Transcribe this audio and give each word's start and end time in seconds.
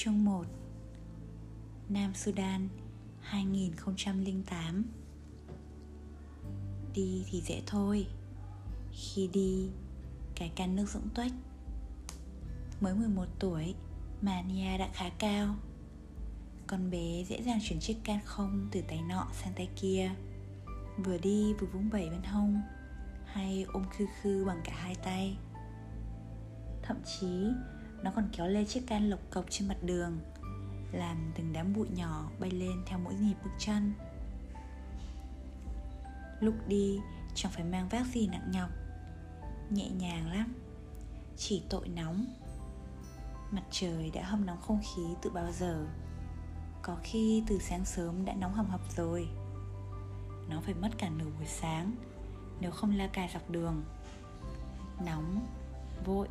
Chương 0.00 0.24
1 0.24 0.44
Nam 1.88 2.14
Sudan 2.14 2.68
2008 3.20 4.84
Đi 6.94 7.24
thì 7.30 7.40
dễ 7.40 7.62
thôi. 7.66 8.06
Khi 8.92 9.30
đi, 9.32 9.70
cái 10.34 10.52
can 10.56 10.76
nước 10.76 10.88
rỗng 10.88 11.08
tuếch. 11.14 11.32
Mới 12.80 12.94
11 12.94 13.24
tuổi, 13.38 13.74
Mania 14.22 14.78
đã 14.78 14.88
khá 14.92 15.10
cao. 15.18 15.56
Con 16.66 16.90
bé 16.90 17.24
dễ 17.28 17.42
dàng 17.42 17.58
chuyển 17.62 17.80
chiếc 17.80 17.96
can 18.04 18.20
không 18.24 18.68
từ 18.72 18.80
tay 18.88 19.00
nọ 19.08 19.28
sang 19.32 19.52
tay 19.56 19.68
kia. 19.76 20.10
Vừa 21.04 21.18
đi 21.18 21.54
vừa 21.54 21.66
vung 21.66 21.90
vẩy 21.90 22.10
bên 22.10 22.22
hông 22.22 22.62
Hay 23.24 23.66
ôm 23.72 23.84
khư 23.90 24.06
khư 24.20 24.44
bằng 24.44 24.60
cả 24.64 24.72
hai 24.76 24.94
tay. 24.94 25.36
Thậm 26.82 26.96
chí 27.04 27.52
nó 28.02 28.10
còn 28.16 28.28
kéo 28.32 28.48
lê 28.48 28.64
chiếc 28.64 28.86
can 28.86 29.10
lộc 29.10 29.20
cộc 29.30 29.44
trên 29.50 29.68
mặt 29.68 29.76
đường, 29.82 30.20
làm 30.92 31.32
từng 31.34 31.52
đám 31.52 31.72
bụi 31.72 31.88
nhỏ 31.94 32.30
bay 32.40 32.50
lên 32.50 32.82
theo 32.86 32.98
mỗi 32.98 33.14
nhịp 33.14 33.34
bước 33.44 33.50
chân. 33.58 33.92
Lúc 36.40 36.54
đi 36.68 37.00
chẳng 37.34 37.52
phải 37.52 37.64
mang 37.64 37.88
vác 37.88 38.06
gì 38.06 38.26
nặng 38.26 38.50
nhọc? 38.52 38.70
Nhẹ 39.70 39.90
nhàng 39.90 40.30
lắm, 40.30 40.54
chỉ 41.36 41.62
tội 41.70 41.88
nóng. 41.88 42.26
Mặt 43.50 43.62
trời 43.70 44.10
đã 44.14 44.24
hâm 44.24 44.46
nóng 44.46 44.60
không 44.60 44.80
khí 44.80 45.02
từ 45.22 45.30
bao 45.30 45.52
giờ. 45.52 45.86
Có 46.82 46.96
khi 47.02 47.42
từ 47.46 47.58
sáng 47.58 47.84
sớm 47.84 48.24
đã 48.24 48.34
nóng 48.34 48.54
hầm 48.54 48.66
hập 48.66 48.80
rồi. 48.96 49.28
Nó 50.48 50.60
phải 50.60 50.74
mất 50.74 50.88
cả 50.98 51.08
nửa 51.08 51.30
buổi 51.38 51.46
sáng, 51.46 51.94
nếu 52.60 52.70
không 52.70 52.96
la 52.96 53.06
cài 53.06 53.30
dọc 53.34 53.50
đường. 53.50 53.84
Nóng, 55.04 55.46
vội 56.04 56.28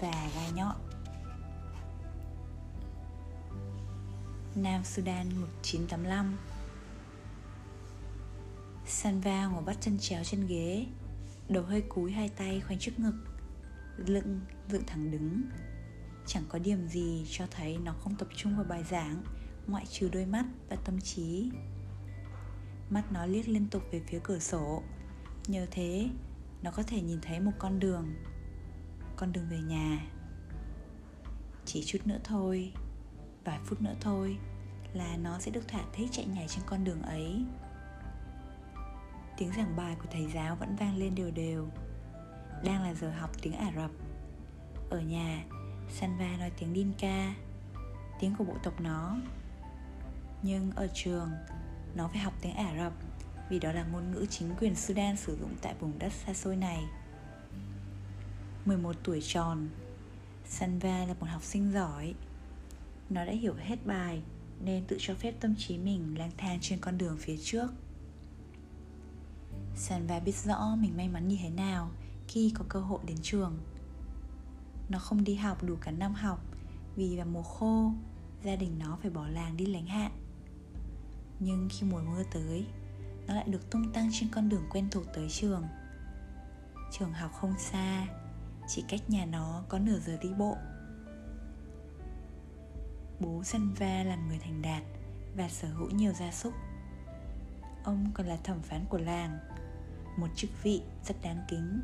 và 0.00 0.30
gai 0.34 0.50
nhọn. 0.54 0.76
Nam 4.56 4.84
Sudan 4.84 5.28
1985 5.40 6.36
Sanva 8.86 9.46
ngồi 9.46 9.62
bắt 9.62 9.76
chân 9.80 9.98
chéo 9.98 10.24
trên 10.24 10.46
ghế, 10.46 10.86
Đầu 11.48 11.62
hơi 11.62 11.82
cúi 11.88 12.12
hai 12.12 12.28
tay 12.28 12.60
khoanh 12.60 12.78
trước 12.78 12.98
ngực, 12.98 13.14
Lưng 13.96 14.40
dựng 14.68 14.82
thẳng 14.86 15.10
đứng. 15.10 15.42
Chẳng 16.26 16.42
có 16.48 16.58
điểm 16.58 16.88
gì 16.88 17.26
cho 17.30 17.46
thấy 17.50 17.78
nó 17.78 17.92
không 17.92 18.14
tập 18.16 18.28
trung 18.36 18.56
vào 18.56 18.64
bài 18.64 18.84
giảng, 18.90 19.22
Ngoại 19.66 19.86
trừ 19.86 20.08
đôi 20.12 20.26
mắt 20.26 20.44
và 20.68 20.76
tâm 20.76 21.00
trí. 21.00 21.50
Mắt 22.90 23.12
nó 23.12 23.26
liếc 23.26 23.48
liên 23.48 23.66
tục 23.70 23.82
về 23.92 24.02
phía 24.06 24.20
cửa 24.22 24.38
sổ. 24.38 24.82
Nhờ 25.46 25.66
thế, 25.70 26.08
Nó 26.62 26.70
có 26.70 26.82
thể 26.82 27.00
nhìn 27.00 27.20
thấy 27.20 27.40
một 27.40 27.52
con 27.58 27.78
đường. 27.78 28.14
Con 29.16 29.32
đường 29.32 29.48
về 29.50 29.58
nhà. 29.58 30.06
Chỉ 31.64 31.82
chút 31.86 31.98
nữa 32.04 32.18
thôi 32.24 32.72
vài 33.46 33.58
phút 33.64 33.82
nữa 33.82 33.94
thôi 34.00 34.38
là 34.92 35.16
nó 35.16 35.38
sẽ 35.38 35.50
được 35.50 35.68
thỏa 35.68 35.82
thích 35.92 36.08
chạy 36.12 36.26
nhảy 36.26 36.48
trên 36.48 36.64
con 36.66 36.84
đường 36.84 37.02
ấy. 37.02 37.44
Tiếng 39.36 39.52
giảng 39.56 39.76
bài 39.76 39.96
của 39.98 40.08
thầy 40.12 40.26
giáo 40.34 40.56
vẫn 40.56 40.76
vang 40.76 40.96
lên 40.96 41.14
đều 41.14 41.30
đều. 41.30 41.68
Đang 42.64 42.82
là 42.82 42.94
giờ 42.94 43.10
học 43.10 43.30
tiếng 43.42 43.52
ả 43.52 43.72
rập. 43.76 43.90
Ở 44.90 45.00
nhà, 45.00 45.44
sanva 45.90 46.36
nói 46.38 46.50
tiếng 46.58 46.74
dinka, 46.74 47.34
tiếng 48.20 48.34
của 48.38 48.44
bộ 48.44 48.54
tộc 48.62 48.80
nó. 48.80 49.16
Nhưng 50.42 50.70
ở 50.70 50.88
trường, 50.94 51.30
nó 51.94 52.08
phải 52.08 52.18
học 52.18 52.32
tiếng 52.40 52.54
ả 52.54 52.74
rập 52.78 52.92
vì 53.48 53.58
đó 53.58 53.72
là 53.72 53.84
ngôn 53.84 54.10
ngữ 54.10 54.26
chính 54.30 54.54
quyền 54.60 54.74
sudan 54.74 55.16
sử 55.16 55.36
dụng 55.40 55.56
tại 55.62 55.74
vùng 55.80 55.98
đất 55.98 56.12
xa 56.12 56.34
xôi 56.34 56.56
này. 56.56 56.84
11 58.64 58.96
tuổi 59.04 59.20
tròn, 59.22 59.68
Sanva 60.48 61.04
là 61.04 61.14
một 61.20 61.26
học 61.26 61.42
sinh 61.42 61.72
giỏi 61.72 62.14
nó 63.10 63.24
đã 63.24 63.32
hiểu 63.32 63.54
hết 63.54 63.86
bài, 63.86 64.22
nên 64.64 64.84
tự 64.84 64.96
cho 65.00 65.14
phép 65.14 65.34
tâm 65.40 65.54
trí 65.58 65.78
mình 65.78 66.18
lang 66.18 66.30
thang 66.36 66.58
trên 66.60 66.78
con 66.80 66.98
đường 66.98 67.16
phía 67.20 67.36
trước. 67.42 67.68
Sanva 69.76 70.20
biết 70.20 70.34
rõ 70.34 70.76
mình 70.80 70.96
may 70.96 71.08
mắn 71.08 71.28
như 71.28 71.36
thế 71.42 71.50
nào 71.50 71.90
khi 72.28 72.52
có 72.54 72.64
cơ 72.68 72.80
hội 72.80 73.00
đến 73.06 73.16
trường. 73.22 73.58
Nó 74.88 74.98
không 74.98 75.24
đi 75.24 75.34
học 75.34 75.64
đủ 75.64 75.76
cả 75.80 75.90
năm 75.90 76.14
học, 76.14 76.40
vì 76.96 77.16
vào 77.16 77.26
mùa 77.26 77.42
khô, 77.42 77.92
gia 78.44 78.56
đình 78.56 78.78
nó 78.78 78.98
phải 79.02 79.10
bỏ 79.10 79.28
làng 79.28 79.56
đi 79.56 79.66
lánh 79.66 79.86
hạn 79.86 80.12
Nhưng 81.40 81.68
khi 81.72 81.86
mùa 81.86 82.00
mưa 82.00 82.22
tới, 82.32 82.66
nó 83.26 83.34
lại 83.34 83.48
được 83.48 83.70
tung 83.70 83.92
tăng 83.92 84.10
trên 84.12 84.28
con 84.28 84.48
đường 84.48 84.64
quen 84.70 84.88
thuộc 84.90 85.04
tới 85.14 85.28
trường. 85.30 85.64
Trường 86.92 87.12
học 87.12 87.32
không 87.40 87.54
xa, 87.58 88.06
Chỉ 88.68 88.84
cách 88.88 89.10
nhà 89.10 89.26
nó 89.26 89.62
có 89.68 89.78
nửa 89.78 89.98
giờ 89.98 90.16
đi 90.22 90.28
bộ. 90.38 90.56
Bố 93.20 93.42
Sanva 93.44 94.02
là 94.02 94.16
người 94.16 94.38
thành 94.38 94.62
đạt 94.62 94.82
và 95.36 95.48
sở 95.48 95.68
hữu 95.68 95.90
nhiều 95.90 96.12
gia 96.12 96.32
súc. 96.32 96.52
Ông 97.84 98.10
còn 98.14 98.26
là 98.26 98.36
thẩm 98.36 98.62
phán 98.62 98.84
của 98.88 98.98
làng, 98.98 99.38
một 100.18 100.26
chức 100.36 100.50
vị 100.62 100.82
rất 101.04 101.14
đáng 101.22 101.44
kính. 101.48 101.80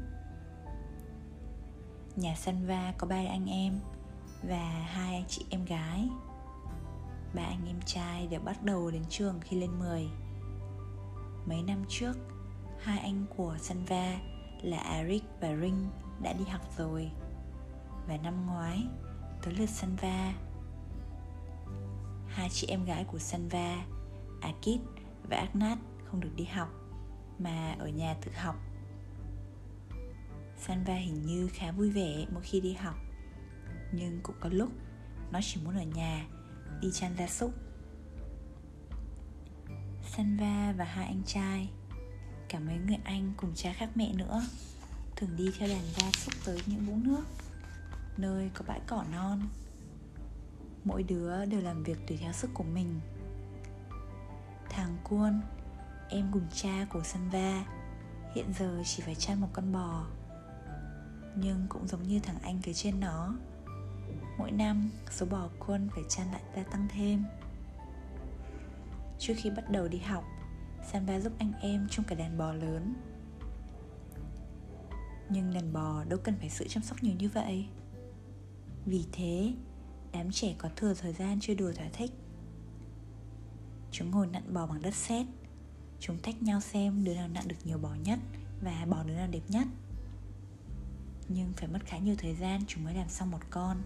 Nhà 2.17 2.35
Sanva 2.35 2.93
có 2.99 3.07
ba 3.07 3.17
anh 3.17 3.47
em 3.51 3.81
và 4.43 4.87
hai 4.87 5.15
anh 5.15 5.25
chị 5.29 5.45
em 5.51 5.65
gái. 5.65 6.09
Ba 7.35 7.43
anh 7.43 7.67
em 7.67 7.81
trai 7.87 8.27
đều 8.27 8.41
bắt 8.41 8.63
đầu 8.63 8.91
đến 8.91 9.03
trường 9.09 9.41
khi 9.41 9.61
lên 9.61 9.79
10. 9.79 10.09
Mấy 11.47 11.63
năm 11.63 11.85
trước, 11.89 12.15
hai 12.79 12.99
anh 12.99 13.27
của 13.37 13.57
Sanva 13.61 14.19
là 14.63 14.79
Eric 14.79 15.23
và 15.41 15.57
Ring 15.61 15.89
đã 16.23 16.33
đi 16.33 16.45
học 16.45 16.79
rồi. 16.79 17.11
Và 18.09 18.17
năm 18.17 18.47
ngoái, 18.47 18.83
tới 19.43 19.55
lượt 19.55 19.69
Sanva 19.69 20.35
hai 22.35 22.49
chị 22.53 22.67
em 22.67 22.85
gái 22.85 23.05
của 23.05 23.19
Sanva, 23.19 23.85
Akit 24.41 24.81
và 25.29 25.37
Agnat 25.37 25.79
không 26.05 26.21
được 26.21 26.33
đi 26.37 26.45
học 26.45 26.69
mà 27.39 27.77
ở 27.79 27.89
nhà 27.89 28.15
tự 28.25 28.31
học. 28.35 28.57
Sanva 30.67 30.95
hình 30.95 31.27
như 31.27 31.49
khá 31.53 31.73
vui 31.73 31.91
vẻ 31.91 32.27
mỗi 32.33 32.43
khi 32.43 32.61
đi 32.61 32.73
học 32.73 32.95
Nhưng 33.93 34.21
cũng 34.23 34.37
có 34.41 34.49
lúc 34.53 34.73
nó 35.31 35.41
chỉ 35.43 35.61
muốn 35.65 35.77
ở 35.77 35.83
nhà 35.83 36.27
đi 36.81 36.89
chăn 36.93 37.15
gia 37.19 37.27
súc 37.27 37.55
Sanva 40.03 40.73
và 40.73 40.85
hai 40.85 41.07
anh 41.07 41.23
trai 41.27 41.71
Cả 42.49 42.59
mấy 42.59 42.77
người 42.77 42.99
anh 43.05 43.33
cùng 43.37 43.55
cha 43.55 43.73
khác 43.73 43.91
mẹ 43.95 44.13
nữa 44.13 44.43
Thường 45.17 45.37
đi 45.37 45.51
theo 45.59 45.69
đàn 45.69 45.85
gia 45.97 46.11
súc 46.13 46.35
tới 46.45 46.61
những 46.67 46.87
vũng 46.87 47.03
nước 47.05 47.25
Nơi 48.17 48.51
có 48.55 48.65
bãi 48.69 48.81
cỏ 48.87 49.05
non 49.13 49.49
mỗi 50.85 51.03
đứa 51.03 51.45
đều 51.45 51.61
làm 51.61 51.83
việc 51.83 52.07
tùy 52.09 52.17
theo 52.17 52.33
sức 52.33 52.51
của 52.55 52.65
mình. 52.65 53.01
Thằng 54.71 54.99
cuôn 55.05 55.41
em 56.09 56.29
cùng 56.33 56.47
cha 56.55 56.87
của 56.91 57.03
Sanva, 57.03 57.65
hiện 58.35 58.53
giờ 58.59 58.83
chỉ 58.85 59.03
phải 59.03 59.15
chăn 59.15 59.41
một 59.41 59.49
con 59.53 59.73
bò. 59.73 60.07
Nhưng 61.37 61.67
cũng 61.69 61.89
giống 61.89 62.03
như 62.03 62.21
thằng 62.21 62.39
anh 62.43 62.61
kế 62.63 62.73
trên 62.73 63.01
nó, 63.01 63.35
mỗi 64.39 64.51
năm 64.51 64.91
số 65.11 65.27
bò 65.27 65.49
quân 65.67 65.89
phải 65.95 66.05
chăn 66.09 66.33
lại 66.33 66.43
gia 66.57 66.63
tăng 66.63 66.89
thêm. 66.91 67.25
Trước 69.19 69.35
khi 69.37 69.51
bắt 69.51 69.71
đầu 69.71 69.89
đi 69.89 69.99
học, 69.99 70.25
Sanva 70.93 71.21
giúp 71.21 71.33
anh 71.39 71.53
em 71.61 71.89
trong 71.91 72.07
cả 72.07 72.15
đàn 72.15 72.39
bò 72.39 72.53
lớn. 72.53 72.95
Nhưng 75.29 75.55
đàn 75.55 75.73
bò 75.73 76.05
đâu 76.05 76.19
cần 76.25 76.37
phải 76.39 76.51
sự 76.51 76.69
chăm 76.69 76.83
sóc 76.83 77.03
nhiều 77.03 77.15
như 77.19 77.29
vậy. 77.29 77.69
Vì 78.87 79.05
thế 79.13 79.53
đám 80.13 80.31
trẻ 80.31 80.55
có 80.59 80.69
thừa 80.77 80.95
thời 80.95 81.13
gian 81.13 81.39
chơi 81.41 81.57
đùa 81.57 81.73
thỏa 81.73 81.89
thích. 81.93 82.11
Chúng 83.91 84.11
ngồi 84.11 84.27
nặn 84.27 84.55
bò 84.55 84.67
bằng 84.67 84.83
đất 84.83 84.95
sét. 84.95 85.27
Chúng 86.01 86.23
thách 86.23 86.43
nhau 86.43 86.61
xem 86.61 87.05
đứa 87.05 87.15
nào 87.15 87.29
nặn 87.29 87.49
được 87.49 87.57
nhiều 87.65 87.79
bò 87.79 87.95
nhất 88.05 88.19
và 88.63 88.87
bò 88.91 89.03
đứa 89.03 89.15
nào 89.15 89.29
đẹp 89.31 89.43
nhất. 89.49 89.67
Nhưng 91.29 91.53
phải 91.53 91.69
mất 91.69 91.79
khá 91.85 91.99
nhiều 91.99 92.15
thời 92.19 92.35
gian 92.35 92.61
chúng 92.67 92.85
mới 92.85 92.95
làm 92.95 93.09
xong 93.09 93.31
một 93.31 93.41
con. 93.51 93.83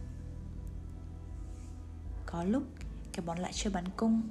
Có 2.26 2.44
lúc, 2.44 2.62
cả 3.12 3.22
bọn 3.26 3.38
lại 3.38 3.52
chơi 3.54 3.72
bắn 3.72 3.84
cung. 3.96 4.22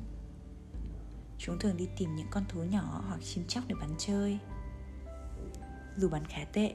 Chúng 1.38 1.59
thường 1.59 1.77
đi 1.77 1.88
tìm 1.97 2.15
những 2.15 2.27
con 2.31 2.44
thú 2.50 2.63
nhỏ 2.63 3.03
hoặc 3.07 3.19
chim 3.24 3.44
chóc 3.47 3.63
để 3.68 3.75
bắn 3.81 3.89
chơi. 3.97 4.39
Dù 5.97 6.09
bắn 6.09 6.25
khá 6.25 6.45
tệ, 6.53 6.74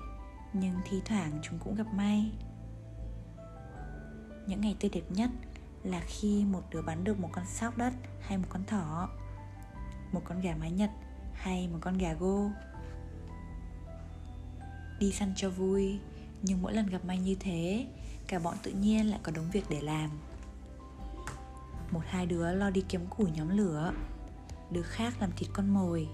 nhưng 0.52 0.75
thi 0.84 1.00
thoảng 1.05 1.40
chúng 1.43 1.58
cũng 1.58 1.75
gặp 1.75 1.87
may 1.94 2.32
những 4.50 4.61
ngày 4.61 4.76
tươi 4.81 4.91
đẹp 4.94 5.05
nhất 5.08 5.31
là 5.85 6.00
khi 6.06 6.44
một 6.44 6.62
đứa 6.70 6.82
bắn 6.82 7.05
được 7.05 7.19
một 7.19 7.29
con 7.32 7.44
sóc 7.47 7.79
đất 7.79 7.93
hay 8.20 8.38
một 8.38 8.47
con 8.49 8.64
thỏ, 8.64 9.08
một 10.12 10.23
con 10.25 10.41
gà 10.41 10.55
mái 10.61 10.70
nhật 10.70 10.91
hay 11.32 11.69
một 11.69 11.79
con 11.81 11.99
gà 11.99 12.12
gô. 12.12 12.50
Đi 14.99 15.12
săn 15.12 15.32
cho 15.37 15.50
vui, 15.50 15.99
nhưng 16.43 16.62
mỗi 16.62 16.75
lần 16.75 16.87
gặp 16.87 17.05
may 17.05 17.19
như 17.19 17.35
thế, 17.41 17.87
cả 18.26 18.38
bọn 18.38 18.55
tự 18.62 18.70
nhiên 18.70 19.11
lại 19.11 19.20
có 19.23 19.32
đống 19.32 19.50
việc 19.52 19.64
để 19.69 19.81
làm. 19.81 20.11
Một 21.91 22.03
hai 22.06 22.26
đứa 22.26 22.53
lo 22.53 22.70
đi 22.70 22.85
kiếm 22.88 23.06
củi 23.06 23.31
nhóm 23.31 23.49
lửa, 23.49 23.93
đứa 24.70 24.82
khác 24.82 25.14
làm 25.20 25.31
thịt 25.37 25.49
con 25.53 25.69
mồi. 25.69 26.08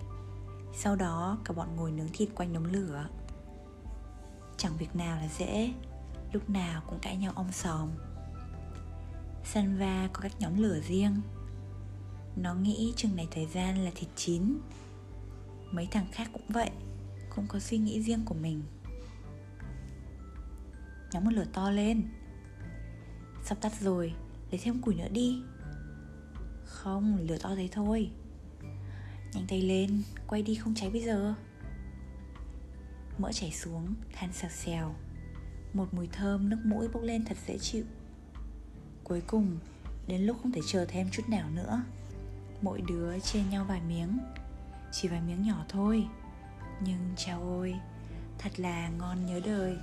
Sau 0.75 0.97
đó, 0.97 1.39
cả 1.45 1.55
bọn 1.55 1.77
ngồi 1.77 1.93
nướng 1.93 2.09
thịt 2.13 2.29
quanh 2.35 2.53
đống 2.53 2.65
lửa. 2.65 3.09
Chẳng 4.57 4.77
việc 4.79 4.97
nào 4.97 5.17
là 5.17 5.29
dễ, 5.39 5.73
lúc 6.33 6.51
nào 6.51 6.83
cũng 6.87 6.99
cãi 6.99 7.17
nhau 7.17 7.33
om 7.35 7.53
sòm. 7.53 7.89
Sanva 9.53 10.09
có 10.13 10.21
các 10.21 10.33
nhóm 10.39 10.63
lửa 10.63 10.81
riêng. 10.89 11.21
Nó 12.37 12.55
nghĩ 12.55 12.93
chừng 12.97 13.17
này 13.17 13.29
thời 13.31 13.47
gian 13.47 13.85
là 13.85 13.91
thịt 13.95 14.09
chín. 14.17 14.59
Mấy 15.71 15.87
thằng 15.91 16.07
khác 16.13 16.31
cũng 16.33 16.49
vậy 16.49 16.71
Cũng 17.31 17.47
có 17.47 17.59
suy 17.59 17.79
nghĩ 17.79 18.03
riêng 18.03 18.23
của 18.25 18.35
mình. 18.35 18.63
Nhóm 21.13 21.25
một 21.25 21.31
lửa 21.33 21.47
to 21.53 21.71
lên. 21.71 22.03
Sắp 23.45 23.59
tắt 23.61 23.73
rồi 23.81 24.15
Lấy 24.51 24.61
thêm 24.65 24.83
củi 24.83 24.95
nữa 24.95 25.09
đi. 25.13 25.43
Không, 26.65 27.19
lửa 27.29 27.37
to 27.43 27.55
thế 27.57 27.69
thôi. 27.73 28.11
Nhanh 29.33 29.47
tay 29.49 29.63
lên, 29.63 30.03
quay 30.27 30.43
đi 30.43 30.55
không 30.55 30.75
cháy 30.75 30.91
bây 30.91 31.03
giờ. 31.03 31.35
Mỡ 33.19 33.33
chảy 33.33 33.51
xuống, 33.51 33.95
than 34.13 34.33
xèo 34.33 34.51
xèo. 34.51 34.95
Một 35.73 35.95
mùi 35.95 36.07
thơm 36.13 36.49
nước 36.49 36.59
mũi 36.65 36.89
bốc 36.89 37.03
lên 37.03 37.25
thật 37.25 37.37
dễ 37.47 37.59
chịu. 37.59 37.85
Cuối 39.09 39.23
cùng, 39.27 39.59
đến 40.07 40.23
lúc 40.23 40.37
không 40.43 40.53
thể 40.53 40.61
chờ 40.67 40.85
thêm 40.89 41.09
chút 41.13 41.23
nào 41.29 41.51
nữa. 41.51 41.83
Mỗi 42.63 42.81
đứa 42.81 43.19
chia 43.19 43.43
nhau 43.51 43.65
vài 43.65 43.81
miếng 43.89 44.19
Chỉ 44.93 45.09
vài 45.09 45.21
miếng 45.21 45.43
nhỏ 45.43 45.65
thôi. 45.69 46.09
Nhưng 46.81 46.99
chào 47.17 47.43
ôi, 47.43 47.75
thật 48.39 48.61
là 48.61 48.89
ngon 48.89 49.27
nhớ 49.27 49.41
đời. 49.45 49.77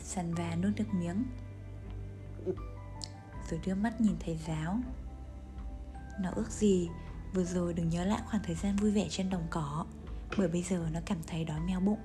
Sàn 0.00 0.34
và 0.34 0.56
nuốt 0.56 0.76
nước 0.76 0.94
miếng. 0.94 1.24
Rồi 3.50 3.60
đưa 3.66 3.74
mắt 3.74 4.00
nhìn 4.00 4.16
thầy 4.20 4.38
giáo. 4.46 4.78
Nó 6.20 6.30
ước 6.30 6.50
gì 6.50 6.88
Vừa 7.34 7.44
rồi 7.44 7.74
đừng 7.74 7.88
nhớ 7.88 8.04
lại 8.04 8.22
khoảng 8.26 8.42
thời 8.42 8.54
gian 8.54 8.76
vui 8.76 8.90
vẻ 8.90 9.06
trên 9.10 9.30
đồng 9.30 9.46
cỏ 9.50 9.86
Bởi 10.38 10.48
bây 10.48 10.62
giờ 10.62 10.88
nó 10.92 11.00
cảm 11.06 11.18
thấy 11.26 11.44
đói 11.44 11.60
meo 11.60 11.80
bụng. 11.80 12.00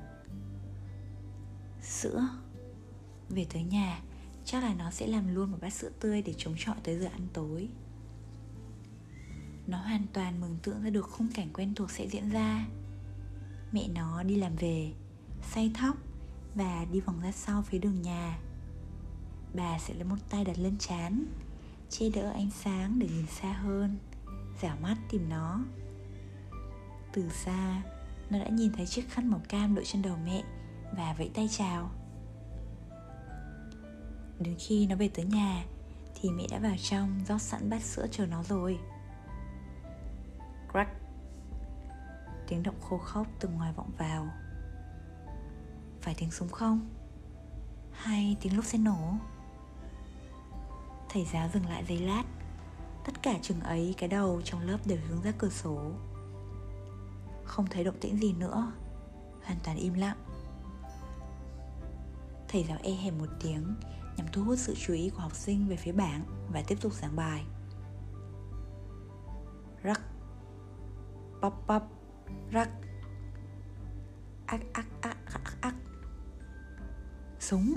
Sữa. 1.82 2.28
Về 3.30 3.46
tới 3.54 3.64
nhà 3.64 4.00
Chắc 4.46 4.64
là 4.64 4.74
nó 4.74 4.92
sẽ 4.92 5.08
làm 5.08 5.36
luôn 5.36 5.52
một 5.52 5.58
bát 5.62 5.74
sữa 5.74 5.90
tươi 6.00 6.22
để 6.22 6.34
chống 6.38 6.56
chọi 6.58 6.76
tới 6.84 7.00
giờ 7.00 7.08
ăn 7.08 7.28
tối. 7.34 7.70
Nó 9.68 9.78
hoàn 9.78 10.06
toàn 10.14 10.42
mừng 10.42 10.58
tượng 10.64 10.84
ra 10.84 10.90
được 10.90 11.10
khung 11.10 11.28
cảnh 11.36 11.50
quen 11.54 11.76
thuộc 11.76 11.92
sẽ 11.92 12.08
diễn 12.08 12.30
ra. 12.30 12.68
Mẹ 13.72 13.88
nó 13.88 14.24
đi 14.24 14.36
làm 14.36 14.56
về, 14.56 14.94
Say 15.52 15.72
thóc 15.74 15.98
Và 16.56 16.86
đi 16.92 17.00
vòng 17.00 17.22
ra 17.22 17.32
sau 17.32 17.62
phía 17.62 17.78
đường 17.78 18.02
nhà. 18.02 18.40
Bà 19.54 19.80
sẽ 19.80 19.94
lấy 19.94 20.04
một 20.04 20.16
tay 20.30 20.46
đặt 20.46 20.58
lên 20.60 20.78
chán 20.80 21.26
Che 21.90 22.10
đỡ 22.10 22.32
ánh 22.32 22.50
sáng 22.52 23.00
để 23.00 23.08
nhìn 23.08 23.28
xa 23.28 23.54
hơn 23.54 23.98
Dẻo 24.62 24.76
mắt 24.82 24.98
tìm 25.10 25.30
nó. 25.30 25.60
Từ 27.14 27.30
xa, 27.30 27.84
Nó 28.30 28.40
đã 28.40 28.48
nhìn 28.48 28.72
thấy 28.74 28.86
chiếc 28.86 29.10
khăn 29.10 29.32
màu 29.32 29.42
cam 29.50 29.76
đội 29.76 29.86
trên 29.86 30.02
đầu 30.02 30.18
mẹ 30.26 30.44
Và 30.98 31.16
vẫy 31.18 31.32
tay 31.34 31.48
chào. 31.52 31.92
Đến 34.40 34.56
khi 34.60 34.88
nó 34.88 34.96
về 34.96 35.10
tới 35.14 35.26
nhà, 35.26 35.66
Thì 36.16 36.30
mẹ 36.30 36.48
đã 36.52 36.60
vào 36.60 36.76
trong 36.78 37.20
rót 37.28 37.42
sẵn 37.42 37.70
bát 37.70 37.82
sữa 37.82 38.08
chờ 38.12 38.26
nó 38.26 38.44
rồi. 38.44 38.80
Crack. 40.72 40.92
Tiếng 42.48 42.64
động 42.64 42.82
khô 42.82 42.98
khốc 42.98 43.28
từ 43.40 43.50
ngoài 43.50 43.74
vọng 43.74 43.92
vào. 43.98 44.28
Phải 46.02 46.16
tiếng 46.18 46.32
súng 46.32 46.50
không? 46.50 46.90
Hay 47.92 48.38
tiếng 48.42 48.56
lúc 48.56 48.66
xe 48.66 48.78
nổ? 48.78 49.14
Thầy 51.10 51.26
giáo 51.34 51.50
dừng 51.54 51.66
lại 51.66 51.86
giây 51.88 52.00
lát. 52.00 52.24
Tất 53.06 53.22
cả 53.22 53.40
chừng 53.42 53.60
ấy, 53.60 53.96
cái 53.98 54.10
đầu 54.10 54.42
trong 54.42 54.62
lớp 54.62 54.78
đều 54.86 54.98
hướng 55.08 55.22
ra 55.22 55.32
cửa 55.38 55.50
sổ. 55.50 55.92
Không 57.44 57.68
thấy 57.68 57.84
động 57.84 58.00
tĩnh 58.02 58.18
gì 58.18 58.34
nữa, 58.34 58.72
Hoàn 59.44 59.58
toàn 59.64 59.78
im 59.78 59.94
lặng. 59.94 60.18
Thầy 62.48 62.64
giáo 62.64 62.78
e 62.84 62.92
hèm 62.92 63.18
một 63.18 63.30
tiếng 63.44 63.76
nhằm 64.18 64.28
thu 64.34 64.44
hút 64.44 64.60
sự 64.60 64.76
chú 64.76 64.94
ý 64.94 65.10
của 65.10 65.20
học 65.20 65.36
sinh 65.36 65.68
về 65.68 65.76
phía 65.76 65.92
bảng 65.92 66.26
và 66.54 66.64
tiếp 66.68 66.78
tục 66.82 66.94
giảng 66.94 67.16
bài. 67.16 67.46
Rắc. 69.84 70.02
Pop 71.42 71.54
pop. 71.68 71.84
Rắc. 72.52 72.70
Ác 74.46 74.62
ác 74.74 74.86
ác 75.02 75.18
ác 75.26 75.62
ác 75.62 75.76
Súng. 77.40 77.74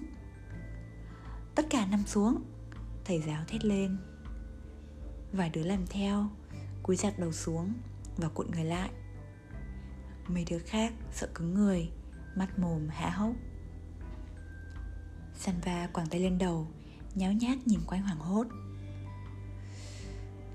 Tất 1.55 1.67
cả 1.71 1.87
nằm 1.87 2.07
xuống. 2.07 2.43
Thầy 3.05 3.23
giáo 3.27 3.45
thét 3.49 3.65
lên. 3.65 3.97
Vài 5.33 5.51
đứa 5.51 5.63
làm 5.63 5.87
theo, 5.87 6.29
Cúi 6.83 6.97
giặt 6.97 7.19
đầu 7.19 7.33
xuống 7.33 7.73
Và 8.17 8.29
cuộn 8.29 8.51
người 8.51 8.65
lại. 8.65 8.91
Mấy 10.29 10.45
đứa 10.51 10.59
khác 10.59 10.93
sợ 11.13 11.29
cứng 11.35 11.55
người, 11.55 11.91
Mắt 12.37 12.59
mồm 12.59 12.89
há 12.89 13.11
hốc. 13.11 13.33
Sanva 15.39 15.87
quàng 15.93 16.07
tay 16.07 16.21
lên 16.21 16.39
đầu, 16.39 16.67
Nháo 17.15 17.33
nhác 17.33 17.67
nhìn 17.67 17.81
quanh 17.87 18.03
hoảng 18.03 18.19
hốt. 18.19 18.47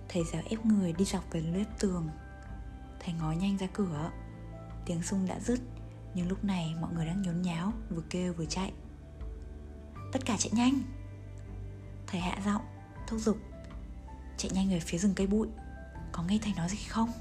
Thầy 0.10 0.24
giáo 0.34 0.42
ép 0.50 0.66
người 0.66 0.94
đi 0.94 1.06
dọc 1.06 1.32
về 1.32 1.42
lướt 1.42 1.64
tường. 1.80 2.10
Thầy 3.00 3.14
ngó 3.14 3.32
nhanh 3.32 3.58
ra 3.58 3.68
cửa. 3.74 4.12
Tiếng 4.86 5.04
sung 5.04 5.26
đã 5.28 5.40
dứt, 5.40 5.60
Nhưng 6.16 6.28
lúc 6.28 6.44
này 6.44 6.76
mọi 6.82 6.94
người 6.94 7.06
đang 7.06 7.22
nhốn 7.22 7.42
nháo, 7.42 7.74
Vừa 7.90 8.02
kêu 8.10 8.34
vừa 8.34 8.46
chạy. 8.46 8.72
Tất 10.12 10.26
cả 10.26 10.38
chạy 10.40 10.52
nhanh! 10.56 10.82
Thầy 12.08 12.22
hạ 12.22 12.42
giọng, 12.46 12.62
Thúc 13.08 13.20
giục. 13.20 13.38
Chạy 14.38 14.52
nhanh 14.54 14.70
về 14.70 14.80
phía 14.80 14.98
rừng 14.98 15.14
cây 15.16 15.28
bụi. 15.28 15.48
Có 16.12 16.24
nghe 16.24 16.40
thầy 16.42 16.54
nói 16.54 16.70
gì 16.70 16.78
không? 16.88 17.12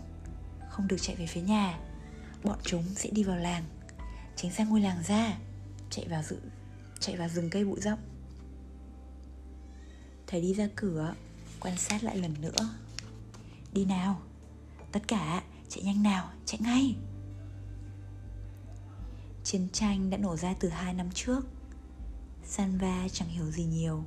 Không 0.70 0.88
được 0.88 0.96
chạy 1.00 1.16
về 1.16 1.26
phía 1.26 1.40
nhà. 1.40 1.78
Bọn 2.44 2.58
chúng 2.62 2.84
sẽ 2.94 3.10
đi 3.10 3.24
vào 3.24 3.36
làng. 3.36 3.64
Tránh 4.36 4.52
sang 4.52 4.68
ngôi 4.68 4.80
làng 4.80 5.02
ra. 5.02 5.38
Chạy 5.90 6.08
vào 6.08 6.22
dự 6.22 6.40
chạy 7.00 7.17
vào 7.17 7.29
rừng 7.29 7.50
cây 7.50 7.64
bụi 7.64 7.81
rậm 7.81 7.99
thầy 10.31 10.41
đi 10.41 10.55
ra 10.55 10.69
cửa, 10.76 11.14
quan 11.61 11.76
sát 11.76 12.05
lại 12.05 12.17
lần 12.17 12.35
nữa. 12.41 12.75
Đi 13.73 13.85
nào, 13.85 14.20
tất 14.93 15.08
cả, 15.08 15.43
chạy 15.69 15.85
nhanh 15.85 16.02
nào, 16.02 16.31
chạy 16.47 16.61
ngay. 16.62 16.97
Chiến 19.44 19.69
tranh 19.73 20.11
đã 20.11 20.17
nổ 20.17 20.37
ra 20.37 20.55
từ 20.61 20.69
hai 20.69 20.94
năm 20.94 21.11
trước. 21.14 21.47
Sanva 22.44 23.08
chẳng 23.12 23.29
hiểu 23.29 23.50
gì 23.50 23.64
nhiều, 23.64 24.05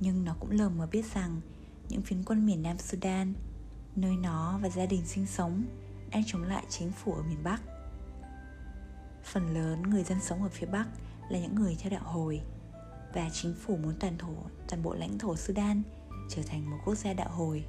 nhưng 0.00 0.24
nó 0.24 0.36
cũng 0.40 0.50
lờ 0.50 0.68
mờ 0.68 0.86
biết 0.86 1.14
rằng 1.14 1.40
những 1.88 2.02
phiến 2.02 2.24
quân 2.24 2.46
miền 2.46 2.62
nam 2.62 2.78
sudan, 2.78 3.34
nơi 3.96 4.16
nó 4.16 4.58
và 4.62 4.68
gia 4.68 4.86
đình 4.86 5.06
sinh 5.06 5.26
sống, 5.26 5.64
đang 6.10 6.22
chống 6.26 6.42
lại 6.42 6.64
chính 6.68 6.92
phủ 6.92 7.12
ở 7.12 7.22
miền 7.22 7.42
bắc. 7.42 7.62
Phần 9.24 9.54
lớn 9.54 9.82
người 9.82 10.04
dân 10.04 10.18
sống 10.20 10.42
ở 10.42 10.48
phía 10.48 10.66
bắc 10.66 10.86
là 11.28 11.38
những 11.38 11.54
người 11.54 11.76
theo 11.80 11.90
đạo 11.90 12.04
hồi 12.04 12.40
và 13.14 13.30
chính 13.32 13.54
phủ 13.54 13.76
muốn 13.76 13.94
toàn 14.00 14.18
thổ 14.18 14.34
toàn 14.68 14.82
bộ 14.82 14.94
lãnh 14.94 15.18
thổ 15.18 15.36
Sudan 15.36 15.82
trở 16.28 16.42
thành 16.42 16.70
một 16.70 16.76
quốc 16.84 16.94
gia 16.94 17.12
đạo 17.12 17.28
hồi. 17.30 17.64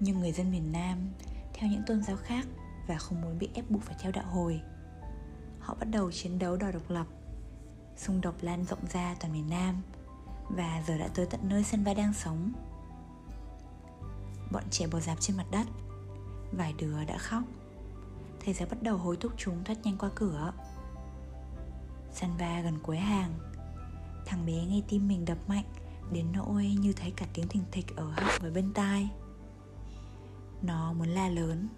Nhưng 0.00 0.20
người 0.20 0.32
dân 0.32 0.50
miền 0.50 0.72
Nam 0.72 1.10
theo 1.54 1.70
những 1.70 1.82
tôn 1.86 2.02
giáo 2.02 2.16
khác 2.16 2.46
và 2.86 2.98
không 2.98 3.20
muốn 3.20 3.38
bị 3.38 3.48
ép 3.54 3.70
buộc 3.70 3.82
phải 3.82 3.96
theo 4.00 4.12
đạo 4.12 4.24
hồi. 4.26 4.60
Họ 5.60 5.74
bắt 5.74 5.88
đầu 5.90 6.12
chiến 6.12 6.38
đấu 6.38 6.56
đòi 6.56 6.72
độc 6.72 6.90
lập. 6.90 7.06
Xung 7.96 8.20
đột 8.20 8.34
lan 8.40 8.64
rộng 8.64 8.86
ra 8.92 9.16
toàn 9.20 9.32
miền 9.32 9.50
Nam 9.50 9.82
và 10.48 10.82
giờ 10.86 10.98
đã 10.98 11.08
tới 11.14 11.26
tận 11.26 11.40
nơi 11.42 11.64
Sanva 11.64 11.94
đang 11.94 12.12
sống. 12.12 12.52
Bọn 14.52 14.62
trẻ 14.70 14.86
bò 14.86 15.00
dạp 15.00 15.20
trên 15.20 15.36
mặt 15.36 15.46
đất, 15.50 15.66
vài 16.52 16.74
đứa 16.78 17.04
đã 17.04 17.18
khóc. 17.18 17.42
Thầy 18.44 18.54
giáo 18.54 18.68
bắt 18.70 18.82
đầu 18.82 18.96
hối 18.96 19.16
thúc 19.16 19.32
chúng 19.36 19.64
thoát 19.64 19.76
nhanh 19.84 19.98
qua 19.98 20.10
cửa 20.14 20.52
Sanva 22.12 22.60
gần 22.60 22.78
cuối 22.82 22.96
hàng. 22.96 23.32
Thằng 24.26 24.46
bé 24.46 24.52
nghe 24.52 24.82
tim 24.88 25.08
mình 25.08 25.24
đập 25.24 25.38
mạnh 25.48 25.64
Đến 26.12 26.26
nỗi 26.32 26.66
như 26.80 26.92
thấy 26.92 27.10
cả 27.10 27.26
tiếng 27.34 27.48
thình 27.48 27.64
thịch 27.72 27.96
ở 27.96 28.04
họng 28.04 28.40
với 28.40 28.50
bên 28.50 28.72
tai. 28.74 29.10
Nó 30.62 30.92
muốn 30.92 31.08
la 31.08 31.28
lớn 31.28 31.68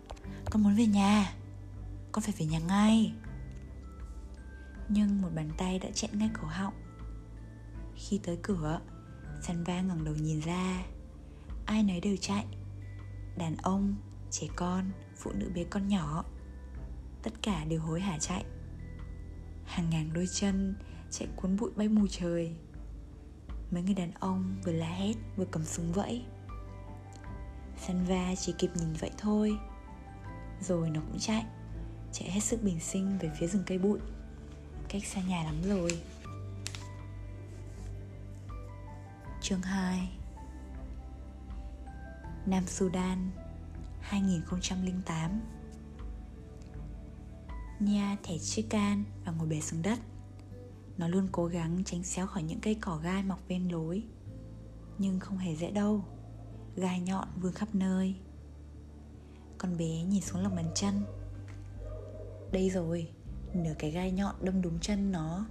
Con 0.50 0.62
muốn 0.62 0.76
về 0.76 0.86
nhà 0.86 1.34
Con 2.12 2.22
phải 2.22 2.34
về 2.38 2.46
nhà 2.46 2.58
ngay. 2.58 3.12
Nhưng 4.88 5.22
một 5.22 5.28
bàn 5.34 5.50
tay 5.56 5.78
đã 5.78 5.90
chẹn 5.94 6.18
ngay 6.18 6.30
cổ 6.40 6.48
họng. 6.48 6.74
Khi 7.94 8.20
tới 8.22 8.38
cửa 8.42 8.80
Sanva 9.42 9.80
ngẩng 9.80 10.04
đầu 10.04 10.14
nhìn 10.14 10.40
ra. 10.40 10.84
Ai 11.66 11.82
nấy 11.82 12.00
đều 12.00 12.16
chạy. 12.20 12.46
Đàn 13.36 13.56
ông, 13.56 13.96
trẻ 14.30 14.46
con, 14.56 14.90
phụ 15.16 15.32
nữ 15.32 15.50
bé 15.54 15.64
con 15.64 15.88
nhỏ 15.88 16.24
Tất 17.22 17.30
cả 17.42 17.64
đều 17.64 17.80
hối 17.80 18.00
hả 18.00 18.18
chạy 18.18 18.44
hàng 19.70 19.90
ngàn 19.90 20.10
đôi 20.12 20.26
chân 20.32 20.74
chạy 21.10 21.28
cuốn 21.36 21.56
bụi 21.56 21.70
bay 21.76 21.88
mù 21.88 22.06
trời. 22.10 22.54
Mấy 23.70 23.82
người 23.82 23.94
đàn 23.94 24.12
ông 24.20 24.56
vừa 24.64 24.72
la 24.72 24.86
hét 24.86 25.14
vừa 25.36 25.44
cầm 25.50 25.64
súng 25.64 25.92
vẫy. 25.92 26.24
Sanva 27.86 28.34
chỉ 28.34 28.54
kịp 28.58 28.70
nhìn 28.74 28.92
vậy 28.92 29.10
thôi, 29.18 29.58
Rồi 30.60 30.90
nó 30.90 31.00
cũng 31.00 31.18
chạy 31.18 31.44
Chạy 32.12 32.30
hết 32.30 32.40
sức 32.40 32.62
bình 32.62 32.80
sinh 32.80 33.18
về 33.18 33.30
phía 33.38 33.46
rừng 33.46 33.62
cây 33.66 33.78
bụi. 33.78 33.98
Cách 34.88 35.06
xa 35.06 35.20
nhà 35.20 35.44
lắm 35.44 35.62
rồi. 35.62 36.02
Chương 39.42 39.62
2 39.62 40.08
Nam 42.46 42.66
Sudan 42.66 43.30
2008 44.00 45.40
Nia 47.80 48.16
thẻ 48.22 48.38
chiếc 48.38 48.70
can 48.70 49.04
và 49.24 49.32
ngồi 49.32 49.48
bệt 49.48 49.60
xuống 49.60 49.82
đất. 49.82 49.98
Nó 50.98 51.08
luôn 51.08 51.28
cố 51.32 51.46
gắng 51.46 51.82
tránh 51.84 52.04
xéo 52.04 52.26
khỏi 52.26 52.42
những 52.42 52.60
cây 52.60 52.74
cỏ 52.74 52.96
gai 52.96 53.22
mọc 53.22 53.48
ven 53.48 53.68
lối, 53.68 54.02
Nhưng 54.98 55.20
không 55.20 55.38
hề 55.38 55.56
dễ 55.56 55.70
đâu. 55.70 56.04
Gai 56.76 57.00
nhọn 57.00 57.28
vương 57.40 57.52
khắp 57.52 57.74
nơi. 57.74 58.14
Con 59.58 59.76
bé 59.76 60.02
nhìn 60.02 60.22
xuống 60.22 60.42
lòng 60.42 60.56
bàn 60.56 60.70
chân. 60.74 61.04
Đây 62.52 62.70
rồi, 62.70 63.08
Nửa 63.54 63.74
cái 63.78 63.90
gai 63.90 64.12
nhọn 64.12 64.34
đâm 64.40 64.62
đúng 64.62 64.78
chân 64.80 65.12
nó. 65.12 65.46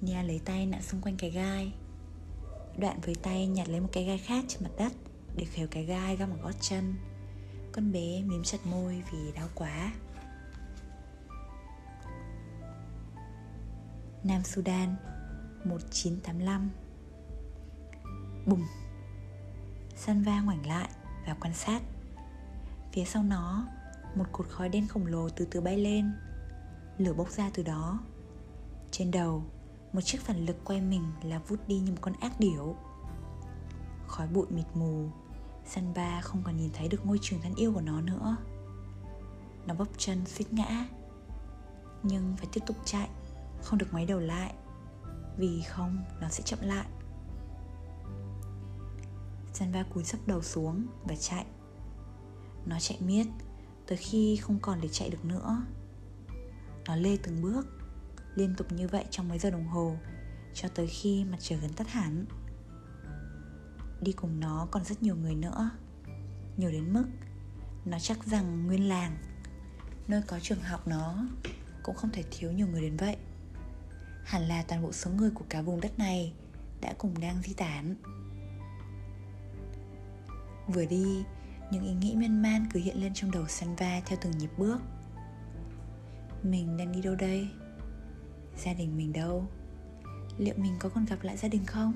Nia 0.00 0.22
lấy 0.22 0.40
tay 0.44 0.66
nặn 0.66 0.82
xung 0.82 1.00
quanh 1.00 1.16
cái 1.16 1.30
gai. 1.30 1.72
Đoạn 2.78 3.00
với 3.04 3.14
tay 3.14 3.46
nhặt 3.46 3.68
lấy 3.68 3.80
một 3.80 3.88
cái 3.92 4.04
gai 4.04 4.18
khác 4.18 4.44
trên 4.48 4.62
mặt 4.62 4.70
đất 4.78 4.92
Để 5.36 5.44
khều 5.44 5.68
cái 5.70 5.84
gai 5.84 6.16
găm 6.16 6.30
vào 6.30 6.38
gót 6.42 6.54
chân. 6.60 6.94
Con 7.72 7.92
bé 7.92 8.22
mím 8.22 8.42
chặt 8.42 8.66
môi 8.66 9.02
vì 9.12 9.32
đau 9.34 9.48
quá. 9.54 9.92
Nam 14.24 14.42
Sudan 14.44 14.96
1985 15.64 16.70
Bùm. 18.46 18.62
Sanva 19.96 20.40
ngoảnh 20.40 20.66
lại 20.66 20.88
và 21.26 21.36
quan 21.40 21.54
sát. 21.54 21.82
Phía 22.92 23.04
sau 23.04 23.22
nó, 23.22 23.66
Một 24.14 24.24
cột 24.32 24.48
khói 24.48 24.68
đen 24.68 24.88
khổng 24.88 25.06
lồ 25.06 25.28
từ 25.28 25.44
từ 25.50 25.60
bay 25.60 25.76
lên. 25.76 26.12
Lửa 26.98 27.12
bốc 27.12 27.30
ra 27.30 27.50
từ 27.54 27.62
đó. 27.62 28.00
Trên 28.90 29.10
đầu, 29.10 29.44
Một 29.92 30.00
chiếc 30.00 30.20
phản 30.20 30.46
lực 30.46 30.56
quay 30.64 30.80
mình 30.80 31.04
là 31.22 31.38
vút 31.38 31.68
đi 31.68 31.78
như 31.78 31.90
một 31.90 31.98
con 32.00 32.14
ác 32.20 32.32
điểu. 32.40 32.76
Khói 34.06 34.28
bụi 34.28 34.46
mịt 34.50 34.66
mù 34.74 35.10
Sanba 35.64 36.20
không 36.20 36.42
còn 36.44 36.56
nhìn 36.56 36.70
thấy 36.72 36.88
được 36.88 37.06
ngôi 37.06 37.18
trường 37.22 37.40
thân 37.40 37.54
yêu 37.54 37.72
của 37.72 37.80
nó 37.80 38.00
nữa. 38.00 38.36
Nó 39.66 39.74
bóp 39.74 39.88
chân 39.98 40.26
suýt 40.26 40.52
ngã, 40.52 40.86
Nhưng 42.02 42.34
phải 42.36 42.46
tiếp 42.52 42.60
tục 42.66 42.76
chạy. 42.84 43.08
Không 43.62 43.78
được 43.78 43.86
ngoái 43.92 44.06
đầu 44.06 44.20
lại, 44.20 44.54
Vì 45.36 45.62
không, 45.68 46.04
nó 46.20 46.28
sẽ 46.28 46.42
chậm 46.42 46.58
lại. 46.62 46.86
Sanva 49.52 49.82
cúi 49.82 50.04
sấp 50.04 50.20
đầu 50.26 50.42
xuống 50.42 50.86
và 51.04 51.16
chạy. 51.16 51.46
Nó 52.66 52.80
chạy 52.80 52.98
miết, 53.00 53.26
Tới 53.86 53.98
khi 53.98 54.36
không 54.36 54.58
còn 54.62 54.80
để 54.80 54.88
chạy 54.88 55.10
được 55.10 55.24
nữa. 55.24 55.62
Nó 56.86 56.96
lê 56.96 57.16
từng 57.16 57.42
bước, 57.42 57.66
Liên 58.34 58.54
tục 58.56 58.72
như 58.72 58.88
vậy 58.88 59.04
trong 59.10 59.28
mấy 59.28 59.38
giờ 59.38 59.50
đồng 59.50 59.66
hồ, 59.66 59.96
Cho 60.54 60.68
tới 60.68 60.86
khi 60.86 61.24
mặt 61.24 61.36
trời 61.40 61.58
gần 61.58 61.72
tắt 61.72 61.88
hẳn. 61.88 62.24
Đi 64.00 64.12
cùng 64.12 64.40
nó 64.40 64.68
còn 64.70 64.84
rất 64.84 65.02
nhiều 65.02 65.16
người 65.16 65.34
nữa. 65.34 65.70
Nhiều 66.56 66.70
đến 66.70 66.92
mức, 66.92 67.04
Nó 67.84 67.98
chắc 67.98 68.24
rằng 68.24 68.66
nguyên 68.66 68.88
làng. 68.88 69.16
Nơi 70.08 70.22
có 70.26 70.38
trường 70.42 70.60
học 70.60 70.88
nó, 70.88 71.26
Cũng 71.82 71.96
không 71.96 72.10
thể 72.10 72.24
thiếu 72.30 72.52
nhiều 72.52 72.66
người 72.66 72.82
đến 72.82 72.96
vậy. 72.96 73.16
Hẳn 74.30 74.42
là 74.42 74.62
toàn 74.68 74.82
bộ 74.82 74.92
số 74.92 75.10
người 75.10 75.30
của 75.30 75.44
cả 75.48 75.62
vùng 75.62 75.80
đất 75.80 75.98
này 75.98 76.32
Đã 76.80 76.94
cùng 76.98 77.20
đang 77.20 77.42
di 77.42 77.54
tản 77.54 77.94
Vừa 80.68 80.84
đi, 80.84 81.24
những 81.70 81.84
ý 81.84 81.94
nghĩ 81.94 82.14
miên 82.16 82.42
man 82.42 82.66
cứ 82.72 82.80
hiện 82.80 83.00
lên 83.00 83.14
trong 83.14 83.30
đầu 83.30 83.48
Sanva 83.48 84.00
theo 84.06 84.18
từng 84.22 84.38
nhịp 84.38 84.50
bước 84.58 84.78
Mình 86.42 86.76
đang 86.76 86.92
đi 86.92 87.02
đâu 87.02 87.14
đây? 87.14 87.48
Gia 88.56 88.72
đình 88.72 88.96
mình 88.96 89.12
đâu? 89.12 89.46
Liệu 90.38 90.54
mình 90.56 90.76
có 90.78 90.88
còn 90.88 91.04
gặp 91.04 91.22
lại 91.22 91.36
gia 91.36 91.48
đình 91.48 91.64
không? 91.66 91.92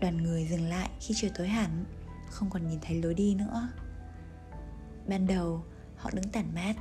Đoàn 0.00 0.16
người 0.16 0.46
dừng 0.46 0.68
lại 0.68 0.90
khi 1.00 1.14
trời 1.16 1.30
tối 1.38 1.48
hẳn 1.48 1.84
Không 2.30 2.50
còn 2.50 2.68
nhìn 2.68 2.78
thấy 2.82 3.02
lối 3.02 3.14
đi 3.14 3.34
nữa 3.34 3.68
Ban 5.08 5.26
đầu 5.26 5.64
họ 5.96 6.10
đứng 6.14 6.28
tản 6.28 6.54
mát 6.54 6.76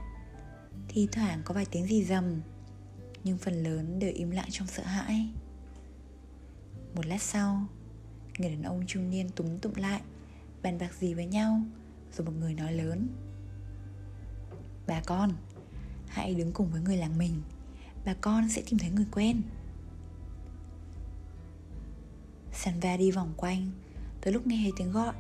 Thì 0.88 1.08
thoảng 1.12 1.42
có 1.46 1.54
vài 1.54 1.66
tiếng 1.72 1.88
gì 1.88 2.04
rầm 2.04 2.42
nhưng 3.28 3.38
phần 3.38 3.64
lớn 3.64 4.00
đều 4.00 4.12
im 4.14 4.32
lặng 4.32 4.48
trong 4.50 4.68
sợ 4.68 4.84
hãi. 4.84 5.30
Một 6.96 7.06
lát 7.06 7.22
sau, 7.22 7.68
Người 8.38 8.50
đàn 8.50 8.64
ông 8.64 8.84
trung 8.88 9.10
niên 9.10 9.30
túm 9.30 9.60
tụm 9.60 9.74
lại, 9.74 10.02
Bàn 10.64 10.78
bạc 10.80 10.94
gì 10.94 11.14
với 11.14 11.26
nhau, 11.26 11.62
Rồi 12.14 12.26
một 12.26 12.32
người 12.40 12.54
nói 12.54 12.74
lớn. 12.74 13.08
Bà 14.88 15.02
con, 15.06 15.34
Hãy 16.08 16.36
đứng 16.36 16.52
cùng 16.52 16.72
với 16.72 16.82
người 16.82 16.98
làng 16.98 17.18
mình, 17.18 17.42
Bà 18.06 18.14
con 18.22 18.50
sẽ 18.50 18.62
tìm 18.70 18.80
thấy 18.80 18.90
người 18.90 19.08
quen. 19.12 19.42
Sanva 22.54 22.98
đi 22.98 23.12
vòng 23.12 23.34
quanh, 23.38 23.72
Tới 24.22 24.34
lúc 24.34 24.48
nghe 24.48 24.60
thấy 24.64 24.72
tiếng 24.78 24.92
gọi, 24.92 25.14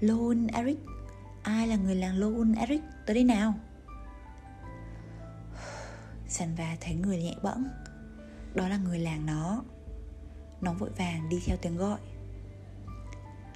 lôn 0.00 0.46
Eric, 0.46 0.78
Ai 1.42 1.68
là 1.68 1.76
người 1.76 1.94
làng 1.94 2.18
lôn 2.18 2.52
Eric? 2.52 2.82
Tới 3.06 3.14
đây 3.14 3.24
nào. 3.24 3.54
Sanva 6.28 6.76
thấy 6.80 6.94
người 6.94 7.22
nhẹ 7.22 7.34
bẫng. 7.42 7.68
Đó 8.54 8.68
là 8.68 8.76
người 8.76 8.98
làng 8.98 9.26
nó. 9.26 9.62
Nó 10.60 10.72
vội 10.72 10.90
vàng 10.90 11.28
đi 11.28 11.40
theo 11.46 11.56
tiếng 11.56 11.76
gọi. 11.76 11.98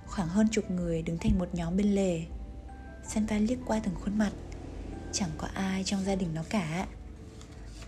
Khoảng 0.07 0.29
hơn 0.29 0.49
chục 0.51 0.71
người 0.71 1.03
đứng 1.03 1.19
thành 1.19 1.39
một 1.39 1.49
nhóm 1.53 1.77
bên 1.77 1.95
lề. 1.95 2.23
Sanva 3.05 3.39
liếc 3.39 3.59
qua 3.67 3.81
từng 3.85 3.95
khuôn 3.95 4.19
mặt. 4.19 4.33
Chẳng 5.13 5.31
có 5.39 5.49
ai 5.55 5.85
trong 5.85 6.05
gia 6.05 6.15
đình 6.15 6.35
nó 6.35 6.43
cả. 6.49 6.87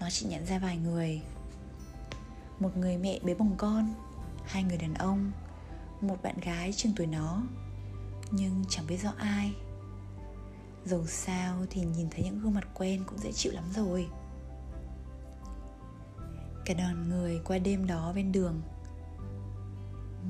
Nó 0.00 0.10
chỉ 0.10 0.26
nhận 0.26 0.46
ra 0.46 0.58
vài 0.58 0.76
người. 0.76 1.22
Một 2.60 2.76
người 2.76 2.96
mẹ 2.96 3.18
bế 3.22 3.34
bồng 3.34 3.54
con, 3.56 3.94
Hai 4.44 4.62
người 4.62 4.76
đàn 4.76 4.94
ông, 4.94 5.32
Một 6.00 6.22
bạn 6.22 6.40
gái 6.40 6.72
chừng 6.72 6.92
tuổi 6.96 7.06
nó. 7.06 7.42
Nhưng 8.30 8.64
chẳng 8.68 8.86
biết 8.86 8.96
rõ 9.02 9.12
ai. 9.18 9.52
Dầu 10.84 11.06
sao 11.06 11.66
thì 11.70 11.80
nhìn 11.80 12.08
thấy 12.10 12.24
những 12.24 12.40
gương 12.40 12.54
mặt 12.54 12.68
quen 12.74 13.04
cũng 13.06 13.18
dễ 13.18 13.32
chịu 13.32 13.52
lắm 13.52 13.64
rồi. 13.74 14.06
Cả 16.64 16.74
đoàn 16.74 17.08
người 17.08 17.40
qua 17.44 17.58
đêm 17.58 17.86
đó 17.86 18.12
bên 18.16 18.32
đường. 18.32 18.62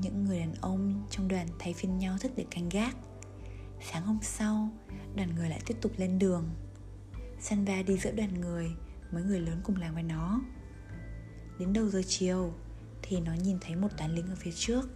Những 0.01 0.25
người 0.25 0.39
đàn 0.39 0.53
ông 0.61 1.03
trong 1.09 1.27
đoàn 1.27 1.47
thay 1.59 1.73
phiên 1.73 1.97
nhau 1.97 2.17
thức 2.19 2.31
để 2.35 2.45
canh 2.51 2.69
gác. 2.69 2.95
Sáng 3.91 4.05
hôm 4.05 4.19
sau, 4.21 4.69
đoàn 5.15 5.35
người 5.35 5.49
lại 5.49 5.61
tiếp 5.65 5.77
tục 5.81 5.91
lên 5.97 6.19
đường. 6.19 6.49
Sanva 7.39 7.81
đi 7.81 7.97
giữa 7.97 8.11
đoàn 8.11 8.41
người 8.41 8.75
Mấy 9.11 9.23
người 9.23 9.39
lớn 9.39 9.61
cùng 9.63 9.75
làm 9.75 9.93
với 9.93 10.03
nó. 10.03 10.41
Đến 11.59 11.73
đầu 11.73 11.89
giờ 11.89 12.01
chiều 12.07 12.53
Thì 13.01 13.19
nó 13.19 13.33
nhìn 13.33 13.57
thấy 13.61 13.75
một 13.75 13.87
toán 13.97 14.15
lính 14.15 14.27
ở 14.27 14.35
phía 14.35 14.51
trước. 14.55 14.89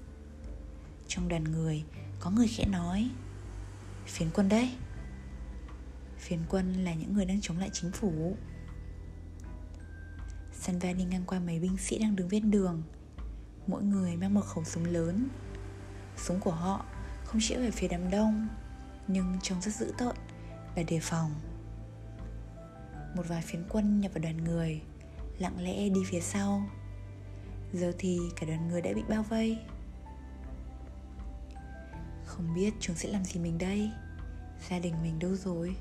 Trong 1.08 1.28
đoàn 1.28 1.44
người 1.44 1.84
Có 2.20 2.32
người 2.32 2.48
khẽ 2.48 2.66
nói 2.66 3.10
Phiến 4.06 4.30
quân 4.34 4.50
đấy. 4.50 4.72
Phiến 6.18 6.40
quân 6.50 6.74
là 6.74 6.94
những 6.94 7.14
người 7.14 7.26
đang 7.26 7.42
chống 7.42 7.58
lại 7.58 7.70
chính 7.74 7.92
phủ. 7.92 8.38
Sanva 10.60 10.94
đi 10.94 11.04
ngang 11.04 11.24
qua 11.28 11.40
mấy 11.40 11.60
binh 11.60 11.78
sĩ 11.78 12.00
đang 12.00 12.16
đứng 12.16 12.28
ven 12.28 12.52
đường. 12.52 12.84
Mỗi 13.68 13.84
người 13.84 14.18
mang 14.18 14.34
một 14.34 14.42
khẩu 14.42 14.64
súng 14.64 14.86
lớn. 14.86 15.28
Súng 16.18 16.40
của 16.40 16.52
họ 16.52 16.86
không 17.26 17.42
chĩa 17.42 17.58
về 17.58 17.72
phía 17.72 17.88
đám 17.88 18.10
đông, 18.10 18.48
Nhưng 19.08 19.38
trông 19.42 19.62
rất 19.62 19.76
dữ 19.76 19.94
tợn 19.98 20.16
và 20.76 20.84
đề 20.84 21.00
phòng. 21.00 21.32
Một 23.16 23.24
vài 23.28 23.42
phiến 23.42 23.64
quân 23.70 24.02
nhập 24.02 24.12
vào 24.14 24.24
đoàn 24.24 24.44
người, 24.44 24.82
Lặng 25.40 25.64
lẽ 25.64 25.90
đi 25.90 26.04
phía 26.06 26.20
sau. 26.20 26.64
Giờ 27.74 27.94
thì 27.98 28.20
cả 28.36 28.48
đoàn 28.48 28.68
người 28.68 28.82
đã 28.82 28.94
bị 28.94 29.02
bao 29.10 29.24
vây. 29.24 29.58
Không 32.26 32.54
biết 32.56 32.74
chúng 32.80 32.96
sẽ 32.96 33.10
làm 33.10 33.24
gì 33.24 33.40
mình 33.40 33.58
đây? 33.58 33.92
Gia 34.70 34.80
đình 34.80 34.94
mình 35.04 35.20
đâu 35.20 35.36
rồi? 35.36 35.76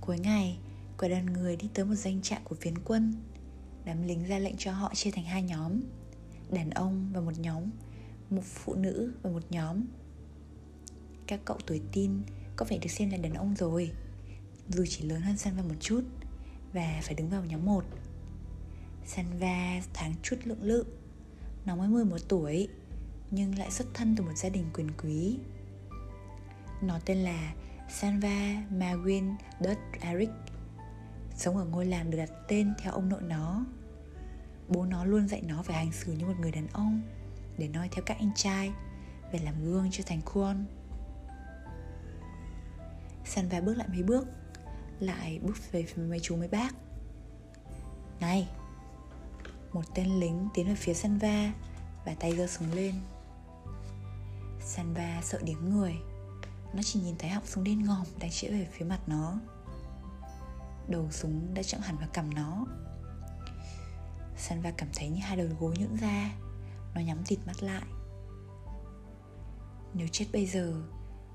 Cuối 0.00 0.18
ngày 0.18 0.58
Cả 0.98 1.08
đoàn 1.08 1.26
người 1.26 1.56
đi 1.56 1.68
tới 1.74 1.84
một 1.84 1.94
danh 1.94 2.22
trại 2.22 2.40
của 2.44 2.54
phiến 2.60 2.78
quân. 2.84 3.14
Đám 3.84 4.02
lính 4.02 4.28
ra 4.28 4.38
lệnh 4.38 4.56
cho 4.56 4.72
họ 4.72 4.94
chia 4.94 5.10
thành 5.10 5.24
hai 5.24 5.42
nhóm, 5.42 5.80
đàn 6.50 6.70
ông 6.70 7.10
và 7.12 7.20
một 7.20 7.38
nhóm, 7.38 7.62
một 8.30 8.42
phụ 8.44 8.74
nữ 8.74 9.12
và 9.22 9.30
một 9.30 9.42
nhóm. 9.50 9.84
Các 11.26 11.40
cậu 11.44 11.58
tuổi 11.66 11.80
tin 11.92 12.22
có 12.56 12.66
vẻ 12.68 12.78
được 12.78 12.90
xem 12.90 13.10
là 13.10 13.16
đàn 13.16 13.34
ông 13.34 13.54
rồi, 13.56 13.90
dù 14.68 14.84
chỉ 14.88 15.04
lớn 15.04 15.22
hơn 15.22 15.36
Sanva 15.36 15.62
một 15.62 15.74
chút 15.80 16.04
và 16.72 17.00
phải 17.02 17.14
đứng 17.14 17.28
vào 17.28 17.44
nhóm 17.44 17.64
một. 17.64 17.84
Sanva 19.06 19.82
tháng 19.94 20.14
chút 20.22 20.36
lượng 20.44 20.62
lự, 20.62 20.84
Nó 21.66 21.76
mới 21.76 21.88
11 21.88 22.16
tuổi 22.28 22.68
Nhưng 23.30 23.58
lại 23.58 23.70
xuất 23.70 23.86
thân 23.94 24.16
từ 24.16 24.24
một 24.24 24.36
gia 24.36 24.48
đình 24.48 24.64
quyền 24.74 24.88
quý. 25.02 25.38
Nó 26.82 26.98
tên 27.04 27.18
là 27.18 27.54
Sanva 27.90 28.62
Mawin 28.70 29.34
Dutt 29.60 29.78
Eric 30.00 30.28
Sống 31.36 31.56
ở 31.56 31.64
ngôi 31.64 31.86
làng 31.86 32.10
được 32.10 32.18
đặt 32.18 32.30
tên 32.48 32.74
theo 32.78 32.92
ông 32.92 33.08
nội 33.08 33.22
nó. 33.22 33.64
Bố 34.68 34.84
nó 34.84 35.04
luôn 35.04 35.28
dạy 35.28 35.42
nó 35.42 35.62
phải 35.62 35.76
hành 35.76 35.92
xử 35.92 36.12
như 36.12 36.26
một 36.26 36.34
người 36.40 36.52
đàn 36.52 36.66
ông, 36.72 37.00
Để 37.58 37.68
noi 37.68 37.88
theo 37.92 38.04
các 38.06 38.18
anh 38.18 38.30
trai 38.34 38.72
Về 39.32 39.38
làm 39.38 39.64
gương 39.64 39.90
cho 39.90 40.04
thành 40.06 40.20
khuôn. 40.24 40.64
Sanva 43.24 43.60
bước 43.60 43.74
lại 43.74 43.88
mấy 43.88 44.02
bước, 44.02 44.26
Lại 45.00 45.38
bước 45.42 45.72
về 45.72 45.82
phía 45.82 46.02
mấy 46.02 46.20
chú 46.22 46.36
mấy 46.36 46.48
bác. 46.48 46.74
Này, 48.20 48.48
Một 49.72 49.94
tên 49.94 50.20
lính 50.20 50.48
tiến 50.54 50.66
về 50.66 50.74
phía 50.74 50.94
Sanva 50.94 51.52
Và 52.04 52.14
tay 52.20 52.36
giơ 52.36 52.46
súng 52.46 52.72
lên. 52.72 52.94
Sanva 54.60 55.20
sợ 55.22 55.40
đến 55.44 55.70
người, 55.70 55.94
Nó 56.74 56.82
chỉ 56.82 57.00
nhìn 57.00 57.14
thấy 57.18 57.30
họng 57.30 57.46
súng 57.46 57.64
đen 57.64 57.84
ngòm 57.84 58.06
đang 58.18 58.30
chĩa 58.30 58.48
về 58.48 58.68
phía 58.72 58.84
mặt 58.84 59.00
nó. 59.06 59.38
Đầu 60.88 61.10
súng 61.10 61.54
đã 61.54 61.62
chạm 61.62 61.80
hẳn 61.80 61.96
vào 61.96 62.08
cầm 62.12 62.34
nó. 62.34 62.66
Sanva 64.36 64.70
cảm 64.70 64.88
thấy 64.94 65.08
như 65.08 65.20
hai 65.20 65.36
đầu 65.36 65.46
gối 65.60 65.74
nhũn 65.78 65.96
ra, 65.96 66.34
Nó 66.94 67.00
nhắm 67.00 67.24
tịt 67.26 67.38
mắt 67.46 67.62
lại. 67.62 67.82
Nếu 69.94 70.08
chết 70.12 70.26
bây 70.32 70.46
giờ, 70.46 70.74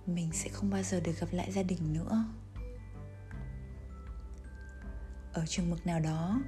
Mình 0.06 0.30
sẽ 0.34 0.50
không 0.50 0.70
bao 0.70 0.84
giờ 0.84 1.00
được 1.00 1.20
gặp 1.20 1.27
lại 1.32 1.51
gia 1.51 1.63
đình 1.63 1.94
nữa. 1.94 2.25
Ở 5.34 5.46
trường 5.46 5.70
mực 5.70 5.86
nào 5.86 6.00
đó, 6.00 6.42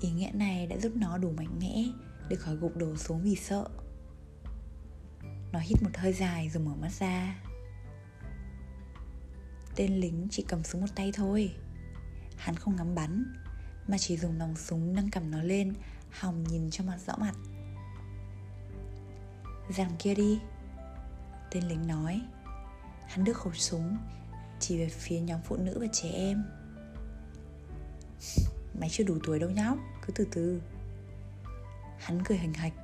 Ý 0.00 0.10
nghĩa 0.10 0.30
này 0.34 0.66
đã 0.66 0.76
giúp 0.76 0.92
nó 0.96 1.18
đủ 1.18 1.30
mạnh 1.30 1.58
mẽ 1.60 1.84
Để 2.28 2.36
khỏi 2.36 2.56
gục 2.56 2.76
đổ 2.76 2.96
xuống 2.96 3.22
vì 3.22 3.36
sợ. 3.36 3.68
Nó 5.52 5.58
hít 5.58 5.82
một 5.82 5.90
hơi 5.96 6.12
dài 6.12 6.48
rồi 6.48 6.62
mở 6.62 6.74
mắt 6.74 6.92
ra. 6.92 7.38
Tên 9.76 10.00
lính 10.00 10.28
chỉ 10.30 10.44
cầm 10.48 10.64
súng 10.64 10.80
một 10.80 10.86
tay 10.94 11.12
thôi. 11.14 11.54
Hắn 12.36 12.56
không 12.56 12.76
ngắm 12.76 12.94
bắn, 12.94 13.24
Mà 13.88 13.98
chỉ 13.98 14.16
dùng 14.16 14.38
nòng 14.38 14.56
súng 14.56 14.94
nâng 14.94 15.10
cầm 15.10 15.30
nó 15.30 15.42
lên, 15.42 15.74
Hòng 16.10 16.44
nhìn 16.44 16.70
cho 16.70 16.84
mặt 16.84 16.98
rõ 17.06 17.14
mặt. 17.16 17.34
Rằng 19.76 19.90
kia 19.98 20.14
đi, 20.14 20.40
Tên 21.50 21.68
lính 21.68 21.86
nói. 21.86 22.22
Hắn 23.06 23.24
đưa 23.24 23.32
khẩu 23.32 23.52
súng, 23.52 23.98
Chỉ 24.60 24.78
về 24.78 24.88
phía 24.88 25.20
nhóm 25.20 25.40
phụ 25.44 25.56
nữ 25.56 25.78
và 25.80 25.86
trẻ 25.92 26.10
em. 26.10 26.44
Mày 28.80 28.88
chưa 28.92 29.04
đủ 29.04 29.18
tuổi 29.26 29.38
đâu 29.38 29.50
nhóc, 29.50 29.78
Cứ 30.06 30.12
từ 30.12 30.26
từ. 30.32 30.62
Hắn 31.98 32.24
cười 32.24 32.38
hình 32.38 32.54
hạch 32.54 32.74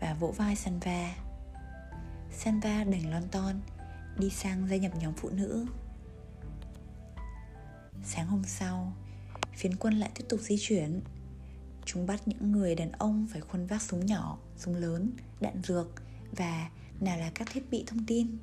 Và 0.00 0.14
vỗ 0.14 0.34
vai 0.36 0.56
Sanva. 0.56 1.14
Sanva 2.32 2.84
đành 2.84 3.10
lon 3.10 3.28
ton, 3.28 3.60
Đi 4.18 4.30
sang 4.30 4.68
gia 4.68 4.76
nhập 4.76 4.92
nhóm 4.96 5.12
phụ 5.14 5.30
nữ. 5.30 5.66
Sáng 8.04 8.26
hôm 8.26 8.44
sau 8.44 8.92
Phiến 9.58 9.76
quân 9.76 9.94
lại 9.94 10.10
tiếp 10.14 10.24
tục 10.28 10.40
di 10.40 10.56
chuyển. 10.60 11.00
Chúng 11.84 12.06
bắt 12.06 12.28
những 12.28 12.52
người 12.52 12.74
đàn 12.74 12.92
ông 12.92 13.26
phải 13.32 13.40
khuân 13.40 13.66
vác 13.66 13.82
súng 13.82 14.06
nhỏ, 14.06 14.38
súng 14.56 14.74
lớn, 14.74 15.10
đạn 15.40 15.62
dược 15.64 15.86
Và 16.36 16.70
nào 17.00 17.18
là 17.18 17.30
các 17.34 17.48
thiết 17.52 17.70
bị 17.70 17.84
thông 17.86 18.06
tin. 18.06 18.38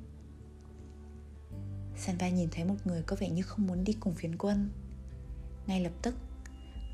Sanva 1.96 2.28
nhìn 2.28 2.48
thấy 2.52 2.64
một 2.64 2.74
người 2.84 3.02
có 3.02 3.16
vẻ 3.20 3.30
như 3.30 3.42
không 3.42 3.66
muốn 3.66 3.84
đi 3.84 3.92
cùng 3.92 4.14
phiến 4.14 4.36
quân. 4.36 4.70
Ngay 5.66 5.80
lập 5.80 5.92
tức 6.02 6.14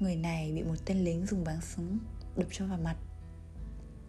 Người 0.01 0.17
này 0.17 0.53
bị 0.53 0.63
một 0.63 0.75
tên 0.85 1.05
lính 1.05 1.27
dùng 1.27 1.45
báng 1.45 1.61
súng 1.61 1.99
đập 2.37 2.49
cho 2.51 2.67
vào 2.67 2.79
mặt. 2.79 2.97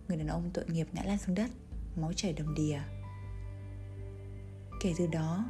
Người 0.08 0.18
đàn 0.18 0.28
ông 0.28 0.50
tội 0.54 0.66
nghiệp 0.68 0.88
ngã 0.94 1.04
lan 1.04 1.18
xuống 1.18 1.36
đất 1.36 1.52
Máu 1.96 2.14
chảy 2.14 2.34
đầm 2.34 2.56
đìa. 2.56 2.80
Kể 4.82 4.94
từ 4.98 5.08
đó 5.08 5.46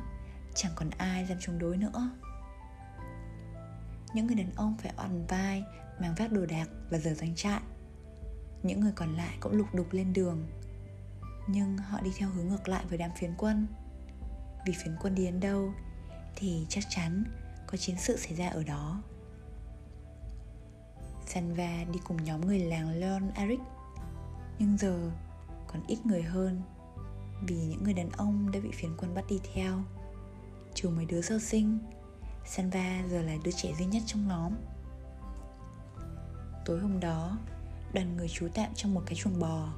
Chẳng 0.56 0.72
còn 0.76 0.90
ai 0.90 1.26
dám 1.26 1.38
chống 1.42 1.60
đối 1.60 1.78
nữa 1.78 2.10
những 4.14 4.28
người 4.28 4.36
đàn 4.36 4.52
ông 4.56 4.78
phải 4.78 4.94
oằn 4.98 5.26
vai, 5.26 5.64
mang 6.02 6.16
vác 6.18 6.32
đồ 6.32 6.46
đạc 6.46 6.70
và 6.90 6.98
rời 6.98 7.14
doanh 7.14 7.36
trại. 7.36 7.62
Những 8.64 8.80
người 8.80 8.92
còn 8.96 9.16
lại 9.16 9.38
cũng 9.40 9.54
lục 9.54 9.68
đục 9.74 9.88
lên 9.92 10.14
đường. 10.14 10.48
Nhưng 11.48 11.78
họ 11.78 12.02
đi 12.02 12.12
theo 12.18 12.30
hướng 12.30 12.48
ngược 12.48 12.68
lại 12.68 12.86
với 12.90 12.98
đám 12.98 13.12
phiến 13.20 13.34
quân. 13.38 13.68
Vì 14.66 14.74
phiến 14.84 14.96
quân 15.02 15.16
đi 15.16 15.26
đến 15.26 15.40
đâu 15.40 15.74
thì 16.36 16.66
chắc 16.70 16.84
chắn 16.90 17.24
có 17.68 17.78
chiến 17.78 17.96
sự 18.00 18.18
xảy 18.18 18.36
ra 18.36 18.50
ở 18.50 18.64
đó. 18.64 19.04
Sanva 21.26 21.84
đi 21.94 22.00
cùng 22.04 22.24
nhóm 22.24 22.42
người 22.42 22.60
làng 22.60 23.00
Leon 23.00 23.32
Eric. 23.36 23.60
Nhưng 24.60 24.78
giờ 24.78 25.12
còn 25.68 25.84
ít 25.88 26.06
người 26.06 26.22
hơn, 26.22 26.62
Vì 27.48 27.56
những 27.56 27.84
người 27.84 27.94
đàn 27.94 28.10
ông 28.10 28.52
đã 28.52 28.60
bị 28.60 28.70
phiến 28.74 28.98
quân 28.98 29.16
bắt 29.16 29.26
đi 29.30 29.40
theo. 29.54 29.84
Trừ 30.74 30.90
mấy 30.90 31.06
đứa 31.06 31.22
sơ 31.22 31.40
sinh 31.40 31.80
Sanva 32.46 33.04
giờ 33.10 33.22
là 33.22 33.36
đứa 33.44 33.52
trẻ 33.52 33.74
duy 33.80 33.86
nhất 33.86 34.04
trong 34.06 34.28
nhóm. 34.28 34.54
Tối 36.66 36.80
hôm 36.80 37.00
đó, 37.00 37.38
Đoàn 37.94 38.18
người 38.18 38.30
trú 38.30 38.48
tạm 38.54 38.74
trong 38.76 38.94
một 38.94 39.04
cái 39.06 39.16
chuồng 39.16 39.40
bò. 39.40 39.74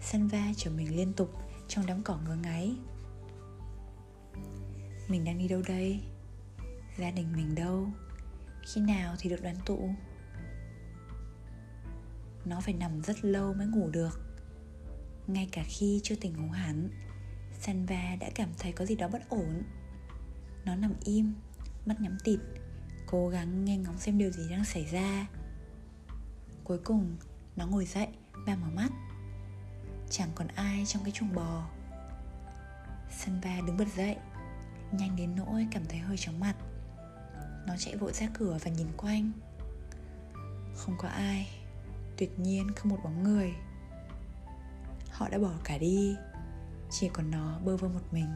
Sanva 0.00 0.52
chở 0.56 0.70
mình 0.70 0.96
liên 0.96 1.12
tục 1.12 1.30
Trong 1.68 1.86
đám 1.86 2.02
cỏ 2.02 2.18
ngứa 2.24 2.34
ngáy. 2.34 2.76
Mình 5.08 5.24
đang 5.24 5.38
đi 5.38 5.48
đâu 5.48 5.62
đây? 5.68 6.00
Gia 6.98 7.10
đình 7.10 7.32
mình 7.36 7.54
đâu? 7.54 7.88
Khi 8.62 8.80
nào 8.80 9.14
thì 9.18 9.30
được 9.30 9.42
đoàn 9.42 9.56
tụ? 9.66 9.90
Nó 12.44 12.60
phải 12.60 12.74
nằm 12.74 13.02
rất 13.02 13.24
lâu 13.24 13.54
mới 13.54 13.66
ngủ 13.66 13.90
được. 13.90 14.20
Ngay 15.26 15.48
cả 15.52 15.64
khi 15.66 16.00
chưa 16.02 16.14
tỉnh 16.14 16.32
ngủ 16.36 16.50
hẳn 16.50 16.88
Sanva 17.60 18.16
đã 18.20 18.30
cảm 18.34 18.48
thấy 18.58 18.72
có 18.72 18.84
gì 18.84 18.96
đó 18.96 19.08
bất 19.08 19.28
ổn. 19.28 19.62
Nó 20.64 20.76
nằm 20.76 20.94
im 21.04 21.34
mắt 21.86 22.00
nhắm 22.00 22.18
tịt, 22.24 22.40
cố 23.06 23.28
gắng 23.28 23.64
nghe 23.64 23.76
ngóng 23.76 23.98
xem 23.98 24.18
điều 24.18 24.30
gì 24.30 24.48
đang 24.50 24.64
xảy 24.64 24.84
ra. 24.84 25.26
Cuối 26.64 26.78
cùng, 26.78 27.16
nó 27.56 27.66
ngồi 27.66 27.84
dậy 27.84 28.08
và 28.46 28.56
mở 28.56 28.66
mắt. 28.74 28.88
Chẳng 30.10 30.30
còn 30.34 30.48
ai 30.48 30.84
trong 30.86 31.04
cái 31.04 31.12
chuồng 31.12 31.34
bò. 31.34 31.68
Sân 33.10 33.40
ba 33.44 33.60
đứng 33.66 33.76
bật 33.76 33.88
dậy, 33.96 34.16
Nhanh 34.92 35.16
đến 35.16 35.36
nỗi 35.36 35.66
cảm 35.70 35.82
thấy 35.88 35.98
hơi 35.98 36.16
chóng 36.16 36.40
mặt. 36.40 36.54
Nó 37.66 37.74
chạy 37.78 37.96
vội 37.96 38.12
ra 38.12 38.26
cửa 38.34 38.58
và 38.64 38.70
nhìn 38.70 38.86
quanh. 38.96 39.32
Không 40.76 40.94
có 40.98 41.08
ai, 41.08 41.48
Tuyệt 42.16 42.38
nhiên 42.38 42.70
không 42.76 42.90
một 42.90 42.98
bóng 43.04 43.22
người. 43.22 43.52
Họ 45.10 45.28
đã 45.28 45.38
bỏ 45.38 45.52
cả 45.64 45.78
đi, 45.78 46.16
Chỉ 46.90 47.08
còn 47.12 47.30
nó 47.30 47.58
bơ 47.64 47.76
vơ 47.76 47.88
một 47.88 48.12
mình. 48.12 48.28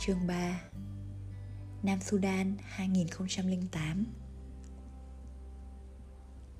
Chương 0.00 0.26
3 0.26 0.60
Nam 1.82 2.00
Sudan 2.00 2.56
2008 2.62 4.04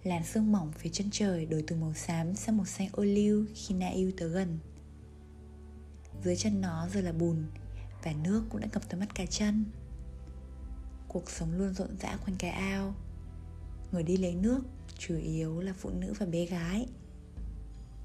Làn 0.03 0.25
sương 0.25 0.53
mỏng 0.53 0.73
phía 0.79 0.91
chân 0.93 1.09
trời 1.13 1.47
đổi 1.47 1.65
từ 1.67 1.77
màu 1.77 1.95
xám 1.95 2.35
sang 2.35 2.57
màu 2.57 2.67
xanh 2.67 2.89
ô 2.93 3.05
liu 3.05 3.47
khi 3.55 3.75
Na 3.75 3.89
yêu 3.89 4.13
tới 4.17 4.29
gần. 4.29 4.59
Dưới 6.25 6.37
chân 6.37 6.61
nó 6.61 6.89
giờ 6.89 7.01
là 7.01 7.13
bùn 7.13 7.45
Và 8.03 8.13
nước 8.25 8.45
cũng 8.51 8.61
đã 8.61 8.69
ngập 8.73 8.89
tới 8.89 9.01
mắt 9.01 9.15
cả 9.15 9.27
chân. 9.27 9.65
Cuộc 11.09 11.31
sống 11.31 11.59
luôn 11.59 11.75
rộn 11.75 11.97
rã 12.01 12.17
quanh 12.17 12.37
cái 12.39 12.51
ao. 12.51 12.95
Người 13.93 14.03
đi 14.03 14.17
lấy 14.17 14.35
nước 14.35 14.61
chủ 14.99 15.17
yếu 15.17 15.61
là 15.61 15.73
phụ 15.73 15.91
nữ 15.91 16.13
và 16.19 16.27
bé 16.27 16.47
gái. 16.47 16.87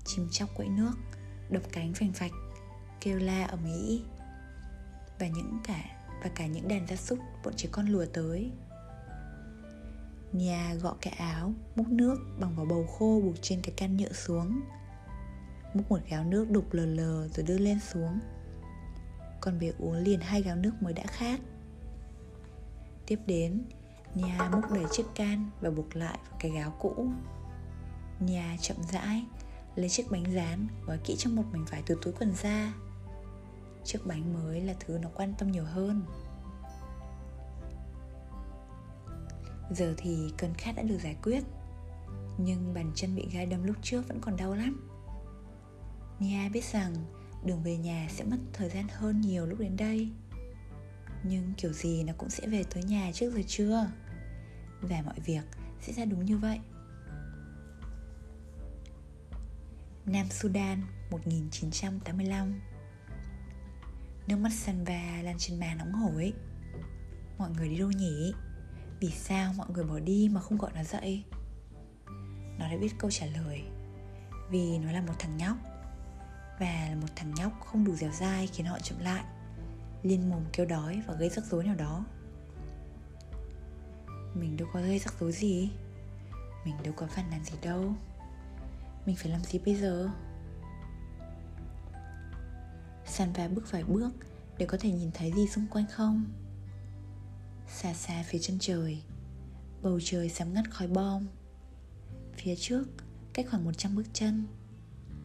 Chim 0.05 0.27
chóc 0.31 0.49
quậy 0.55 0.69
nước, 0.69 0.93
Đập 1.49 1.63
cánh 1.71 1.93
phành 1.93 2.13
phạch, 2.13 2.31
Kêu 3.01 3.19
la 3.19 3.43
ở 3.43 3.57
Mỹ 3.57 4.03
và 5.23 5.29
những 5.29 5.57
cả 5.63 5.83
và 6.23 6.29
cả 6.35 6.47
những 6.47 6.67
đàn 6.67 6.87
gia 6.87 6.95
súc 6.95 7.19
bọn 7.43 7.53
trẻ 7.57 7.69
con 7.71 7.87
lùa 7.87 8.05
tới. 8.13 8.51
Nhà 10.31 10.73
gọ 10.73 10.95
cái 11.01 11.13
áo, 11.13 11.53
múc 11.75 11.87
nước 11.87 12.15
bằng 12.39 12.55
vỏ 12.55 12.65
bầu 12.65 12.85
khô 12.87 13.21
buộc 13.23 13.35
trên 13.41 13.61
cái 13.61 13.73
can 13.77 13.97
nhựa 13.97 14.11
xuống. 14.11 14.61
Múc 15.73 15.91
một 15.91 15.99
gáo 16.09 16.23
nước 16.23 16.51
đục 16.51 16.73
lờ 16.73 16.85
lờ 16.85 17.27
rồi 17.27 17.45
đưa 17.45 17.57
lên 17.57 17.79
xuống. 17.79 18.19
Còn 19.41 19.59
bé 19.59 19.71
uống 19.79 19.95
liền 19.95 20.19
hai 20.19 20.41
gáo 20.41 20.55
nước 20.55 20.71
mới 20.81 20.93
đã 20.93 21.03
khát. 21.07 21.39
Tiếp 23.05 23.19
đến, 23.25 23.63
nhà 24.15 24.49
múc 24.51 24.71
đầy 24.71 24.85
chiếc 24.91 25.05
can 25.15 25.49
và 25.61 25.69
buộc 25.69 25.95
lại 25.95 26.19
vào 26.29 26.39
cái 26.39 26.51
gáo 26.51 26.75
cũ. 26.79 27.07
Nhà 28.19 28.57
chậm 28.61 28.77
rãi, 28.91 29.25
lấy 29.75 29.89
chiếc 29.89 30.11
bánh 30.11 30.25
rán 30.35 30.67
gói 30.85 30.97
kỹ 31.03 31.15
trong 31.17 31.35
một 31.35 31.43
mảnh 31.51 31.65
vải 31.65 31.83
từ 31.85 31.97
túi 32.01 32.13
quần 32.13 32.33
ra 32.43 32.73
chiếc 33.85 34.05
bánh 34.05 34.33
mới 34.33 34.61
là 34.61 34.73
thứ 34.79 34.97
nó 35.01 35.09
quan 35.15 35.33
tâm 35.37 35.51
nhiều 35.51 35.65
hơn. 35.65 36.05
Giờ 39.71 39.93
thì 39.97 40.33
cơn 40.37 40.53
khát 40.53 40.75
đã 40.75 40.83
được 40.83 40.97
giải 41.03 41.15
quyết, 41.23 41.43
nhưng 42.37 42.73
bàn 42.73 42.91
chân 42.95 43.15
bị 43.15 43.27
gai 43.31 43.45
đâm 43.45 43.63
lúc 43.63 43.75
trước 43.81 44.07
vẫn 44.07 44.19
còn 44.21 44.37
đau 44.37 44.55
lắm. 44.55 44.89
Nia 46.19 46.49
biết 46.49 46.65
rằng, 46.65 46.95
đường 47.45 47.63
về 47.63 47.77
nhà 47.77 48.07
sẽ 48.11 48.23
mất 48.23 48.37
thời 48.53 48.69
gian 48.69 48.87
hơn 48.87 49.21
nhiều 49.21 49.45
lúc 49.45 49.59
đến 49.59 49.77
đây. 49.77 50.09
Nhưng 51.23 51.53
kiểu 51.57 51.73
gì 51.73 52.03
nó 52.03 52.13
cũng 52.17 52.29
sẽ 52.29 52.47
về 52.47 52.63
tới 52.63 52.83
nhà 52.83 53.11
trước 53.13 53.33
giờ 53.33 53.41
trưa, 53.47 53.87
Và 54.81 55.01
mọi 55.05 55.19
việc 55.25 55.43
sẽ 55.81 55.93
ra 55.93 56.05
đúng 56.05 56.25
như 56.25 56.37
vậy. 56.37 56.59
Nam 60.05 60.25
Sudan 60.29 60.81
1985 61.11 62.61
Nước 64.27 64.37
mắt 64.37 64.53
Sanva 64.53 65.21
lan 65.23 65.35
trên 65.37 65.59
má 65.59 65.73
nóng 65.73 65.93
hổi. 65.93 66.33
Mọi 67.37 67.49
người 67.49 67.69
đi 67.69 67.77
đâu 67.77 67.91
nhỉ? 67.91 68.33
Vì 68.99 69.09
sao 69.11 69.53
mọi 69.53 69.67
người 69.69 69.83
bỏ 69.83 69.99
đi 69.99 70.29
mà 70.31 70.41
không 70.41 70.57
gọi 70.57 70.71
nó 70.75 70.83
dậy? 70.83 71.23
Nó 72.59 72.69
đã 72.71 72.77
biết 72.81 72.93
câu 72.97 73.11
trả 73.11 73.25
lời. 73.25 73.63
Vì 74.49 74.77
nó 74.77 74.91
là 74.91 75.01
một 75.01 75.13
thằng 75.19 75.37
nhóc. 75.37 75.57
Và 76.59 76.87
là 76.89 76.95
một 77.01 77.07
thằng 77.15 77.33
nhóc 77.35 77.51
không 77.65 77.85
đủ 77.85 77.95
dẻo 77.95 78.11
dai 78.11 78.47
khiến 78.47 78.65
họ 78.65 78.79
chậm 78.79 78.99
lại. 78.99 79.23
Liên 80.03 80.29
mồm 80.29 80.43
kêu 80.53 80.65
đói 80.65 81.01
và 81.07 81.13
gây 81.13 81.29
rắc 81.29 81.45
rối 81.45 81.63
nào 81.63 81.75
đó. 81.75 82.05
Mình 84.33 84.57
đâu 84.57 84.67
có 84.73 84.81
gây 84.81 84.99
rắc 84.99 85.13
rối 85.19 85.31
gì. 85.31 85.71
Mình 86.65 86.75
đâu 86.83 86.93
có 86.97 87.07
phản 87.07 87.29
nàn 87.31 87.43
gì 87.43 87.53
đâu. 87.61 87.93
Mình 89.05 89.15
phải 89.15 89.31
làm 89.31 89.41
gì 89.41 89.59
bây 89.59 89.75
giờ? 89.75 90.09
Sanva 93.05 93.47
bước 93.47 93.71
vài 93.71 93.83
bước 93.83 94.11
để 94.57 94.65
có 94.65 94.77
thể 94.81 94.91
nhìn 94.91 95.11
thấy 95.13 95.31
gì 95.35 95.47
xung 95.47 95.67
quanh 95.67 95.85
không? 95.91 96.25
Xa 97.67 97.93
xa 97.93 98.23
phía 98.27 98.39
chân 98.39 98.57
trời, 98.59 99.01
Bầu 99.81 99.99
trời 100.03 100.29
sắm 100.29 100.53
ngắt 100.53 100.71
khói 100.71 100.87
bom. 100.87 101.27
Phía 102.37 102.55
trước, 102.55 102.87
Cách 103.33 103.45
khoảng 103.49 103.65
100 103.65 103.95
bước 103.95 104.05
chân, 104.13 104.47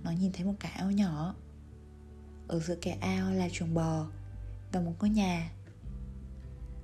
Nó 0.02 0.10
nhìn 0.10 0.32
thấy 0.32 0.44
một 0.44 0.54
cái 0.60 0.72
ao 0.72 0.90
nhỏ. 0.90 1.34
Ở 2.48 2.60
giữa 2.60 2.76
cái 2.82 2.92
ao 2.92 3.32
là 3.32 3.48
chuồng 3.48 3.74
bò 3.74 4.06
Và 4.72 4.80
một 4.80 4.94
ngôi 5.00 5.10
nhà. 5.10 5.52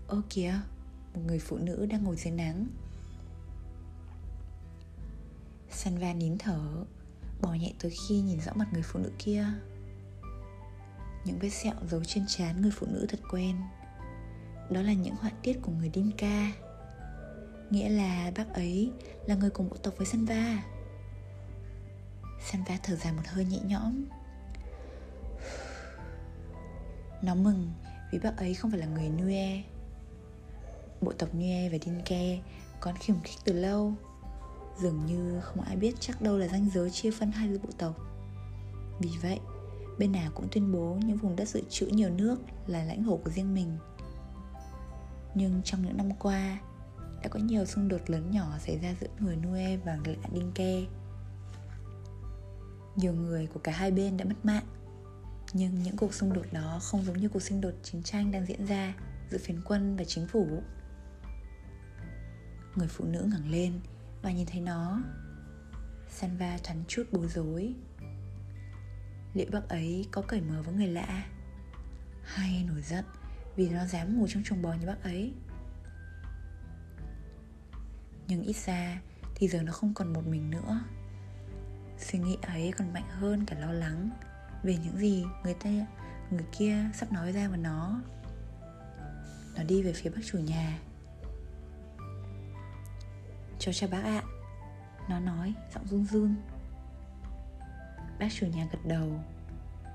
Ô 0.09 0.21
kìa, 0.31 0.61
Một 1.15 1.21
người 1.27 1.39
phụ 1.39 1.59
nữ 1.59 1.87
đang 1.87 2.05
ngồi 2.05 2.17
dưới 2.17 2.33
nắng. 2.33 2.67
Sanva 5.71 6.13
nín 6.13 6.39
thở 6.39 6.85
Bỏ 7.41 7.55
nhẹ 7.55 7.73
tới 7.79 7.91
khi 7.91 8.21
nhìn 8.21 8.41
rõ 8.41 8.53
mặt 8.55 8.69
người 8.73 8.83
phụ 8.83 9.01
nữ 9.01 9.11
kia. 9.19 9.47
Những 11.25 11.39
vết 11.39 11.51
sẹo 11.51 11.75
giấu 11.91 12.05
trên 12.05 12.25
trán 12.29 12.63
người 12.63 12.71
phụ 12.75 12.87
nữ 12.91 13.07
thật 13.09 13.21
quen. 13.31 13.57
Đó 14.71 14.83
là 14.83 14.93
những 14.93 15.15
họa 15.15 15.31
tiết 15.43 15.59
của 15.63 15.73
người 15.73 15.91
Dinka 15.95 16.53
Nghĩa 17.71 17.89
là 17.89 18.33
bác 18.37 18.55
ấy 18.55 18.93
là 19.27 19.35
người 19.35 19.51
cùng 19.51 19.69
bộ 19.69 19.77
tộc 19.77 19.95
với 19.97 20.07
Sanva 20.07 20.63
Sanva 22.51 22.79
thở 22.83 22.97
dài 22.97 23.13
một 23.13 23.23
hơi 23.27 23.45
nhẹ 23.45 23.59
nhõm. 23.65 24.05
Nó 27.23 27.35
mừng 27.35 27.73
vì 28.13 28.19
bác 28.19 28.37
ấy 28.37 28.55
không 28.55 28.71
phải 28.71 28.81
là 28.81 28.87
người 28.87 29.09
Nue. 29.09 29.63
Bộ 31.01 31.13
tộc 31.13 31.35
Nue 31.35 31.69
và 31.69 31.79
Dinke 31.85 32.39
còn 32.81 32.95
khiếm 32.97 33.17
khích 33.21 33.39
từ 33.45 33.53
lâu. 33.53 33.93
Dường 34.83 35.07
như 35.07 35.41
không 35.41 35.65
ai 35.65 35.77
biết 35.77 35.95
chắc 36.01 36.23
đâu 36.23 36.39
là 36.39 36.49
ranh 36.49 36.71
giới 36.75 36.91
chia 36.91 37.11
phân 37.11 37.33
hai 37.33 37.49
bộ 37.49 37.71
tộc. 37.79 37.95
Vì 39.01 39.11
vậy, 39.23 39.41
bên 39.99 40.13
nào 40.13 40.31
cũng 40.35 40.49
tuyên 40.53 40.73
bố 40.73 40.99
những 41.05 41.17
vùng 41.17 41.37
đất 41.37 41.49
dự 41.49 41.63
trữ 41.69 41.87
nhiều 41.87 42.11
nước 42.11 42.37
là 42.67 42.85
lãnh 42.85 43.05
thổ 43.05 43.17
của 43.17 43.31
riêng 43.31 43.55
mình. 43.55 43.79
Nhưng 45.35 45.63
trong 45.65 45.83
những 45.83 45.97
năm 45.97 46.11
qua, 46.19 46.59
đã 47.25 47.29
có 47.29 47.41
nhiều 47.41 47.65
xung 47.65 47.89
đột 47.89 48.11
lớn 48.11 48.31
nhỏ 48.31 48.59
xảy 48.59 48.79
ra 48.79 48.95
giữa 49.01 49.07
người 49.19 49.37
Nue 49.37 49.77
và 49.77 49.99
người 50.05 50.17
Dinke 50.35 50.81
Nhiều 52.97 53.13
người 53.13 53.47
của 53.47 53.61
cả 53.61 53.73
hai 53.73 53.91
bên 53.91 54.17
đã 54.17 54.25
mất 54.25 54.45
mạng 54.45 54.65
Nhưng 55.53 55.83
những 55.83 55.97
cuộc 55.97 56.15
xung 56.15 56.33
đột 56.33 56.47
đó 56.53 56.79
không 56.83 57.05
giống 57.05 57.19
như 57.19 57.29
cuộc 57.29 57.43
xung 57.43 57.61
đột 57.61 57.75
chiến 57.83 58.03
tranh 58.03 58.33
đang 58.33 58.47
diễn 58.47 58.67
ra 58.67 58.95
giữa 59.31 59.39
phiến 59.39 59.61
quân 59.65 59.97
và 59.97 60.05
chính 60.05 60.27
phủ. 60.27 60.63
Người 62.77 62.89
phụ 62.89 63.05
nữ 63.05 63.29
ngẩng 63.31 63.51
lên 63.51 63.81
và 64.23 64.33
nhìn 64.33 64.47
thấy 64.47 64.61
nó. 64.61 65.03
Sanva 66.11 66.59
thoáng 66.65 66.85
chút 66.89 67.03
bối 67.13 67.29
rối. 67.29 67.75
Liệu 69.35 69.47
bác 69.53 69.69
ấy 69.69 70.07
có 70.11 70.23
cởi 70.23 70.41
mở 70.41 70.63
với 70.63 70.75
người 70.75 70.87
lạ? 70.87 71.25
Hay 72.23 72.65
nổi 72.69 72.83
giận 72.83 73.05
Vì 73.57 73.69
nó 73.69 73.87
dám 73.87 74.19
ngủ 74.19 74.27
trong 74.29 74.43
chuồng 74.43 74.63
bò 74.63 74.73
như 74.73 74.87
bác 74.87 75.03
ấy? 75.03 75.33
Nhưng 78.29 78.43
ít 78.43 78.57
ra 78.57 79.01
Thì 79.35 79.49
giờ 79.49 79.63
nó 79.63 79.73
không 79.73 79.95
còn 79.95 80.13
một 80.13 80.27
mình 80.27 80.51
nữa. 80.51 80.81
Suy 81.99 82.19
nghĩ 82.19 82.37
ấy 82.43 82.73
còn 82.79 82.93
mạnh 82.93 83.09
hơn 83.09 83.47
cả 83.47 83.59
lo 83.59 83.73
lắng 83.73 84.11
Về 84.63 84.77
những 84.77 84.97
gì 84.97 85.25
người 85.45 85.55
ta, 85.55 85.71
Người 86.31 86.45
kia 86.59 86.77
sắp 86.95 87.13
nói 87.13 87.33
ra 87.33 87.49
với 87.49 87.59
nó. 87.59 88.03
Nó 89.57 89.63
đi 89.63 89.83
về 89.83 89.93
phía 89.93 90.11
bác 90.11 90.23
chủ 90.25 90.39
nhà. 90.39 90.79
Cho 93.59 93.73
cho 93.73 93.89
bác 93.89 94.03
ạ, 94.05 94.23
Nó 95.09 95.21
nói 95.21 95.55
giọng 95.75 95.87
run 95.87 96.05
run. 96.05 96.37
Bác 98.19 98.29
chủ 98.33 98.47
nhà 98.47 98.69
gật 98.73 98.79
đầu. 98.87 99.21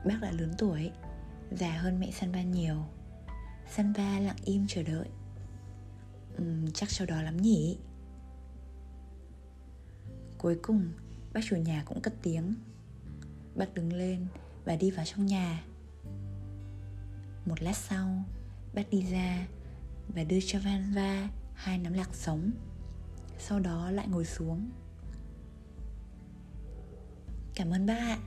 Bác 0.05 0.17
đã 0.21 0.31
lớn 0.31 0.53
tuổi 0.57 0.91
Già 1.51 1.77
hơn 1.77 1.99
mẹ 1.99 2.11
Sanva 2.11 2.41
nhiều. 2.41 2.85
Sanva 3.71 4.19
lặng 4.19 4.35
im 4.43 4.65
chờ 4.67 4.83
đợi. 4.83 5.07
Uhm, 6.41 6.71
Chắc 6.73 6.89
sau 6.89 7.07
đó 7.07 7.21
lắm 7.21 7.37
nhỉ? 7.37 7.77
Cuối 10.37 10.59
cùng 10.61 10.91
Bác 11.33 11.41
chủ 11.49 11.55
nhà 11.55 11.83
cũng 11.85 12.01
cất 12.01 12.13
tiếng. 12.21 12.53
Bác 13.55 13.73
đứng 13.73 13.93
lên 13.93 14.25
Và 14.65 14.75
đi 14.75 14.91
vào 14.91 15.05
trong 15.05 15.25
nhà. 15.25 15.63
Một 17.45 17.61
lát 17.61 17.75
sau 17.75 18.23
Bác 18.73 18.89
đi 18.89 19.01
ra 19.11 19.47
Và 20.07 20.23
đưa 20.23 20.39
cho 20.45 20.59
Vanva 20.59 21.29
Hai 21.59 21.77
nắm 21.77 21.93
lạc 21.93 22.09
sống. 22.13 22.51
Sau 23.39 23.59
đó 23.59 23.91
lại 23.91 24.07
ngồi 24.07 24.25
xuống 24.25 24.69
cảm 27.59 27.71
ơn 27.71 27.85
bác 27.85 27.97
ạ. 27.97 28.17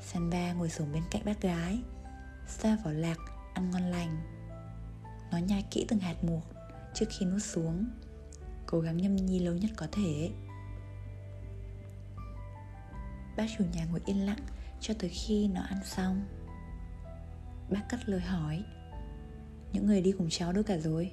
Sanva 0.00 0.52
ngồi 0.52 0.70
xuống 0.70 0.92
bên 0.92 1.02
cạnh 1.10 1.22
bác 1.24 1.40
gái 1.40 1.78
Xa 2.46 2.78
vào 2.84 2.94
lạc, 2.94 3.16
ăn 3.54 3.70
ngon 3.70 3.82
lành. 3.82 4.16
Nó 5.30 5.38
nhai 5.38 5.64
kỹ 5.70 5.84
từng 5.88 5.98
hạt 5.98 6.24
một 6.24 6.42
Trước 6.94 7.06
khi 7.18 7.26
nuốt 7.26 7.42
xuống, 7.42 7.86
Cố 8.66 8.80
gắng 8.80 8.96
nhâm 8.96 9.16
nhi 9.16 9.38
lâu 9.38 9.54
nhất 9.54 9.70
có 9.76 9.86
thể. 9.92 10.30
Bác 13.36 13.46
chủ 13.58 13.64
nhà 13.74 13.84
ngồi 13.84 14.00
yên 14.06 14.26
lặng 14.26 14.46
Cho 14.80 14.94
tới 14.98 15.10
khi 15.10 15.48
nó 15.48 15.60
ăn 15.60 15.78
xong. 15.84 16.24
Bác 17.70 17.82
cất 17.88 18.08
lời 18.08 18.20
hỏi, 18.20 18.64
Những 19.72 19.86
người 19.86 20.02
đi 20.02 20.12
cùng 20.12 20.28
cháu 20.30 20.52
đâu 20.52 20.62
cả 20.66 20.76
rồi? 20.76 21.12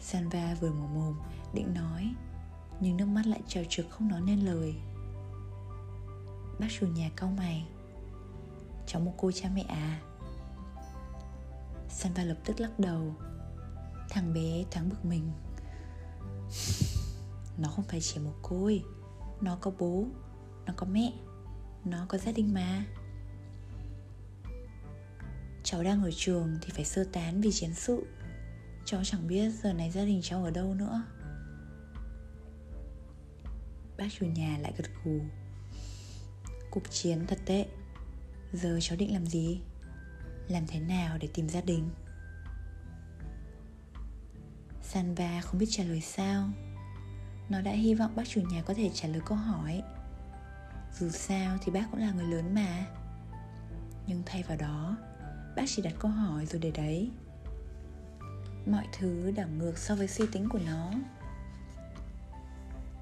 Sanva 0.00 0.54
vừa 0.54 0.70
mở 0.70 0.86
mồm 0.86 1.14
định 1.54 1.74
nói 1.74 2.14
nhưng 2.80 2.96
nước 2.96 3.06
mắt 3.06 3.26
lại 3.26 3.40
trào 3.48 3.64
trực 3.68 3.86
không 3.90 4.08
nói 4.08 4.20
nên 4.20 4.40
lời. 4.40 4.74
Bác 6.58 6.66
chủ 6.80 6.86
nhà 6.86 7.10
cau 7.16 7.30
mày. 7.36 7.66
Cháu 8.86 9.00
một 9.00 9.14
cô 9.16 9.32
cha 9.32 9.48
mẹ 9.54 9.62
à? 9.62 10.00
Sanva 11.88 12.24
lập 12.24 12.36
tức 12.44 12.60
lắc 12.60 12.78
đầu. 12.78 13.14
Thằng 14.10 14.34
bé 14.34 14.64
thoáng 14.70 14.88
bực 14.88 15.04
mình. 15.04 15.30
Nó 17.58 17.68
không 17.68 17.84
phải 17.84 18.00
chỉ 18.00 18.20
một 18.20 18.34
côi 18.42 18.82
Nó 19.40 19.58
có 19.60 19.70
bố, 19.78 20.04
Nó 20.66 20.72
có 20.76 20.86
mẹ, 20.86 21.12
Nó 21.84 22.06
có 22.08 22.18
gia 22.18 22.32
đình 22.32 22.54
mà. 22.54 22.84
Cháu 25.64 25.82
đang 25.82 26.02
ở 26.02 26.10
trường 26.16 26.58
thì 26.62 26.70
phải 26.74 26.84
sơ 26.84 27.04
tán 27.12 27.40
vì 27.40 27.52
chiến 27.52 27.74
sự. 27.74 28.06
Cháu 28.84 29.04
chẳng 29.04 29.26
biết 29.26 29.50
giờ 29.62 29.72
này 29.72 29.90
gia 29.90 30.04
đình 30.04 30.20
cháu 30.22 30.44
ở 30.44 30.50
đâu 30.50 30.74
nữa. 30.74 31.02
Bác 33.98 34.06
chủ 34.18 34.26
nhà 34.26 34.58
lại 34.60 34.72
gật 34.76 34.84
gù. 35.04 35.20
Cuộc 36.70 36.90
chiến 36.90 37.26
thật 37.26 37.38
tệ. 37.46 37.66
Giờ 38.52 38.78
cháu 38.82 38.96
định 38.96 39.12
làm 39.12 39.26
gì? 39.26 39.60
Làm 40.48 40.66
thế 40.66 40.80
nào 40.80 41.18
để 41.18 41.28
tìm 41.34 41.48
gia 41.48 41.60
đình? 41.60 41.90
Sanva 44.82 45.40
không 45.40 45.58
biết 45.58 45.66
trả 45.70 45.84
lời 45.84 46.00
sao. 46.00 46.50
Nó 47.48 47.60
đã 47.60 47.72
hy 47.72 47.94
vọng 47.94 48.16
bác 48.16 48.28
chủ 48.28 48.40
nhà 48.40 48.62
có 48.62 48.74
thể 48.74 48.90
trả 48.94 49.08
lời 49.08 49.20
câu 49.26 49.38
hỏi. 49.38 49.82
Dù 50.98 51.08
sao 51.08 51.58
thì 51.62 51.72
bác 51.72 51.86
cũng 51.90 52.00
là 52.00 52.12
người 52.12 52.26
lớn 52.26 52.54
mà. 52.54 52.86
Nhưng 54.06 54.22
thay 54.26 54.42
vào 54.42 54.56
đó, 54.56 54.96
Bác 55.56 55.62
chỉ 55.66 55.82
đặt 55.82 55.94
câu 55.98 56.10
hỏi 56.10 56.46
rồi 56.46 56.60
để 56.60 56.70
đấy. 56.70 57.10
Mọi 58.66 58.86
thứ 58.98 59.30
đảo 59.30 59.48
ngược 59.58 59.78
so 59.78 59.94
với 59.94 60.08
suy 60.08 60.24
tính 60.32 60.48
của 60.48 60.58
nó 60.66 60.92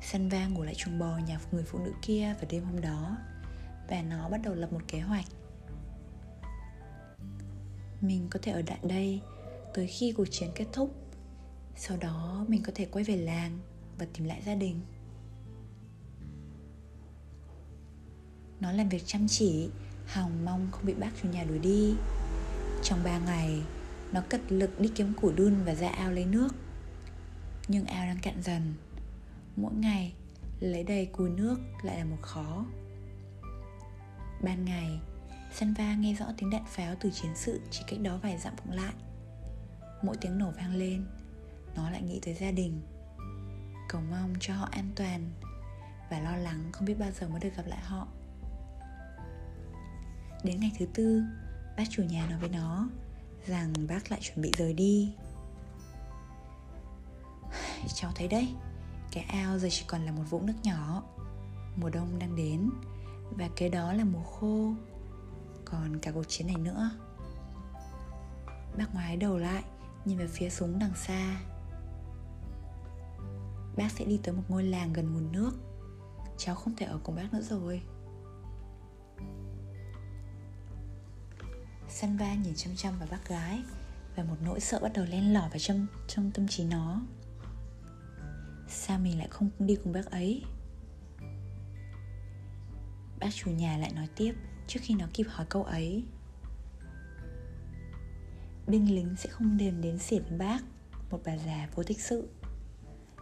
xanh 0.05 0.29
vang 0.29 0.55
ngủ 0.55 0.63
lại 0.63 0.75
chuồng 0.75 0.99
bò 0.99 1.19
nhà 1.27 1.39
người 1.53 1.65
phụ 1.65 1.79
nữ 1.79 1.93
kia 2.03 2.35
vào 2.41 2.51
đêm 2.51 2.65
hôm 2.65 2.81
đó. 2.81 3.17
Và 3.89 4.03
nó 4.03 4.29
bắt 4.29 4.41
đầu 4.43 4.55
lập 4.55 4.73
một 4.73 4.83
kế 4.89 5.01
hoạch. 5.01 5.27
Mình 8.01 8.27
có 8.31 8.39
thể 8.43 8.53
ở 8.53 8.63
lại 8.67 8.79
đây 8.83 9.21
tới 9.75 9.87
khi 9.87 10.13
cuộc 10.13 10.25
chiến 10.31 10.51
kết 10.55 10.67
thúc. 10.73 10.95
Sau 11.77 11.97
đó 11.97 12.45
mình 12.49 12.63
có 12.63 12.73
thể 12.75 12.85
quay 12.85 13.05
về 13.05 13.17
làng 13.17 13.59
và 13.99 14.07
tìm 14.15 14.25
lại 14.25 14.43
gia 14.47 14.55
đình. 14.55 14.81
Nó 18.61 18.73
làm 18.73 18.89
việc 18.89 19.03
chăm 19.07 19.29
chỉ, 19.29 19.71
Hòng 20.07 20.45
mong 20.45 20.69
không 20.73 20.87
bị 20.87 20.95
bác 20.95 21.11
chủ 21.23 21.29
nhà 21.29 21.45
đuổi 21.45 21.59
đi. 21.59 21.95
Trong 22.83 22.99
ba 23.05 23.19
ngày, 23.19 23.63
nó 24.13 24.21
cật 24.29 24.41
lực 24.49 24.81
đi 24.81 24.91
kiếm 24.95 25.13
củ 25.21 25.33
đun 25.33 25.65
và 25.65 25.75
ra 25.75 25.89
ao 25.89 26.13
lấy 26.13 26.25
nước. 26.25 26.49
Nhưng 27.69 27.85
ao 27.85 28.07
đang 28.07 28.19
cạn 28.23 28.43
dần. 28.43 28.75
Mỗi 29.57 29.75
ngày, 29.75 30.15
lấy 30.61 30.85
đầy 30.85 31.07
cùi 31.07 31.31
nước 31.31 31.59
lại 31.83 31.99
là 31.99 32.05
một 32.05 32.23
khó. 32.23 32.65
Ban 34.43 34.65
ngày, 34.65 35.01
Sanva 35.53 35.95
nghe 35.95 36.15
rõ 36.15 36.27
tiếng 36.39 36.51
đạn 36.51 36.65
pháo 36.67 36.95
từ 37.01 37.11
chiến 37.11 37.31
sự 37.35 37.61
chỉ 37.71 37.85
cách 37.87 38.01
đó 38.01 38.19
vài 38.23 38.39
dặm 38.39 38.57
vọng 38.57 38.77
lại. 38.77 38.95
Mỗi 40.03 40.17
tiếng 40.21 40.39
nổ 40.39 40.51
vang 40.51 40.75
lên, 40.75 41.07
Nó 41.77 41.91
lại 41.91 42.03
nghĩ 42.03 42.21
tới 42.23 42.35
gia 42.35 42.51
đình. 42.51 42.81
Cầu 43.89 44.01
mong 44.11 44.35
cho 44.41 44.55
họ 44.55 44.69
an 44.73 44.91
toàn 44.97 45.31
Và 46.11 46.21
lo 46.21 46.37
lắng 46.37 46.73
không 46.73 46.85
biết 46.85 46.99
bao 46.99 47.11
giờ 47.11 47.29
mới 47.29 47.41
được 47.41 47.57
gặp 47.57 47.67
lại 47.67 47.81
họ. 47.83 48.09
Đến 50.45 50.61
ngày 50.61 50.73
thứ 50.79 50.87
tư, 50.95 51.23
Bác 51.77 51.85
chủ 51.91 52.03
nhà 52.03 52.27
nói 52.31 52.39
với 52.39 52.49
nó 52.49 52.89
rằng 53.47 53.73
bác 53.89 54.11
lại 54.11 54.21
chuẩn 54.23 54.43
bị 54.43 54.53
rời 54.59 54.75
đi. 54.75 55.15
Cháu 57.95 58.13
thấy 58.15 58.29
đấy 58.29 58.49
cái 59.15 59.25
ao 59.25 59.59
giờ 59.59 59.69
chỉ 59.71 59.85
còn 59.87 60.03
là 60.03 60.13
một 60.13 60.23
vũng 60.31 60.47
nước 60.47 60.57
nhỏ. 60.63 61.03
Mùa 61.77 61.91
đông 61.91 62.19
đang 62.19 62.37
đến 62.37 62.71
và 63.31 63.49
kế 63.57 63.69
đó 63.69 63.93
là 63.93 64.05
mùa 64.05 64.23
khô. 64.23 64.75
Còn 65.65 65.99
cả 65.99 66.13
cuộc 66.13 66.25
chiến 66.29 66.47
này 66.47 66.57
nữa. 66.57 66.91
Bác 68.77 68.95
ngoái 68.95 69.17
đầu 69.17 69.39
lại 69.39 69.65
Nhìn 70.05 70.19
về 70.19 70.27
phía 70.27 70.51
súng 70.51 70.79
đằng 70.79 70.95
xa. 70.95 71.41
Bác 73.77 73.91
sẽ 73.91 74.05
đi 74.05 74.21
tới 74.23 74.35
một 74.35 74.43
ngôi 74.49 74.65
làng 74.65 74.93
gần 74.93 75.13
nguồn 75.13 75.33
nước. 75.33 75.53
Cháu 76.39 76.55
không 76.55 76.77
thể 76.77 76.87
ở 76.87 76.99
cùng 77.03 77.15
bác 77.15 77.35
nữa 77.35 77.43
rồi. 77.43 77.83
Sanva 81.89 82.35
nhìn 82.35 82.55
chăm 82.57 82.77
chăm 82.77 82.99
vào 82.99 83.09
bác 83.11 83.29
gái 83.29 83.63
Và 84.17 84.25
một 84.25 84.37
nỗi 84.45 84.61
sợ 84.61 84.81
bắt 84.83 84.93
đầu 84.95 85.05
len 85.05 85.35
lỏi 85.35 85.49
vào 85.49 85.59
trong, 85.59 85.87
trong 86.09 86.31
tâm 86.31 86.49
trí 86.49 86.65
nó. 86.65 87.01
Sao 88.77 88.99
mình 88.99 89.19
lại 89.19 89.29
không 89.31 89.51
đi 89.59 89.77
cùng 89.85 89.93
bác 89.93 90.11
ấy? 90.11 90.43
Bác 93.21 93.31
chủ 93.35 93.51
nhà 93.51 93.77
lại 93.77 93.93
nói 93.93 94.09
tiếp, 94.17 94.35
Trước 94.67 94.81
khi 94.83 94.95
nó 94.95 95.07
kịp 95.15 95.27
hỏi 95.31 95.47
câu 95.49 95.65
ấy. 95.65 96.05
Binh 98.67 98.95
lính 98.95 99.17
sẽ 99.19 99.31
không 99.31 99.57
đềm 99.57 99.81
đến 99.81 99.99
xỉn 99.99 100.23
với 100.29 100.39
bác, 100.39 100.63
Một 101.11 101.21
bà 101.25 101.37
già 101.37 101.69
vô 101.75 101.83
tích 101.83 102.01
sự. 102.01 102.29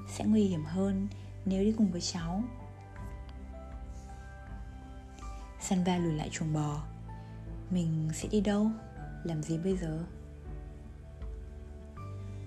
Sẽ 0.08 0.24
nguy 0.24 0.42
hiểm 0.42 0.64
hơn 0.64 1.08
nếu 1.44 1.64
đi 1.64 1.72
cùng 1.78 1.92
với 1.92 2.00
cháu. 2.00 2.44
Sanva 5.60 5.96
lùi 5.96 6.12
lại 6.12 6.28
chuồng 6.32 6.52
bò. 6.52 6.84
Mình 7.70 8.10
sẽ 8.14 8.28
đi 8.28 8.40
đâu? 8.40 8.70
Làm 9.24 9.42
gì 9.42 9.58
bây 9.58 9.76
giờ? 9.76 10.04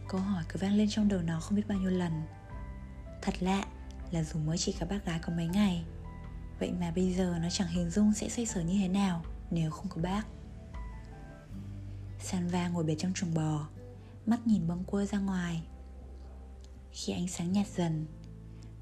Câu 0.09 0.21
hỏi 0.21 0.43
cứ 0.49 0.59
vang 0.59 0.73
lên 0.73 0.89
trong 0.89 1.07
đầu 1.07 1.21
nó 1.21 1.39
không 1.39 1.55
biết 1.55 1.67
bao 1.67 1.77
nhiêu 1.77 1.91
lần. 1.91 2.11
Thật 3.25 3.35
lạ 3.39 3.65
là 4.11 4.23
dù 4.23 4.39
mới 4.39 4.57
chỉ 4.57 4.75
gặp 4.79 4.89
bác 4.89 5.05
gái 5.05 5.19
có 5.19 5.33
mấy 5.33 5.47
ngày, 5.47 5.85
Vậy 6.59 6.71
mà 6.79 6.91
bây 6.91 7.13
giờ 7.13 7.37
nó 7.41 7.49
chẳng 7.49 7.67
hình 7.67 7.89
dung 7.89 8.13
sẽ 8.13 8.29
xoay 8.29 8.45
sở 8.45 8.61
như 8.61 8.79
thế 8.79 8.87
nào 8.87 9.25
Nếu 9.51 9.71
không 9.71 9.87
có 9.89 10.01
bác. 10.01 10.23
Sanva 12.19 12.67
ngồi 12.67 12.83
bệt 12.83 12.95
trong 12.97 13.13
chuồng 13.13 13.33
bò, 13.33 13.67
Mắt 14.25 14.47
nhìn 14.47 14.67
bâng 14.67 14.83
quơ 14.83 15.05
ra 15.05 15.19
ngoài. 15.19 15.63
Khi 16.91 17.13
ánh 17.13 17.27
sáng 17.27 17.51
nhạt 17.51 17.67
dần, 17.67 18.05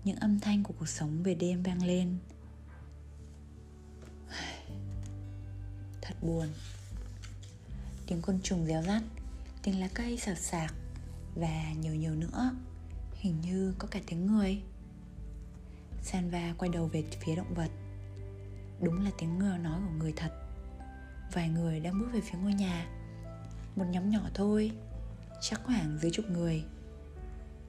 Những 0.04 0.16
âm 0.16 0.40
thanh 0.40 0.64
của 0.64 0.74
cuộc 0.80 0.90
sống 0.90 1.24
về 1.24 1.36
đêm 1.36 1.64
vang 1.64 1.86
lên. 1.86 2.18
Thật 6.02 6.16
buồn. 6.22 6.48
Tiếng 8.08 8.22
côn 8.22 8.40
trùng 8.42 8.66
réo 8.66 8.82
rắt, 8.82 9.04
Tiếng 9.64 9.80
lá 9.80 9.88
cây 9.94 10.18
sạc 10.18 10.38
sạc 10.38 10.74
Và 11.36 11.74
nhiều 11.82 11.96
nhiều 11.96 12.16
nữa. 12.16 12.56
Hình 13.24 13.42
như 13.42 13.74
có 13.80 13.88
cả 13.92 14.00
tiếng 14.08 14.26
người. 14.26 14.62
Sanva 16.02 16.54
quay 16.58 16.70
đầu 16.70 16.88
về 16.88 17.04
phía 17.22 17.36
động 17.36 17.54
vật. 17.54 17.70
Đúng 18.82 19.06
là 19.06 19.12
tiếng 19.18 19.40
ngựa 19.40 19.58
nói 19.58 19.82
của 19.86 19.94
người 19.98 20.14
thật. 20.16 20.32
Vài 21.34 21.50
người 21.50 21.80
đang 21.80 22.00
bước 22.00 22.08
về 22.14 22.22
phía 22.22 22.38
ngôi 22.38 22.54
nhà. 22.54 22.88
Một 23.76 23.86
nhóm 23.90 24.10
nhỏ 24.10 24.22
thôi, 24.34 24.72
Chắc 25.42 25.62
khoảng 25.64 25.98
dưới 26.02 26.12
chục 26.12 26.26
người. 26.30 26.64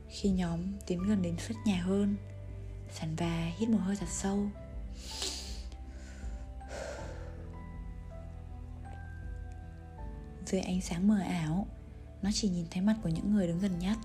Khi 0.09 0.31
nhóm 0.31 0.61
tiến 0.87 1.03
gần 1.09 1.23
đến 1.23 1.37
sân 1.39 1.57
nhà 1.67 1.83
hơn, 1.83 2.17
Sanva 2.93 3.53
hít 3.59 3.69
một 3.69 3.81
hơi 3.83 3.97
thật 3.97 4.09
sâu. 4.09 4.49
Dưới 10.47 10.61
ánh 10.61 10.81
sáng 10.81 11.09
mờ 11.09 11.21
ảo, 11.21 11.67
Nó 12.23 12.31
chỉ 12.35 12.49
nhìn 12.49 12.67
thấy 12.71 12.83
mặt 12.83 12.97
của 13.03 13.09
những 13.09 13.35
người 13.35 13.47
đứng 13.47 13.59
gần 13.59 13.79
nhất. 13.79 13.99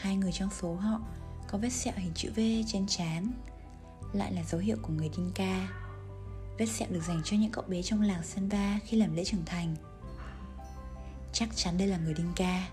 Hai 0.00 0.16
người 0.16 0.32
trong 0.32 0.50
số 0.50 0.74
họ 0.74 1.00
có 1.48 1.58
vết 1.58 1.70
sẹo 1.70 1.94
hình 1.96 2.12
chữ 2.14 2.32
V 2.36 2.40
trên 2.66 2.86
trán, 2.86 3.32
Lại 4.12 4.32
là 4.32 4.42
dấu 4.42 4.60
hiệu 4.60 4.76
của 4.82 4.92
người 4.92 5.10
Dinka 5.16 5.68
Vết 6.58 6.66
sẹo 6.66 6.88
được 6.90 7.00
dành 7.08 7.20
cho 7.24 7.36
những 7.36 7.50
cậu 7.50 7.64
bé 7.68 7.82
trong 7.82 8.02
làng 8.02 8.22
Sanva 8.22 8.78
khi 8.84 8.96
làm 8.96 9.14
lễ 9.14 9.24
trưởng 9.24 9.44
thành. 9.46 9.76
Chắc 11.32 11.48
chắn 11.54 11.78
đây 11.78 11.88
là 11.88 11.98
người 11.98 12.14
Dinka 12.14 12.68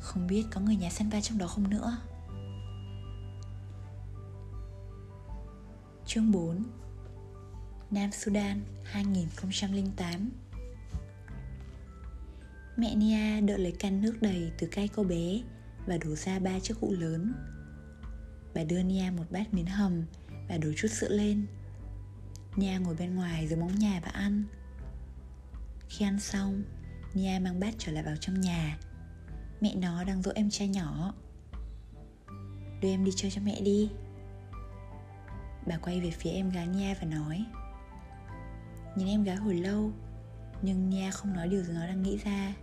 Không 0.00 0.26
biết 0.26 0.44
có 0.50 0.60
người 0.60 0.76
nhà 0.76 0.90
Sanva 0.90 1.20
trong 1.20 1.38
đó 1.38 1.46
không 1.46 1.70
nữa? 1.70 1.96
Chương 6.06 6.32
4 6.32 6.64
Nam 7.90 8.12
Sudan 8.12 8.60
2008 8.84 10.30
Mẹ 12.76 12.94
Nia 12.94 13.40
đợi 13.40 13.58
lấy 13.58 13.72
can 13.72 14.00
nước 14.00 14.14
đầy 14.20 14.52
từ 14.58 14.68
cây 14.72 14.88
cô 14.88 15.04
bé 15.04 15.40
và 15.86 15.98
đổ 16.04 16.14
ra 16.14 16.38
ba 16.38 16.58
chiếc 16.60 16.78
hũ 16.80 16.92
lớn. 16.98 17.32
Bà 18.54 18.64
đưa 18.64 18.82
Nia 18.82 19.10
một 19.16 19.24
bát 19.30 19.54
miến 19.54 19.66
hầm 19.66 20.04
và 20.48 20.56
đổ 20.58 20.68
chút 20.76 20.88
sữa 20.88 21.08
lên. 21.08 21.46
Nia 22.56 22.78
ngồi 22.78 22.94
bên 22.94 23.14
ngoài 23.14 23.48
dưới 23.48 23.58
móng 23.58 23.78
nhà 23.78 24.00
và 24.04 24.10
ăn. 24.10 24.44
Khi 25.88 26.04
ăn 26.04 26.20
xong, 26.20 26.62
Nia 27.14 27.38
mang 27.38 27.60
bát 27.60 27.74
trở 27.78 27.92
lại 27.92 28.02
vào 28.02 28.16
trong 28.20 28.40
nhà. 28.40 28.78
Mẹ 29.60 29.74
nó 29.74 30.04
đang 30.04 30.22
dỗ 30.22 30.32
em 30.34 30.50
trai 30.50 30.68
nhỏ. 30.68 31.14
Đưa 32.80 32.88
em 32.88 33.04
đi 33.04 33.10
chơi 33.16 33.30
cho 33.30 33.42
mẹ 33.44 33.60
đi. 33.60 33.90
Bà 35.66 35.78
quay 35.78 36.00
về 36.00 36.10
phía 36.10 36.30
em 36.30 36.50
gái 36.50 36.66
Nia 36.66 36.94
và 36.94 37.06
nói. 37.06 37.44
Nhìn 38.96 39.08
em 39.08 39.24
gái 39.24 39.36
hồi 39.36 39.54
lâu, 39.54 39.92
Nhưng 40.62 40.90
Nia 40.90 41.10
không 41.10 41.32
nói 41.32 41.48
điều 41.48 41.62
gì 41.62 41.72
nó 41.72 41.86
đang 41.86 42.02
nghĩ 42.02 42.18
ra. 42.24 42.54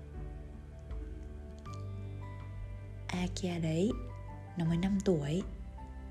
Akia 3.12 3.60
đấy, 3.60 3.92
Nó 4.58 4.66
mới 4.66 4.78
5 4.78 4.98
tuổi, 5.06 5.44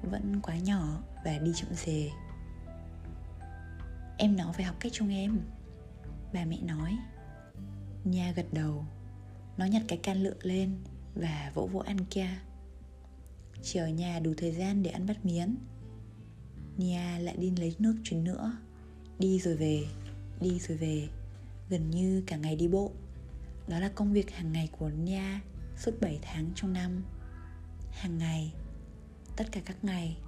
vẫn 0.02 0.40
quá 0.42 0.58
nhỏ 0.58 1.02
và 1.24 1.38
đi 1.38 1.52
chậm 1.54 1.74
dề 1.74 2.10
em 4.20 4.36
nó 4.36 4.52
phải 4.52 4.64
học 4.64 4.76
cách 4.80 4.92
trông 4.94 5.08
em, 5.08 5.40
bà 6.32 6.44
mẹ 6.44 6.58
nói. 6.62 6.98
Nha 8.04 8.32
gật 8.36 8.46
đầu, 8.52 8.84
nó 9.56 9.64
nhặt 9.64 9.82
cái 9.88 9.98
can 9.98 10.22
lựa 10.22 10.36
lên 10.42 10.76
và 11.14 11.52
vỗ 11.54 11.66
vỗ 11.66 11.80
ăn 11.80 11.96
kia. 12.10 12.28
Chỉ 13.62 13.78
ở 13.78 13.88
nhà 13.88 14.20
đủ 14.20 14.34
thời 14.36 14.52
gian 14.52 14.82
để 14.82 14.90
ăn 14.90 15.06
bát 15.06 15.24
miến 15.26 15.56
Nia 16.76 17.18
lại 17.18 17.36
đi 17.36 17.52
lấy 17.58 17.76
nước 17.78 17.96
chuyến 18.04 18.24
nữa. 18.24 18.52
Đi 19.18 19.38
rồi 19.38 19.56
về, 19.56 19.84
Đi 20.40 20.58
rồi 20.58 20.76
về, 20.76 21.08
Gần 21.68 21.90
như 21.90 22.22
cả 22.26 22.36
ngày 22.36 22.56
đi 22.56 22.68
bộ. 22.68 22.92
Đó 23.68 23.78
là 23.80 23.88
công 23.88 24.12
việc 24.12 24.30
hàng 24.30 24.52
ngày 24.52 24.68
của 24.78 24.90
Nia 24.90 25.22
Suốt 25.80 26.00
7 26.00 26.18
tháng 26.22 26.50
trong 26.54 26.72
năm. 26.72 27.02
Hàng 27.90 28.18
ngày, 28.18 28.54
tất 29.36 29.44
cả 29.52 29.60
các 29.64 29.76
ngày. 29.82 30.18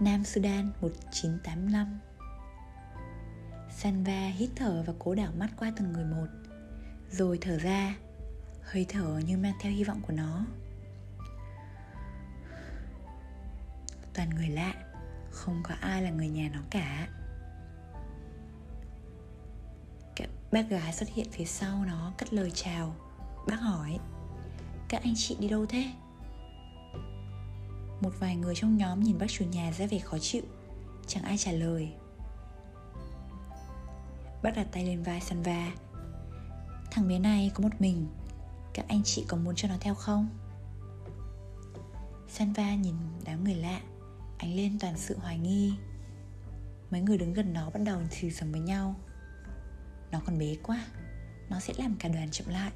Nam 0.00 0.24
Sudan 0.24 0.72
1985 0.80 1.98
Sanva 3.70 4.28
hít 4.28 4.50
thở 4.56 4.84
và 4.86 4.92
cố 4.98 5.14
đảo 5.14 5.32
mắt 5.38 5.50
qua 5.56 5.72
từng 5.76 5.92
người 5.92 6.04
một, 6.04 6.26
Rồi 7.10 7.38
thở 7.40 7.58
ra, 7.58 7.96
Hơi 8.62 8.86
thở 8.88 9.20
như 9.26 9.38
mang 9.38 9.54
theo 9.60 9.72
hy 9.72 9.84
vọng 9.84 10.00
của 10.02 10.12
nó. 10.12 10.46
Toàn 14.14 14.30
người 14.30 14.48
lạ, 14.48 14.74
Không 15.30 15.62
có 15.62 15.74
ai 15.80 16.02
là 16.02 16.10
người 16.10 16.28
nhà 16.28 16.50
nó 16.52 16.60
cả. 16.70 17.08
Bác 20.52 20.68
gái 20.68 20.92
xuất 20.92 21.08
hiện 21.08 21.26
phía 21.30 21.44
sau 21.44 21.84
nó, 21.84 22.12
cất 22.18 22.32
lời 22.32 22.50
chào. 22.54 22.94
Bác 23.46 23.56
hỏi, 23.56 23.98
các 24.88 25.02
anh 25.02 25.14
chị 25.16 25.36
đi 25.40 25.48
đâu 25.48 25.66
thế? 25.66 25.84
Một 28.00 28.10
vài 28.18 28.36
người 28.36 28.54
trong 28.54 28.76
nhóm 28.76 29.00
nhìn 29.00 29.18
bác 29.18 29.26
chủ 29.28 29.44
nhà 29.44 29.72
ra 29.72 29.86
vẻ 29.86 29.98
khó 29.98 30.18
chịu, 30.18 30.42
chẳng 31.06 31.24
ai 31.24 31.38
trả 31.38 31.52
lời. 31.52 31.92
Bác 34.42 34.50
đặt 34.56 34.66
tay 34.72 34.84
lên 34.86 35.02
vai 35.02 35.20
sanva 35.20 35.72
thằng 36.90 37.08
bé 37.08 37.18
này 37.18 37.50
có 37.54 37.62
một 37.62 37.80
mình, 37.80 38.06
các 38.74 38.84
anh 38.88 39.02
chị 39.04 39.24
có 39.28 39.36
muốn 39.36 39.54
cho 39.56 39.68
nó 39.68 39.74
theo 39.80 39.94
không? 39.94 40.28
Sanva 42.28 42.74
nhìn 42.74 42.94
đám 43.24 43.44
người 43.44 43.54
lạ, 43.54 43.80
ánh 44.38 44.56
lên 44.56 44.78
toàn 44.78 44.98
sự 44.98 45.18
hoài 45.18 45.38
nghi. 45.38 45.74
Mấy 46.90 47.00
người 47.00 47.18
đứng 47.18 47.32
gần 47.32 47.52
nó 47.52 47.70
bắt 47.70 47.80
đầu 47.84 48.00
thì 48.10 48.30
sầm 48.30 48.52
với 48.52 48.60
nhau 48.60 48.94
nó 50.12 50.20
còn 50.26 50.38
bé 50.38 50.54
quá. 50.62 50.86
Nó 51.50 51.60
sẽ 51.60 51.74
làm 51.78 51.96
cả 51.98 52.08
đoàn 52.08 52.30
chậm 52.30 52.48
lại. 52.48 52.72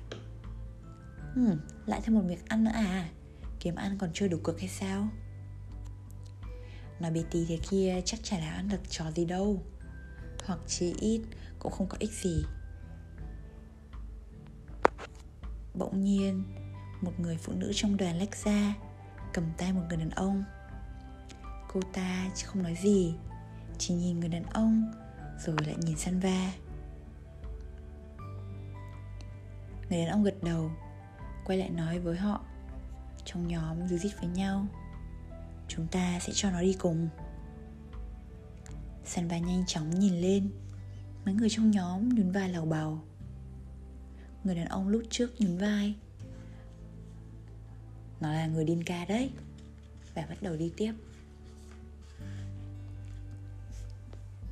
Hmm, 1.34 1.56
lại 1.86 2.00
thêm 2.04 2.14
một 2.14 2.22
việc 2.26 2.48
ăn 2.48 2.64
nữa 2.64 2.70
à? 2.74 3.08
Kiếm 3.60 3.74
ăn 3.74 3.98
còn 3.98 4.10
chưa 4.14 4.28
đủ 4.28 4.38
cực 4.44 4.60
hay 4.60 4.68
sao? 4.68 5.08
Nói 7.00 7.10
bé 7.10 7.22
tí 7.30 7.44
thế 7.48 7.58
kia 7.70 8.00
chắc 8.04 8.20
chả 8.22 8.38
là 8.38 8.50
ăn 8.50 8.68
được 8.68 8.90
trò 8.90 9.10
gì 9.10 9.24
đâu. 9.24 9.62
Hoặc 10.46 10.58
chỉ 10.66 10.94
ít 11.00 11.20
cũng 11.58 11.72
không 11.72 11.88
có 11.88 11.96
ích 12.00 12.12
gì. 12.12 12.44
Bỗng 15.74 16.04
nhiên 16.04 16.44
Một 17.00 17.20
người 17.20 17.36
phụ 17.36 17.52
nữ 17.52 17.72
trong 17.74 17.96
đoàn 17.96 18.18
lách 18.18 18.36
ra 18.36 18.74
Cầm 19.32 19.44
tay 19.56 19.72
một 19.72 19.80
người 19.88 19.96
đàn 19.96 20.10
ông. 20.10 20.44
Cô 21.72 21.80
ta 21.92 22.30
không 22.44 22.62
nói 22.62 22.76
gì 22.82 23.14
Chỉ 23.78 23.94
nhìn 23.94 24.20
người 24.20 24.28
đàn 24.28 24.42
ông 24.42 24.92
Rồi 25.46 25.56
lại 25.66 25.76
nhìn 25.78 25.96
Sanva. 25.96 26.52
Người 29.94 30.04
đàn 30.04 30.12
ông 30.12 30.24
gật 30.24 30.42
đầu, 30.42 30.70
quay 31.44 31.58
lại 31.58 31.70
nói 31.70 31.98
với 31.98 32.16
họ, 32.16 32.44
trong 33.24 33.48
nhóm 33.48 33.88
dư 33.88 33.98
dít 33.98 34.12
với 34.20 34.28
nhau, 34.28 34.66
chúng 35.68 35.86
ta 35.86 36.18
sẽ 36.20 36.32
cho 36.34 36.50
nó 36.50 36.60
đi 36.60 36.76
cùng. 36.78 37.08
Sanva 39.04 39.38
nhanh 39.38 39.64
chóng 39.66 39.90
nhìn 39.90 40.20
lên, 40.20 40.50
Mấy 41.24 41.34
người 41.34 41.48
trong 41.50 41.70
nhóm 41.70 42.08
nhún 42.08 42.30
vai 42.30 42.48
lầu 42.48 42.64
bầu 42.64 42.98
Người 44.44 44.54
đàn 44.54 44.66
ông 44.66 44.88
lúc 44.88 45.02
trước 45.10 45.40
nhún 45.40 45.58
vai, 45.58 45.94
Nó 48.20 48.32
là 48.32 48.46
người 48.46 48.64
điên 48.64 48.82
ca 48.84 49.04
đấy. 49.04 49.30
Và 50.14 50.26
bắt 50.28 50.42
đầu 50.42 50.56
đi 50.56 50.72
tiếp. 50.76 50.92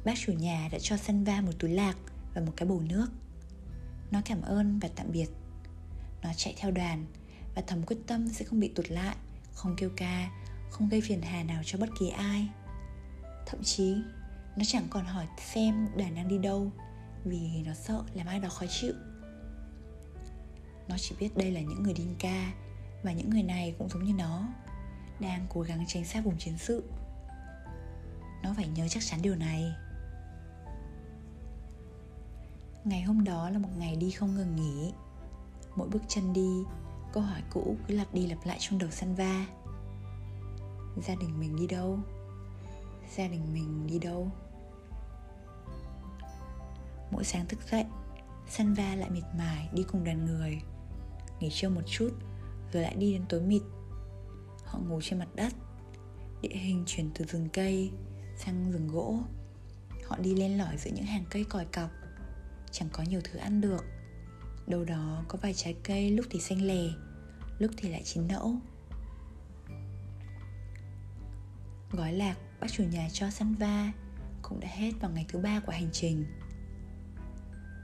Bác 0.05 0.15
chủ 0.17 0.33
nhà 0.33 0.69
đã 0.73 0.79
cho 0.79 0.97
Sanva 0.97 1.41
một 1.41 1.53
túi 1.59 1.71
lạc 1.71 1.97
và 2.35 2.41
một 2.41 2.53
cái 2.57 2.69
bầu 2.69 2.83
nước. 2.89 3.09
Nó 4.13 4.21
cảm 4.25 4.43
ơn 4.43 4.79
và 4.79 4.89
tạm 4.97 5.13
biệt. 5.13 5.27
Nó 6.23 6.31
chạy 6.37 6.55
theo 6.59 6.71
đoàn 6.71 7.07
và 7.55 7.63
thầm 7.67 7.83
quyết 7.83 7.97
tâm 8.07 8.29
sẽ 8.29 8.45
không 8.45 8.61
bị 8.61 8.69
tụt 8.69 8.91
lại 8.91 9.17
Không 9.55 9.77
kêu 9.77 9.91
ca, 9.97 10.31
không 10.71 10.89
gây 10.89 11.01
phiền 11.01 11.23
hà 11.23 11.43
nào 11.43 11.63
cho 11.65 11.79
bất 11.79 11.89
kỳ 12.01 12.09
ai. 12.09 12.49
Thậm 13.47 13.63
chí 13.63 13.97
nó 14.57 14.65
chẳng 14.67 14.87
còn 14.91 15.05
hỏi 15.05 15.27
xem 15.55 15.89
đoàn 15.97 16.15
đang 16.15 16.29
đi 16.29 16.39
đâu 16.39 16.73
Vì 17.25 17.63
nó 17.67 17.75
sợ 17.75 18.03
làm 18.15 18.27
ai 18.27 18.41
đó 18.41 18.49
khó 18.49 18.67
chịu. 18.71 18.95
Nó 20.89 20.97
chỉ 20.99 21.15
biết 21.21 21.37
đây 21.37 21.51
là 21.51 21.61
những 21.61 21.83
người 21.83 21.95
đinh 21.95 22.15
ca 22.19 22.53
Và 23.03 23.13
những 23.13 23.31
người 23.31 23.43
này 23.43 23.75
cũng 23.79 23.89
giống 23.89 24.05
như 24.05 24.13
nó 24.13 24.49
Đang 25.21 25.47
cố 25.49 25.61
gắng 25.61 25.85
tránh 25.89 26.05
xa 26.05 26.21
vùng 26.21 26.39
chiến 26.39 26.59
sự. 26.59 26.85
Nó 28.43 28.55
phải 28.57 28.69
nhớ 28.69 28.89
chắc 28.89 29.03
chắn 29.07 29.23
điều 29.23 29.35
này. 29.35 29.73
Ngày 32.85 33.03
hôm 33.03 33.25
đó 33.25 33.51
là 33.51 33.59
một 33.59 33.69
ngày 33.79 33.97
đi 33.97 34.11
không 34.11 34.35
ngừng 34.35 34.57
nghỉ. 34.57 34.93
Mỗi 35.77 35.89
bước 35.89 36.03
chân 36.09 36.33
đi, 36.33 36.65
Câu 37.13 37.23
hỏi 37.23 37.43
cũ 37.51 37.77
cứ 37.89 37.95
lặp 37.95 38.15
đi 38.15 38.27
lặp 38.27 38.39
lại 38.45 38.57
trong 38.61 38.79
đầu 38.79 38.91
Sanva 38.91 39.47
Gia 41.07 41.15
đình 41.15 41.41
mình 41.41 41.57
đi 41.57 41.67
đâu? 41.67 41.99
Gia 43.17 43.29
đình 43.29 43.55
mình 43.55 43.87
đi 43.87 43.99
đâu? 43.99 44.31
Mỗi 47.11 47.25
sáng 47.25 47.47
thức 47.47 47.59
dậy 47.71 47.85
Sanva 48.49 48.95
lại 48.95 49.11
mệt 49.11 49.23
mỏi 49.39 49.69
đi 49.73 49.83
cùng 49.83 50.05
đoàn 50.05 50.27
người, 50.27 50.61
Nghỉ 51.41 51.51
trưa 51.53 51.69
một 51.69 51.83
chút, 51.87 52.11
Rồi 52.73 52.83
lại 52.83 52.95
đi 52.95 53.13
đến 53.13 53.23
tối 53.29 53.41
mịt. 53.41 53.63
Họ 54.65 54.79
ngủ 54.79 55.01
trên 55.03 55.19
mặt 55.19 55.29
đất, 55.35 55.53
Địa 56.43 56.57
hình 56.57 56.85
chuyển 56.87 57.11
từ 57.15 57.25
rừng 57.25 57.49
cây 57.53 57.91
sang 58.37 58.73
rừng 58.73 58.89
gỗ. 58.89 59.19
Họ 60.05 60.17
đi 60.19 60.35
lên 60.35 60.59
lỏi 60.59 60.77
giữa 60.79 60.91
những 60.91 61.05
hàng 61.05 61.25
cây 61.31 61.45
còi 61.45 61.65
cọc. 61.65 61.91
Chẳng 62.73 62.89
có 62.93 63.03
nhiều 63.03 63.21
thứ 63.25 63.39
ăn 63.39 63.61
được. 63.61 63.85
Đâu 64.67 64.85
đó 64.85 65.25
có 65.29 65.39
vài 65.43 65.55
trái 65.55 65.75
cây 65.85 66.11
lúc 66.11 66.27
thì 66.31 66.41
xanh 66.41 66.67
lè, 66.67 66.83
Lúc 67.59 67.71
thì 67.77 67.89
lại 67.89 68.03
chín 68.05 68.29
nẫu 68.29 68.57
Gói 71.91 72.13
lạc 72.13 72.37
bác 72.61 72.67
chủ 72.73 72.85
nhà 72.85 73.09
cho 73.13 73.31
săn 73.31 73.55
va 73.55 73.93
Cũng 74.43 74.61
đã 74.61 74.69
hết 74.71 74.93
vào 75.01 75.11
ngày 75.11 75.27
thứ 75.29 75.39
ba 75.39 75.61
của 75.61 75.73
hành 75.73 75.89
trình. 75.93 76.25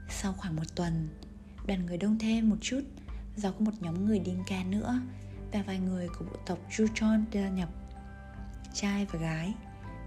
Sau 0.09 0.33
khoảng 0.33 0.55
một 0.55 0.75
tuần, 0.75 1.09
Đoàn 1.67 1.85
người 1.85 1.97
đông 1.97 2.19
thêm 2.19 2.49
một 2.49 2.57
chút, 2.61 2.81
Do 3.35 3.51
có 3.51 3.59
một 3.59 3.71
nhóm 3.79 4.05
người 4.05 4.21
Dinka 4.25 4.63
nữa 4.63 5.01
Và 5.51 5.63
vài 5.67 5.79
người 5.79 6.07
của 6.19 6.25
bộ 6.25 6.35
tộc 6.45 6.59
Juchon 6.69 7.23
gia 7.31 7.49
nhập. 7.49 7.69
Trai 8.73 9.05
và 9.05 9.19
gái, 9.19 9.53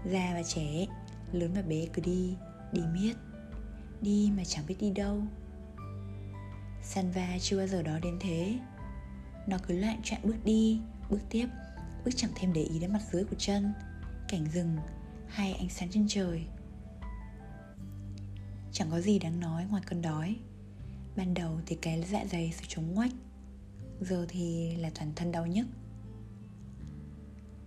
Già 0.05 0.31
và 0.33 0.43
trẻ, 0.43 0.85
Lớn 1.31 1.51
và 1.55 1.61
bé 1.61 1.85
cứ 1.93 2.01
đi 2.01 2.35
Đi 2.71 2.81
miết. 2.93 3.13
Đi 4.03 4.31
mà 4.37 4.43
chẳng 4.43 4.65
biết 4.67 4.75
đi 4.79 4.91
đâu. 4.91 5.21
Sanva 6.81 7.37
chưa 7.41 7.57
bao 7.57 7.67
giờ 7.67 7.83
đó 7.83 7.99
đến 8.03 8.17
thế. 8.19 8.59
Nó 9.47 9.57
cứ 9.67 9.79
loạn 9.79 9.99
chạy 10.03 10.19
bước 10.23 10.35
đi, 10.43 10.79
Bước 11.09 11.19
tiếp, 11.29 11.47
Bước 12.05 12.11
chẳng 12.15 12.31
thêm 12.35 12.53
để 12.53 12.63
ý 12.63 12.79
đến 12.79 12.93
mặt 12.93 13.01
dưới 13.11 13.23
của 13.23 13.35
chân, 13.37 13.73
Cảnh 14.27 14.45
rừng 14.53 14.77
Hay 15.27 15.53
ánh 15.53 15.69
sáng 15.69 15.89
trên 15.91 16.05
trời. 16.07 16.45
Chẳng 18.71 18.91
có 18.91 19.01
gì 19.01 19.19
đáng 19.19 19.39
nói 19.39 19.65
ngoài 19.69 19.83
cơn 19.85 20.01
đói. 20.01 20.35
Ban 21.15 21.33
đầu 21.33 21.59
thì 21.65 21.77
cái 21.81 22.03
dạ 22.11 22.25
dày 22.31 22.53
sự 22.57 22.65
chống 22.67 22.93
ngoách, 22.93 23.13
Giờ 24.01 24.25
thì 24.29 24.75
là 24.75 24.91
toàn 24.95 25.11
thân 25.15 25.31
đau 25.31 25.47
nhức. 25.47 25.67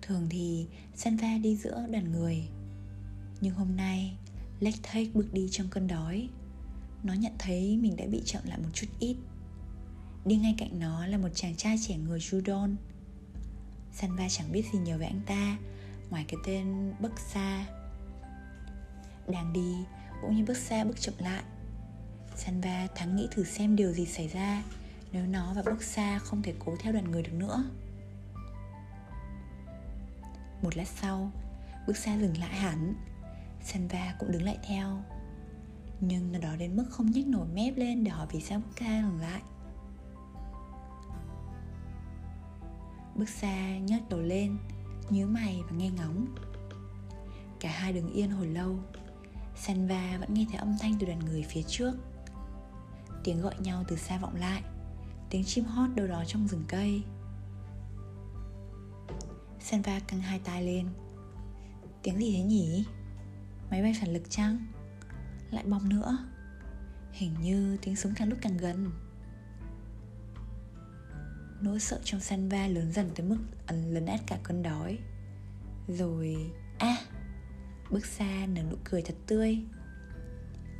Thường 0.03 0.27
thì 0.31 0.66
Sanva 0.94 1.38
đi 1.38 1.57
giữa 1.57 1.87
đoàn 1.90 2.12
người, 2.12 2.49
Nhưng 3.40 3.55
hôm 3.55 3.77
nay 3.77 4.16
Lách 4.61 4.75
bước 5.14 5.33
đi 5.33 5.49
trong 5.51 5.69
cơn 5.71 5.87
đói. 5.87 6.29
Nó 7.03 7.14
nhận 7.14 7.33
thấy 7.38 7.77
mình 7.77 7.97
đã 7.97 8.05
bị 8.07 8.23
chậm 8.25 8.42
lại 8.45 8.59
một 8.59 8.69
chút 8.73 8.87
ít. 8.99 9.16
Đi 10.25 10.37
ngay 10.37 10.55
cạnh 10.59 10.81
nó 10.81 11.07
là 11.07 11.19
một 11.19 11.29
chàng 11.35 11.57
trai 11.57 11.77
trẻ 11.87 11.97
người 11.97 12.19
Judon. 12.19 12.75
Sanva 13.92 14.29
chẳng 14.29 14.53
biết 14.53 14.64
gì 14.73 14.79
nhiều 14.79 14.99
về 14.99 15.07
anh 15.07 15.21
ta, 15.27 15.59
Ngoài 16.11 16.25
cái 16.29 16.37
tên 16.47 16.95
Bức 17.01 17.21
Xa 17.21 17.66
Đang 19.29 19.53
đi, 19.53 19.77
Bỗng 20.23 20.37
nhiên 20.37 20.45
Bức 20.45 20.57
Xa 20.57 20.85
bước 20.85 21.01
chậm 21.01 21.14
lại. 21.19 21.42
Sanva 22.37 22.87
thắng 22.95 23.16
nghĩ 23.16 23.29
thử 23.31 23.45
xem 23.45 23.77
điều 23.77 23.92
gì 23.92 24.07
xảy 24.07 24.29
ra, 24.29 24.62
Nếu 25.12 25.27
nó 25.27 25.53
và 25.55 25.62
Bức 25.62 25.83
Xa 25.83 26.19
không 26.19 26.42
thể 26.42 26.55
cố 26.59 26.77
theo 26.81 26.92
đoàn 26.92 27.11
người 27.11 27.23
được 27.23 27.33
nữa. 27.33 27.64
Một 30.62 30.77
lát 30.77 30.88
sau, 30.88 31.33
Bức 31.87 31.97
Xa 31.97 32.19
dừng 32.19 32.38
lại 32.38 32.55
hẳn. 32.57 32.95
Sanva 33.66 34.14
cũng 34.18 34.33
đứng 34.33 34.42
lại 34.42 34.59
theo. 34.62 35.02
Nhưng 36.00 36.33
nó 36.33 36.38
đó 36.38 36.57
đến 36.57 36.76
mức 36.76 36.85
không 36.90 37.11
nhếch 37.11 37.26
nổi 37.26 37.46
mép 37.55 37.76
lên 37.76 38.05
để 38.05 38.11
hỏi 38.11 38.26
vì 38.31 38.40
sao 38.40 38.59
Bức 38.59 38.76
Ca 38.76 38.87
lần 38.87 39.20
lại. 39.20 39.42
Bước 43.14 43.29
xa 43.29 43.79
nhấc 43.79 44.09
đầu 44.09 44.20
lên, 44.20 44.59
nhíu 45.11 45.26
mày 45.26 45.61
và 45.70 45.76
nghe 45.76 45.90
ngóng. 45.90 46.26
Cả 47.61 47.70
hai 47.70 47.92
đứng 47.92 48.12
yên 48.12 48.31
hồi 48.31 48.46
lâu. 48.46 48.79
Sanva 49.57 50.18
vẫn 50.20 50.35
nghe 50.35 50.46
thấy 50.48 50.57
âm 50.57 50.76
thanh 50.81 50.94
từ 51.00 51.07
đoàn 51.07 51.18
người 51.18 51.42
phía 51.42 51.62
trước. 51.62 51.92
Tiếng 53.24 53.40
gọi 53.40 53.55
nhau 53.59 53.85
từ 53.88 53.96
xa 53.96 54.18
vọng 54.18 54.37
lại, 54.37 54.62
Tiếng 55.31 55.44
chim 55.44 55.64
hót 55.64 55.90
đâu 55.94 56.07
đó 56.07 56.24
trong 56.26 56.48
rừng 56.48 56.64
cây. 56.68 57.02
Sanva 59.61 60.00
căng 60.00 60.20
hai 60.20 60.38
tai 60.38 60.62
lên. 60.62 60.88
Tiếng 62.02 62.18
gì 62.18 62.33
thế 62.37 62.42
nhỉ? 62.42 62.85
Máy 63.70 63.83
bay 63.83 63.94
phản 64.00 64.12
lực 64.12 64.31
chăng? 64.31 64.66
Lại 65.50 65.64
bom 65.66 65.88
nữa. 65.88 66.18
Hình 67.12 67.35
như 67.40 67.76
tiếng 67.83 67.96
súng 67.96 68.14
càng 68.16 68.29
lúc 68.29 68.38
càng 68.42 68.57
gần. 68.57 68.90
Nỗi 71.61 71.81
sợ 71.81 72.00
trong 72.05 72.20
Sanva 72.20 72.66
lớn 72.66 72.92
dần 72.92 73.11
tới 73.14 73.26
mức 73.26 73.38
ẩn 73.66 73.94
lấn 73.94 74.07
át 74.07 74.20
cả 74.26 74.38
cơn 74.42 74.62
đói. 74.62 74.98
Rồi... 75.88 76.52
À! 76.79 76.96
Bước 77.90 78.07
xa 78.07 78.46
nở 78.46 78.62
nụ 78.70 78.76
cười 78.85 79.02
thật 79.02 79.14
tươi. 79.26 79.59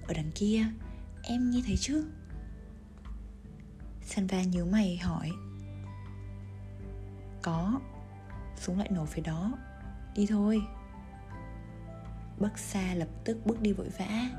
Ở 0.09 0.15
đằng 0.15 0.31
kia, 0.35 0.67
Em 1.29 1.51
nghe 1.51 1.63
thấy 1.67 1.77
chứ? 1.77 2.07
Sanva 4.03 4.43
nhíu 4.43 4.67
mày 4.67 4.97
hỏi. 4.97 5.31
Có. 7.43 7.81
Súng 8.57 8.79
lại 8.79 8.89
nổ 8.91 9.05
phía 9.05 9.23
đó. 9.23 9.53
Đi 10.15 10.27
thôi. 10.27 10.63
Bắc 12.39 12.59
xa 12.59 12.95
lập 12.95 13.09
tức 13.25 13.39
bước 13.47 13.63
đi 13.63 13.73
vội 13.73 13.89
vã. 13.99 14.31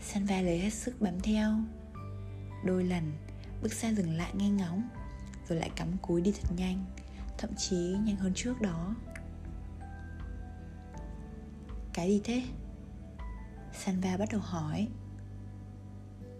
Sanva 0.00 0.40
lấy 0.40 0.58
hết 0.58 0.70
sức 0.70 1.00
bám 1.00 1.20
theo. 1.20 1.52
Đôi 2.64 2.84
lần 2.84 3.12
Bước 3.62 3.72
xa 3.72 3.92
dừng 3.92 4.16
lại 4.16 4.32
nghe 4.34 4.50
ngóng, 4.50 4.88
Rồi 5.48 5.58
lại 5.58 5.70
cắm 5.76 5.88
cúi 6.02 6.20
đi 6.20 6.32
thật 6.32 6.48
nhanh, 6.56 6.84
Thậm 7.38 7.50
chí 7.56 7.76
nhanh 7.76 8.16
hơn 8.16 8.32
trước 8.34 8.60
đó. 8.60 8.96
Cái 11.92 12.08
gì 12.08 12.20
thế? 12.24 12.42
Sanva 13.72 14.16
bắt 14.16 14.28
đầu 14.32 14.40
hỏi. 14.40 14.88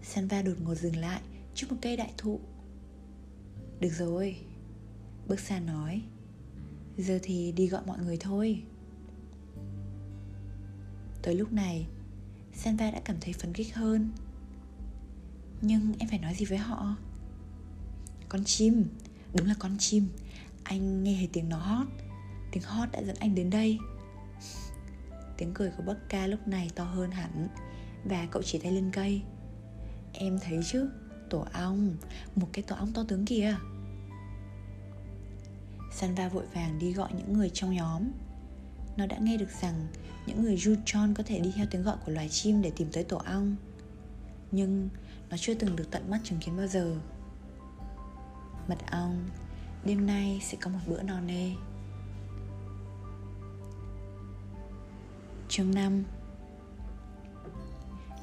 Sanva 0.03 0.43
đột 0.43 0.57
ngột 0.61 0.75
dừng 0.75 0.97
lại 0.97 1.21
trước 1.55 1.67
một 1.71 1.77
cây 1.83 1.97
đại 1.97 2.13
thụ. 2.19 2.41
Được 3.81 3.93
rồi 3.93 4.37
Bước 5.27 5.41
xa 5.41 5.61
nói. 5.61 6.03
Giờ 6.97 7.19
thì 7.23 7.53
đi 7.53 7.67
gọi 7.67 7.83
mọi 7.87 7.99
người 7.99 8.17
thôi. 8.21 8.63
Tới 11.23 11.35
lúc 11.35 11.53
này 11.53 11.87
Sanva 12.55 12.91
đã 12.91 13.01
cảm 13.05 13.17
thấy 13.21 13.33
phấn 13.33 13.53
khích 13.53 13.75
hơn. 13.75 14.11
Nhưng 15.63 15.95
em 15.99 16.09
phải 16.09 16.19
nói 16.19 16.35
gì 16.35 16.45
với 16.45 16.59
họ? 16.59 16.97
Con 18.29 18.45
chim, 18.45 18.85
Đúng 19.35 19.47
là 19.47 19.55
con 19.59 19.77
chim. 19.79 20.09
Anh 20.63 21.05
nghe 21.05 21.15
thấy 21.17 21.29
tiếng 21.33 21.49
nó 21.49 21.59
hót. 21.59 21.87
Tiếng 22.53 22.63
hót 22.63 22.89
đã 22.93 23.03
dẫn 23.03 23.17
anh 23.17 23.35
đến 23.35 23.51
đây. 23.51 23.79
Tiếng 25.37 25.55
cười 25.55 25.71
của 25.77 25.83
bác 25.83 26.09
ca 26.09 26.27
lúc 26.27 26.49
này 26.49 26.71
to 26.75 26.85
hơn 26.85 27.11
hẳn, 27.11 27.49
Và 28.05 28.27
cậu 28.31 28.43
chỉ 28.43 28.59
tay 28.59 28.73
lên 28.73 28.91
cây. 28.93 29.23
Em 30.13 30.39
thấy 30.43 30.61
chứ, 30.73 30.91
Tổ 31.31 31.47
ong, 31.53 31.97
Một 32.37 32.49
cái 32.53 32.63
tổ 32.63 32.77
ong 32.77 32.93
to 32.93 33.05
tướng 33.09 33.27
kìa. 33.27 33.57
Sanva 35.93 36.29
vội 36.29 36.47
vàng 36.55 36.79
đi 36.79 36.93
gọi 36.93 37.11
những 37.17 37.33
người 37.33 37.51
trong 37.55 37.75
nhóm. 37.75 38.03
Nó 38.97 39.07
đã 39.07 39.19
nghe 39.19 39.37
được 39.37 39.51
rằng 39.63 39.87
những 40.31 40.43
người 40.43 40.57
Juchon 40.57 41.15
có 41.15 41.23
thể 41.27 41.41
đi 41.41 41.53
theo 41.57 41.67
tiếng 41.71 41.83
gọi 41.83 41.97
của 42.07 42.13
loài 42.13 42.29
chim 42.29 42.63
để 42.63 42.73
tìm 42.77 42.89
tới 42.93 43.05
tổ 43.05 43.17
ong. 43.17 43.57
Nhưng 44.51 44.89
nó 45.31 45.37
chưa 45.37 45.55
từng 45.55 45.77
được 45.77 45.91
tận 45.91 46.11
mắt 46.11 46.21
chứng 46.25 46.39
kiến 46.39 46.57
bao 46.57 46.67
giờ. 46.67 46.97
Mật 48.69 48.79
ong, 48.91 49.29
Đêm 49.85 50.07
nay 50.07 50.41
sẽ 50.43 50.59
có 50.61 50.71
một 50.71 50.79
bữa 50.87 51.03
no 51.03 51.21
nê. 51.21 51.53
Chương 55.49 55.75
5 55.75 56.05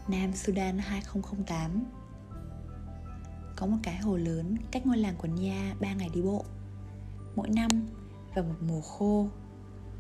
Nam 0.08 0.34
Sudan 0.34 0.78
2008 0.78 1.86
Có 3.56 3.66
một 3.66 3.78
cái 3.84 3.98
hồ 3.98 4.18
lớn 4.18 4.58
cách 4.72 4.86
ngôi 4.86 4.98
làng 4.98 5.16
của 5.18 5.28
Nha 5.28 5.76
3 5.80 5.94
ngày 5.94 6.10
đi 6.14 6.22
bộ. 6.22 6.46
Mỗi 7.36 7.50
năm 7.50 7.70
vào 8.36 8.44
một 8.44 8.56
mùa 8.62 8.82
khô, 8.82 9.28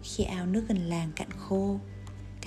Khi 0.03 0.23
ao 0.23 0.45
nước 0.45 0.65
gần 0.67 0.77
làng 0.77 1.11
cạn 1.15 1.29
khô 1.31 1.79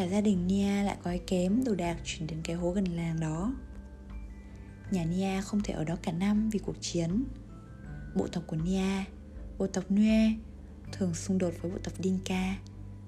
Cả 0.00 0.06
gia 0.06 0.20
đình 0.20 0.46
Nia 0.46 0.82
lại 0.82 0.96
gói 1.04 1.20
kém 1.26 1.64
đồ 1.64 1.74
đạc 1.74 1.96
chuyển 2.04 2.26
đến 2.26 2.40
cái 2.44 2.56
hố 2.56 2.70
gần 2.70 2.84
làng 2.84 3.20
đó. 3.20 3.54
Nhà 4.90 5.04
Nia 5.04 5.40
không 5.40 5.60
thể 5.62 5.74
ở 5.74 5.84
đó 5.84 5.96
cả 6.02 6.12
năm 6.12 6.50
vì 6.50 6.58
cuộc 6.58 6.76
chiến. 6.80 7.24
Bộ 8.14 8.26
tộc 8.26 8.44
của 8.46 8.56
Nia, 8.56 9.04
bộ 9.58 9.66
tộc 9.66 9.90
Nue 9.90 10.32
thường 10.92 11.14
xung 11.14 11.38
đột 11.38 11.54
với 11.60 11.70
bộ 11.70 11.78
tộc 11.84 11.94
Dinka 11.98 12.56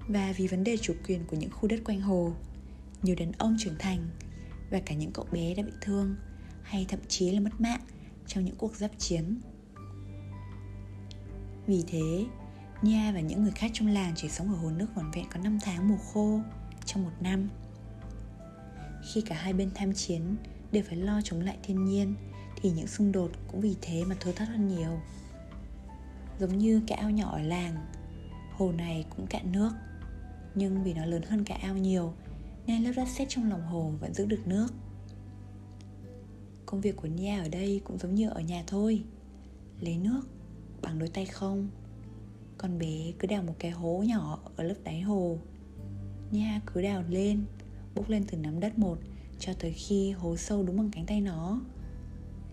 và 0.09 0.35
vì 0.37 0.47
vấn 0.47 0.65
đề 0.65 0.77
chủ 0.77 0.95
quyền 1.09 1.25
của 1.27 1.37
những 1.37 1.51
khu 1.51 1.69
đất 1.69 1.81
quanh 1.85 2.01
hồ 2.01 2.33
nhiều 3.03 3.17
đàn 3.19 3.33
ông 3.33 3.57
trưởng 3.59 3.79
thành 3.79 4.09
và 4.71 4.81
cả 4.87 4.95
những 4.95 5.13
cậu 5.13 5.27
bé 5.33 5.55
đã 5.55 5.63
bị 5.63 5.73
thương 5.81 6.17
hay 6.63 6.87
thậm 6.89 7.01
chí 7.09 7.31
là 7.31 7.41
mất 7.41 7.61
mạng 7.61 7.81
trong 8.27 8.45
những 8.45 8.57
cuộc 8.57 8.77
giáp 8.77 8.91
chiến. 8.99 9.41
Vì 11.67 11.85
thế, 11.87 12.27
Nha 12.83 13.13
và 13.15 13.21
những 13.21 13.43
người 13.43 13.53
khác 13.53 13.71
trong 13.75 13.89
làng 13.89 14.13
chỉ 14.17 14.29
sống 14.29 14.49
ở 14.49 14.55
hồ 14.55 14.71
nước 14.71 14.87
vỏn 14.95 15.11
vẹn 15.15 15.25
có 15.31 15.41
5 15.41 15.59
tháng 15.63 15.89
mùa 15.89 15.99
khô 16.13 16.41
trong 16.87 17.03
một 17.05 17.11
năm. 17.21 17.49
Khi 19.03 19.21
cả 19.21 19.35
hai 19.35 19.53
bên 19.53 19.71
tham 19.75 19.93
chiến 19.93 20.37
đều 20.73 20.83
phải 20.89 20.97
lo 20.97 21.21
chống 21.25 21.41
lại 21.41 21.59
thiên 21.63 21.85
nhiên 21.85 22.15
thì 22.57 22.71
những 22.71 22.87
xung 22.87 23.13
đột 23.13 23.31
cũng 23.49 23.61
vì 23.61 23.77
thế 23.83 24.05
mà 24.05 24.17
thưa 24.21 24.33
thớt 24.33 24.49
hơn 24.49 24.69
nhiều. 24.69 25.01
Giống 26.39 26.59
như 26.59 26.83
cái 26.87 26.99
ao 26.99 27.11
nhỏ 27.11 27.31
ở 27.33 27.43
làng, 27.43 27.87
hồ 28.53 28.73
này 28.73 29.07
cũng 29.17 29.27
cạn 29.27 29.53
nước, 29.53 29.71
nhưng 30.55 30.85
vì 30.85 30.95
nó 30.95 31.05
lớn 31.05 31.23
hơn 31.29 31.45
cả 31.45 31.59
ao 31.63 31.77
nhiều 31.77 32.15
nên 32.67 32.85
lớp 32.85 32.93
đất 32.97 33.09
sét 33.09 33.29
trong 33.29 33.51
lòng 33.51 33.67
hồ 33.67 33.93
vẫn 34.01 34.15
giữ 34.15 34.27
được 34.27 34.47
nước. 34.47 34.67
Công 36.73 36.81
việc 36.81 36.97
của 36.97 37.09
Nia 37.09 37.39
ở 37.39 37.49
đây 37.49 37.81
cũng 37.85 37.99
giống 37.99 38.15
như 38.15 38.29
ở 38.29 38.41
nhà 38.41 38.65
thôi 38.67 39.05
Lấy 39.81 39.97
nước 39.97 40.23
bằng 40.83 40.99
đôi 40.99 41.09
tay 41.09 41.27
không 41.27 41.69
Con 42.59 42.79
bé 42.79 43.13
cứ 43.19 43.27
đào 43.27 43.43
một 43.43 43.55
cái 43.59 43.71
hố 43.71 44.05
nhỏ 44.07 44.39
ở 44.57 44.65
lớp 44.65 44.75
đáy 44.85 45.01
hồ 45.01 45.39
Nia 46.33 46.61
cứ 46.67 46.83
đào 46.83 47.03
lên, 47.09 47.45
Bốc 47.95 48.09
lên 48.09 48.25
từ 48.31 48.39
nắm 48.39 48.61
đất 48.61 48.79
một, 48.79 48.99
Cho 49.39 49.53
tới 49.59 49.73
khi 49.73 50.13
hố 50.13 50.37
sâu 50.37 50.63
đúng 50.63 50.77
bằng 50.77 50.91
cánh 50.93 51.07
tay 51.07 51.21
nó. 51.21 51.61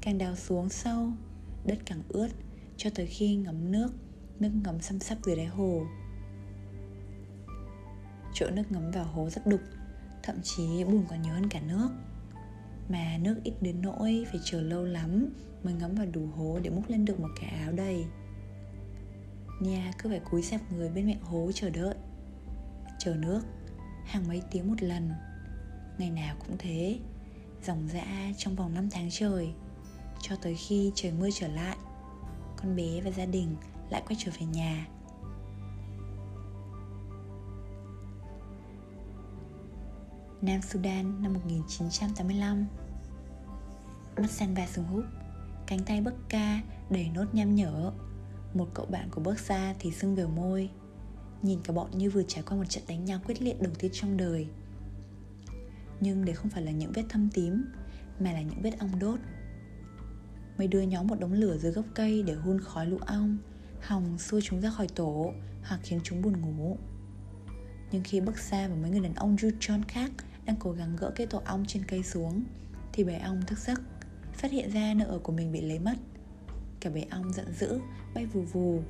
Càng 0.01 0.17
đào 0.17 0.35
xuống 0.35 0.69
sâu, 0.69 1.11
Đất 1.65 1.77
càng 1.85 2.01
ướt, 2.09 2.29
Cho 2.77 2.89
tới 2.95 3.05
khi 3.05 3.35
ngấm 3.35 3.71
nước 3.71 3.91
Nước 4.39 4.49
ngấm 4.63 4.81
xăm 4.81 4.99
sắp 4.99 5.17
dưới 5.25 5.35
đáy 5.35 5.45
hồ. 5.45 5.81
Chỗ 8.33 8.49
nước 8.49 8.63
ngấm 8.69 8.91
vào 8.91 9.03
hố 9.03 9.29
rất 9.29 9.47
đục, 9.47 9.61
Thậm 10.23 10.35
chí 10.43 10.83
bùn 10.83 11.05
còn 11.09 11.21
nhiều 11.21 11.33
hơn 11.33 11.49
cả 11.49 11.61
nước. 11.67 11.89
Mà 12.89 13.17
nước 13.21 13.35
ít 13.43 13.53
đến 13.61 13.81
nỗi 13.81 14.25
phải 14.31 14.39
chờ 14.43 14.61
lâu 14.61 14.83
lắm 14.83 15.29
mới 15.63 15.73
ngấm 15.73 15.95
vào 15.95 16.05
đủ 16.05 16.27
hố 16.35 16.59
để 16.63 16.69
múc 16.69 16.89
lên 16.89 17.05
được 17.05 17.19
một 17.19 17.29
cái 17.41 17.49
áo 17.49 17.71
đầy. 17.71 18.05
Nha 19.61 19.91
cứ 19.97 20.09
phải 20.09 20.19
cúi 20.19 20.41
xẹp 20.41 20.61
người 20.71 20.89
bên 20.89 21.05
miệng 21.05 21.21
hố 21.21 21.51
chờ 21.53 21.69
đợi, 21.69 21.95
Chờ 22.99 23.15
nước. 23.15 23.41
Hàng 24.05 24.27
mấy 24.27 24.41
tiếng 24.51 24.67
một 24.67 24.81
lần. 24.83 25.11
Ngày 25.97 26.09
nào 26.09 26.35
cũng 26.39 26.55
thế, 26.59 26.99
Dòng 27.63 27.87
dã 27.87 28.05
trong 28.37 28.55
vòng 28.55 28.73
5 28.73 28.89
tháng 28.91 29.09
trời, 29.11 29.53
Cho 30.21 30.35
tới 30.35 30.55
khi 30.55 30.91
trời 30.95 31.11
mưa 31.11 31.29
trở 31.33 31.47
lại, 31.47 31.77
Con 32.57 32.75
bé 32.75 33.01
và 33.01 33.11
gia 33.11 33.25
đình 33.25 33.55
lại 33.89 34.01
quay 34.07 34.15
trở 34.19 34.31
về 34.39 34.45
nhà. 34.45 34.87
Nam 40.41 40.61
Sudan 40.61 41.21
năm 41.21 41.33
1985 41.33 42.67
Mắt 44.17 44.31
Sanva 44.31 44.67
sừng 44.67 44.85
húp, 44.85 45.03
Cánh 45.67 45.79
tay 45.79 46.01
bấc 46.01 46.13
ca 46.29 46.61
đầy 46.89 47.09
nốt 47.13 47.25
nham 47.33 47.55
nhở. 47.55 47.91
Một 48.53 48.67
cậu 48.73 48.85
bạn 48.85 49.09
của 49.11 49.21
bấc 49.21 49.39
xa 49.39 49.73
thì 49.79 49.91
sưng 49.91 50.15
về 50.15 50.25
môi. 50.25 50.69
Nhìn 51.41 51.59
cả 51.63 51.73
bọn 51.73 51.97
như 51.97 52.09
vừa 52.09 52.23
trải 52.23 52.43
qua 52.47 52.57
một 52.57 52.69
trận 52.69 52.83
đánh 52.87 53.05
nhau 53.05 53.19
quyết 53.25 53.41
liệt 53.41 53.61
đầu 53.61 53.73
tiên 53.79 53.91
trong 53.93 54.17
đời. 54.17 54.47
Nhưng 55.99 56.25
để 56.25 56.33
không 56.33 56.49
phải 56.49 56.61
là 56.61 56.71
những 56.71 56.91
vết 56.91 57.03
thâm 57.09 57.29
tím, 57.33 57.65
Mà 58.19 58.31
là 58.31 58.41
những 58.41 58.61
vết 58.61 58.79
ong 58.79 58.99
đốt. 58.99 59.19
Mấy 60.57 60.67
đứa 60.67 60.81
nhóm 60.81 61.07
một 61.07 61.19
đống 61.19 61.33
lửa 61.33 61.57
dưới 61.57 61.71
gốc 61.71 61.85
cây 61.95 62.23
để 62.23 62.33
hun 62.33 62.59
khói 62.59 62.85
lũ 62.85 62.97
ong, 63.05 63.37
Hòng 63.81 64.19
xua 64.19 64.41
chúng 64.41 64.61
ra 64.61 64.69
khỏi 64.69 64.87
tổ 64.95 65.33
Hoặc 65.63 65.79
khiến 65.83 65.99
chúng 66.03 66.21
buồn 66.21 66.41
ngủ. 66.41 66.77
Nhưng 67.91 68.03
khi 68.03 68.21
bước 68.21 68.39
xa 68.39 68.67
và 68.67 68.75
mấy 68.75 68.91
người 68.91 68.99
đàn 68.99 69.13
ông 69.13 69.35
Juchon 69.35 69.81
khác 69.87 70.11
đang 70.45 70.55
cố 70.59 70.71
gắng 70.71 70.95
gỡ 70.95 71.11
cái 71.15 71.27
tổ 71.27 71.41
ong 71.45 71.65
trên 71.67 71.83
cây 71.85 72.03
xuống, 72.03 72.43
thì 72.93 73.03
bầy 73.03 73.15
ong 73.15 73.41
thức 73.47 73.59
giấc, 73.59 73.81
phát 74.33 74.51
hiện 74.51 74.71
ra 74.71 74.93
nơi 74.93 75.07
ở 75.07 75.19
của 75.19 75.31
mình 75.31 75.51
bị 75.51 75.61
lấy 75.61 75.79
mất. 75.79 75.95
Cả 76.79 76.89
bầy 76.89 77.03
ong 77.11 77.33
giận 77.33 77.53
dữ, 77.53 77.79
bay 78.13 78.25
vù 78.25 78.41
vù, 78.41 78.81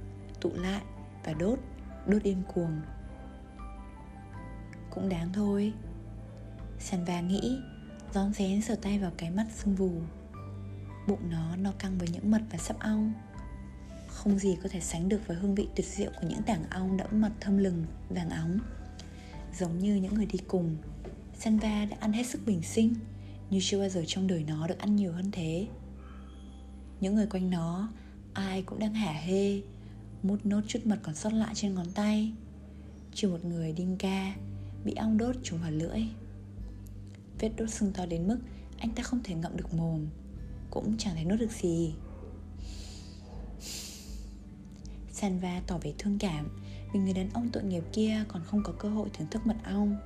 tụ 0.42 0.52
lại 0.56 0.82
và 1.26 1.34
đốt 1.34 1.60
đốt 2.08 2.24
điên 2.24 2.44
cuồng. 2.54 2.82
Cũng 4.90 5.10
đáng 5.10 5.34
thôi. 5.34 5.74
Sanva 6.80 7.22
nghĩ 7.22 7.60
Rón 8.14 8.34
rén 8.34 8.62
sờ 8.62 8.76
tay 8.76 9.00
vào 9.00 9.12
cái 9.18 9.32
mắt 9.32 9.46
sưng 9.56 9.76
vù. 9.76 9.92
Bụng 11.08 11.30
nó 11.30 11.56
no 11.56 11.72
căng 11.80 11.98
với 11.98 12.08
những 12.08 12.32
mật 12.32 12.42
và 12.52 12.58
sắp 12.58 12.80
ong. 12.80 13.14
Không 14.08 14.40
gì 14.40 14.58
có 14.64 14.70
thể 14.70 14.80
sánh 14.80 15.10
được 15.10 15.28
với 15.28 15.38
hương 15.38 15.56
vị 15.56 15.68
tuyệt 15.76 15.86
diệu 15.86 16.12
của 16.22 16.28
những 16.28 16.44
tảng 16.44 16.70
ong 16.70 16.98
đẫm 16.98 17.22
mật 17.22 17.32
thơm 17.40 17.58
lừng, 17.58 17.86
vàng 18.10 18.30
óng. 18.30 18.60
Giống 19.58 19.80
như 19.80 19.96
những 19.96 20.14
người 20.14 20.26
đi 20.26 20.40
cùng 20.48 20.78
Sanva 21.40 21.86
đã 21.86 21.98
ăn 22.00 22.14
hết 22.14 22.24
sức 22.24 22.42
bình 22.46 22.62
sinh 22.62 22.94
như 23.50 23.60
chưa 23.62 23.80
bao 23.80 23.90
giờ 23.90 24.04
trong 24.08 24.28
đời 24.28 24.46
nó 24.48 24.68
được 24.68 24.80
ăn 24.80 24.96
nhiều 24.96 25.12
hơn 25.12 25.32
thế. 25.32 25.68
Những 27.02 27.16
người 27.16 27.28
quanh 27.28 27.50
nó 27.50 27.90
ai 28.34 28.62
cũng 28.62 28.80
đang 28.80 28.94
hả 28.94 29.12
hê 29.12 29.62
mút 30.24 30.46
nốt 30.46 30.62
chút 30.68 30.80
mật 30.86 31.00
còn 31.04 31.16
sót 31.16 31.34
lại 31.34 31.56
trên 31.56 31.74
ngón 31.74 31.92
tay. 31.92 32.34
Chỉ 33.14 33.28
một 33.28 33.46
người 33.46 33.74
đinh 33.74 33.98
ca 33.98 34.36
bị 34.86 34.94
ong 34.94 35.18
đốt 35.18 35.36
trúng 35.44 35.60
vào 35.62 35.72
lưỡi. 35.72 36.02
Vết 37.40 37.50
đốt 37.58 37.70
sưng 37.70 37.94
to 37.94 38.06
đến 38.06 38.28
mức 38.28 38.40
anh 38.78 38.92
ta 38.92 39.04
không 39.04 39.20
thể 39.24 39.36
ngậm 39.36 39.58
được 39.58 39.74
mồm, 39.74 40.08
cũng 40.70 40.98
chẳng 40.98 41.16
thể 41.16 41.24
nuốt 41.24 41.40
được 41.40 41.52
gì. 41.52 41.94
Sanva 45.12 45.62
tỏ 45.68 45.78
vẻ 45.78 45.94
thương 45.98 46.18
cảm 46.20 46.62
vì 46.94 47.00
người 47.00 47.14
đàn 47.14 47.30
ông 47.30 47.50
tội 47.54 47.64
nghiệp 47.64 47.84
kia 47.94 48.24
còn 48.28 48.44
không 48.46 48.64
có 48.64 48.74
cơ 48.80 48.90
hội 48.90 49.10
thưởng 49.14 49.28
thức 49.32 49.48
mật 49.48 49.58
ong. 49.64 49.98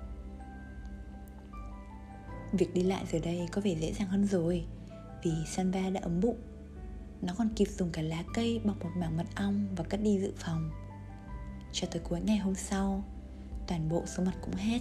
Việc 2.51 2.73
đi 2.73 2.83
lại 2.83 3.05
giờ 3.11 3.19
đây 3.19 3.47
có 3.51 3.61
vẻ 3.61 3.75
dễ 3.75 3.93
dàng 3.93 4.07
hơn 4.07 4.25
rồi, 4.25 4.65
Vì 5.23 5.31
Sanva 5.47 5.89
đã 5.89 6.01
ấm 6.01 6.19
bụng. 6.21 6.37
Nó 7.23 7.33
còn 7.37 7.49
kịp 7.55 7.67
dùng 7.77 7.89
cả 7.91 8.01
lá 8.01 8.23
cây 8.33 8.61
bọc 8.63 8.83
một 8.83 8.89
mảng 8.97 9.17
mật 9.17 9.25
ong 9.35 9.67
và 9.75 9.83
cất 9.83 10.01
đi 10.03 10.19
dự 10.19 10.33
phòng. 10.37 10.71
Cho 11.71 11.87
tới 11.91 12.01
cuối 12.09 12.21
ngày 12.21 12.37
hôm 12.37 12.55
sau 12.55 13.03
Toàn 13.67 13.89
bộ 13.89 14.03
số 14.05 14.23
mật 14.23 14.31
cũng 14.41 14.55
hết. 14.55 14.79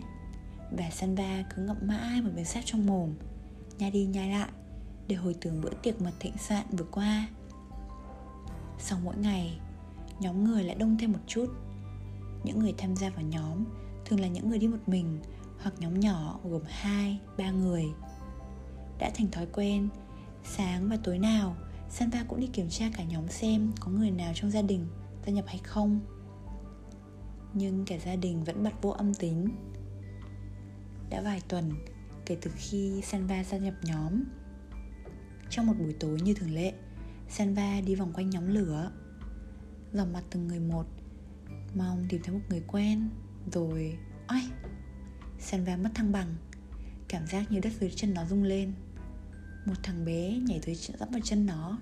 Và 0.70 0.90
Sanva 0.90 1.44
cứ 1.50 1.62
ngậm 1.62 1.76
mãi 1.82 2.22
một 2.22 2.30
miếng 2.34 2.44
sáp 2.44 2.62
trong 2.66 2.86
mồm 2.86 3.14
Nhai 3.78 3.90
đi 3.90 4.04
nhai 4.04 4.30
lại 4.30 4.48
Để 5.08 5.16
hồi 5.16 5.34
tưởng 5.40 5.60
bữa 5.60 5.70
tiệc 5.82 6.02
mật 6.02 6.12
thịnh 6.20 6.38
soạn 6.38 6.66
vừa 6.70 6.84
qua. 6.84 7.28
Sau 8.78 8.98
mỗi 9.04 9.16
ngày 9.16 9.60
Nhóm 10.20 10.44
người 10.44 10.64
lại 10.64 10.76
đông 10.76 10.98
thêm 10.98 11.12
một 11.12 11.18
chút. 11.26 11.46
Những 12.44 12.58
người 12.58 12.74
tham 12.78 12.96
gia 12.96 13.10
vào 13.10 13.24
nhóm 13.24 13.64
Thường 14.04 14.20
là 14.20 14.28
những 14.28 14.48
người 14.48 14.58
đi 14.58 14.68
một 14.68 14.78
mình 14.86 15.18
hoặc 15.62 15.74
nhóm 15.78 16.00
nhỏ 16.00 16.40
gồm 16.44 16.62
2, 16.66 17.18
3 17.38 17.50
người. 17.50 17.84
Đã 18.98 19.10
thành 19.14 19.30
thói 19.30 19.46
quen, 19.52 19.88
sáng 20.44 20.88
và 20.88 20.98
tối 21.04 21.18
nào 21.18 21.56
Sanva 21.92 22.24
cũng 22.28 22.40
đi 22.40 22.46
kiểm 22.46 22.68
tra 22.68 22.90
cả 22.96 23.04
nhóm 23.04 23.28
xem 23.28 23.72
có 23.80 23.90
người 23.90 24.10
nào 24.10 24.32
trong 24.34 24.50
gia 24.50 24.62
đình 24.62 24.86
gia 25.26 25.32
nhập 25.32 25.44
hay 25.48 25.58
không. 25.58 26.00
Nhưng 27.54 27.84
cả 27.84 27.96
gia 28.04 28.16
đình 28.16 28.44
vẫn 28.44 28.62
bật 28.62 28.82
vô 28.82 28.90
âm 28.90 29.14
tính. 29.14 29.48
Đã 31.10 31.20
vài 31.20 31.40
tuần 31.48 31.72
kể 32.26 32.36
từ 32.40 32.50
khi 32.56 33.02
Sanva 33.02 33.44
gia 33.44 33.58
nhập 33.58 33.74
nhóm. 33.82 34.24
Trong 35.50 35.66
một 35.66 35.72
buổi 35.78 35.92
tối 36.00 36.20
như 36.20 36.34
thường 36.34 36.54
lệ, 36.54 36.72
Sanva 37.28 37.80
đi 37.80 37.94
vòng 37.94 38.12
quanh 38.12 38.30
nhóm 38.30 38.46
lửa, 38.54 38.92
Dò 39.92 40.04
mặt 40.04 40.22
từng 40.30 40.48
người 40.48 40.60
một, 40.60 40.86
mong 41.74 42.04
tìm 42.08 42.22
thấy 42.24 42.34
một 42.34 42.40
người 42.48 42.62
quen, 42.66 43.08
rồi... 43.52 43.98
Ôi, 44.28 44.42
Sanva 45.38 45.76
mất 45.76 45.90
thăng 45.94 46.12
bằng 46.12 46.36
Cảm 47.08 47.26
giác 47.26 47.52
như 47.52 47.60
đất 47.60 47.72
dưới 47.80 47.90
chân 47.90 48.14
nó 48.14 48.24
rung 48.24 48.42
lên 48.42 48.72
một 49.66 49.74
thằng 49.82 50.04
bé 50.04 50.30
nhảy 50.30 50.60
tới 50.66 50.74
dẫm 50.74 51.08
vào 51.10 51.20
chân 51.24 51.46
nó. 51.46 51.78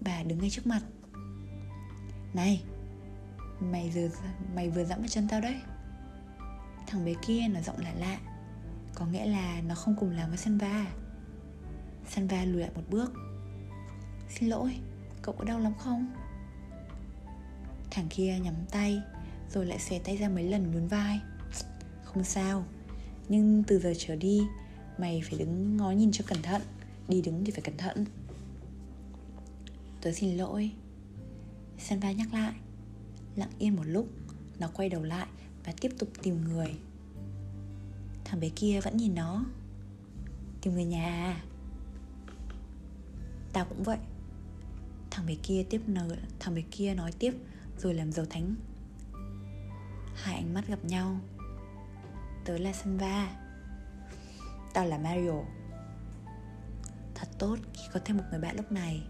Bà 0.00 0.22
đứng 0.22 0.38
ngay 0.38 0.50
trước 0.50 0.66
mặt. 0.66 0.80
Này 2.34 2.62
Mày 3.60 3.90
vừa, 3.94 4.08
mày 4.54 4.70
vừa 4.70 4.84
dẫm 4.84 4.98
vào 4.98 5.08
chân 5.08 5.28
tao 5.28 5.40
đấy. 5.40 5.60
Thằng 6.86 7.04
bé 7.04 7.14
kia 7.26 7.48
nó 7.48 7.60
giọng 7.60 7.78
lạ 7.78 7.92
lạ. 7.98 8.18
Có 8.94 9.06
nghĩa 9.06 9.26
là 9.26 9.60
nó 9.66 9.74
không 9.74 9.96
cùng 10.00 10.10
làm 10.10 10.28
với 10.28 10.38
Sanva. 10.38 10.86
Sanva 12.08 12.44
lùi 12.44 12.60
lại 12.60 12.70
một 12.74 12.82
bước. 12.90 13.12
Xin 14.28 14.48
lỗi, 14.48 14.76
cậu 15.22 15.34
có 15.38 15.44
đau 15.44 15.58
lắm 15.60 15.72
không? 15.78 16.06
Thằng 17.90 18.06
kia 18.10 18.38
nhắm 18.42 18.54
tay 18.70 19.02
Rồi 19.52 19.66
lại 19.66 19.78
xòe 19.78 19.98
tay 19.98 20.16
ra 20.16 20.28
mấy 20.28 20.44
lần 20.44 20.70
nhún 20.70 20.86
vai. 20.86 21.20
Không 22.04 22.24
sao 22.24 22.64
nhưng 23.28 23.62
từ 23.66 23.78
giờ 23.78 23.92
trở 23.98 24.16
đi 24.16 24.40
Mày 24.98 25.22
phải 25.28 25.38
đứng 25.38 25.76
ngó 25.76 25.90
nhìn 25.90 26.12
cho 26.12 26.24
cẩn 26.26 26.42
thận. 26.42 26.62
Đi 27.10 27.22
đứng 27.22 27.44
thì 27.44 27.52
phải 27.52 27.60
cẩn 27.60 27.76
thận. 27.76 28.04
Tớ 30.00 30.12
xin 30.12 30.36
lỗi. 30.36 30.70
Sanva 31.78 32.12
nhắc 32.12 32.34
lại. 32.34 32.54
Lặng 33.36 33.50
yên 33.58 33.76
một 33.76 33.82
lúc, 33.86 34.08
Nó 34.58 34.68
quay 34.74 34.88
đầu 34.88 35.02
lại 35.02 35.26
và 35.64 35.72
tiếp 35.80 35.92
tục 35.98 36.08
tìm 36.22 36.44
người. 36.44 36.74
Thằng 38.24 38.40
bé 38.40 38.48
kia 38.48 38.80
vẫn 38.80 38.96
nhìn 38.96 39.14
nó. 39.14 39.44
Tìm 40.60 40.74
người 40.74 40.84
nhà 40.84 41.04
à? 41.04 41.40
Tao 43.52 43.64
cũng 43.64 43.82
vậy. 43.82 43.98
Thằng 45.10 45.26
bé 45.26 45.34
kia 45.42 45.64
tiếp 45.70 45.80
nở 45.86 46.16
Thằng 46.40 46.54
bé 46.54 46.62
kia 46.70 46.94
nói 46.94 47.12
tiếp 47.18 47.34
Rồi 47.78 47.94
làm 47.94 48.12
dầu 48.12 48.26
thánh. 48.30 48.54
Hai 50.14 50.34
ánh 50.34 50.54
mắt 50.54 50.68
gặp 50.68 50.84
nhau. 50.84 51.20
Tớ 52.44 52.58
là 52.58 52.72
Sanva 52.72 53.36
Tao 54.74 54.86
là 54.86 54.98
Mario. 54.98 55.59
Thật 57.20 57.28
tốt 57.38 57.56
khi 57.74 57.82
có 57.92 58.00
thêm 58.04 58.16
một 58.16 58.24
người 58.30 58.40
bạn 58.40 58.56
lúc 58.56 58.72
này. 58.72 59.02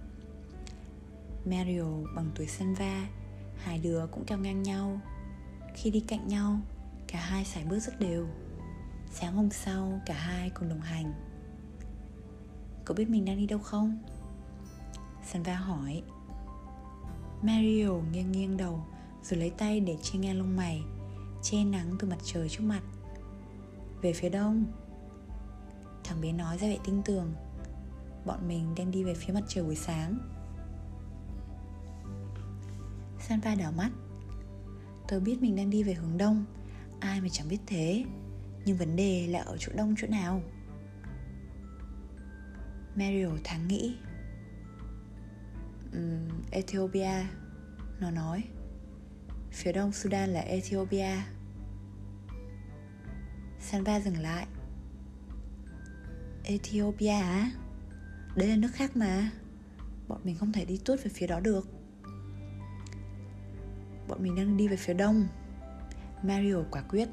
Mario 1.45 1.85
bằng 2.17 2.31
tuổi 2.35 2.47
Senva, 2.47 3.07
Hai 3.57 3.79
đứa 3.79 4.07
cũng 4.07 4.25
cao 4.25 4.39
ngang 4.39 4.63
nhau. 4.63 5.01
Khi 5.75 5.91
đi 5.91 6.01
cạnh 6.01 6.29
nhau, 6.29 6.61
Cả 7.07 7.19
hai 7.19 7.45
sải 7.45 7.65
bước 7.65 7.79
rất 7.79 8.01
đều. 8.01 8.27
Sáng 9.13 9.35
hôm 9.35 9.51
sau, 9.51 10.01
cả 10.07 10.15
hai 10.15 10.51
cùng 10.51 10.69
đồng 10.69 10.81
hành. 10.81 11.13
Cậu 12.85 12.97
biết 12.97 13.09
mình 13.09 13.25
đang 13.25 13.37
đi 13.37 13.47
đâu 13.47 13.59
không? 13.59 13.99
Senva 15.27 15.55
hỏi. 15.55 16.03
Mario 17.43 17.91
nghiêng 18.13 18.33
nghiêng 18.33 18.57
đầu, 18.57 18.85
Rồi 19.23 19.41
lấy 19.41 19.51
tay 19.51 19.81
để 19.81 19.97
che 20.03 20.19
ngang 20.19 20.39
lông 20.39 20.57
mày, 20.57 20.83
Che 21.43 21.65
nắng 21.65 21.97
từ 21.99 22.09
mặt 22.09 22.19
trời 22.25 22.49
trước 22.49 22.65
mặt. 22.65 22.83
Về 24.03 24.13
phía 24.13 24.29
đông. 24.29 24.65
Thằng 26.05 26.21
bé 26.21 26.33
nói 26.33 26.59
ra 26.59 26.69
vẻ 26.69 26.79
tin 26.85 27.03
tưởng. 27.03 27.35
Bọn 28.25 28.49
mình 28.49 28.75
đang 28.77 28.91
đi 28.91 29.05
về 29.05 29.15
phía 29.15 29.33
mặt 29.33 29.45
trời 29.49 29.65
buổi 29.65 29.77
sáng. 29.77 30.19
Sanva 33.21 33.55
đảo 33.55 33.73
mắt. 33.73 33.91
Tớ 35.09 35.21
biết 35.21 35.43
mình 35.43 35.57
đang 35.57 35.71
đi 35.71 35.83
về 35.83 35.95
hướng 35.95 36.19
đông. 36.19 36.45
Ai 37.01 37.21
mà 37.21 37.29
chẳng 37.33 37.49
biết 37.49 37.59
thế. 37.67 38.05
Nhưng 38.65 38.77
vấn 38.77 38.97
đề 38.97 39.27
là 39.27 39.41
ở 39.41 39.57
chỗ 39.59 39.73
đông 39.77 39.95
chỗ 39.99 40.07
nào? 40.09 40.43
Mario 42.95 43.29
thoáng 43.45 43.69
nghĩ. 43.69 43.97
Um, 45.93 46.29
Ethiopia 46.51 47.27
Nó 48.01 48.11
nói. 48.11 48.45
Phía 49.51 49.73
đông 49.73 49.93
Sudan 49.93 50.29
là 50.29 50.41
Ethiopia. 50.41 51.17
Sanva 53.61 54.01
dừng 54.01 54.19
lại. 54.19 54.47
Ethiopia 56.45 57.09
á? 57.09 57.51
Đấy 58.41 58.49
là 58.49 58.57
nước 58.57 58.71
khác 58.73 58.97
mà. 58.97 59.31
Bọn 60.09 60.21
mình 60.25 60.37
không 60.37 60.53
thể 60.53 60.65
đi 60.65 60.81
tuốt 60.85 60.99
về 61.05 61.11
phía 61.15 61.27
đó 61.27 61.41
được. 61.41 61.69
Bọn 64.09 64.23
mình 64.23 64.35
đang 64.35 64.57
đi 64.57 64.69
về 64.69 64.77
phía 64.77 64.95
đông. 64.95 65.27
Mario 66.23 66.63
quả 66.71 66.83
quyết. 66.83 67.09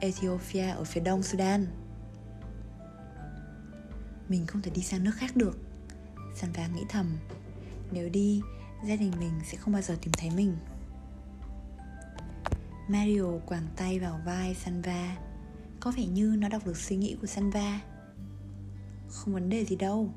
Ethiopia 0.00 0.68
ở 0.68 0.84
phía 0.84 1.00
đông 1.00 1.22
Sudan. 1.22 1.66
Mình 4.28 4.46
không 4.46 4.62
thể 4.62 4.70
đi 4.74 4.82
sang 4.82 5.04
nước 5.04 5.14
khác 5.14 5.36
được. 5.36 5.58
Sanva 6.34 6.66
nghĩ 6.66 6.82
thầm. 6.88 7.16
Nếu 7.92 8.08
đi, 8.08 8.42
gia 8.86 8.96
đình 8.96 9.12
mình 9.18 9.32
sẽ 9.44 9.56
không 9.56 9.72
bao 9.72 9.82
giờ 9.82 9.96
tìm 10.02 10.12
thấy 10.12 10.30
mình. 10.30 10.56
Mario 12.88 13.38
quàng 13.46 13.66
tay 13.76 13.98
vào 13.98 14.20
vai 14.24 14.54
Sanva 14.54 15.16
Có 15.80 15.92
vẻ 15.96 16.06
như 16.06 16.36
nó 16.38 16.48
đọc 16.48 16.66
được 16.66 16.76
suy 16.76 16.96
nghĩ 16.96 17.16
của 17.20 17.26
Sanva 17.26 17.80
Không 19.08 19.34
vấn 19.34 19.48
đề 19.48 19.64
gì 19.64 19.76
đâu. 19.76 20.14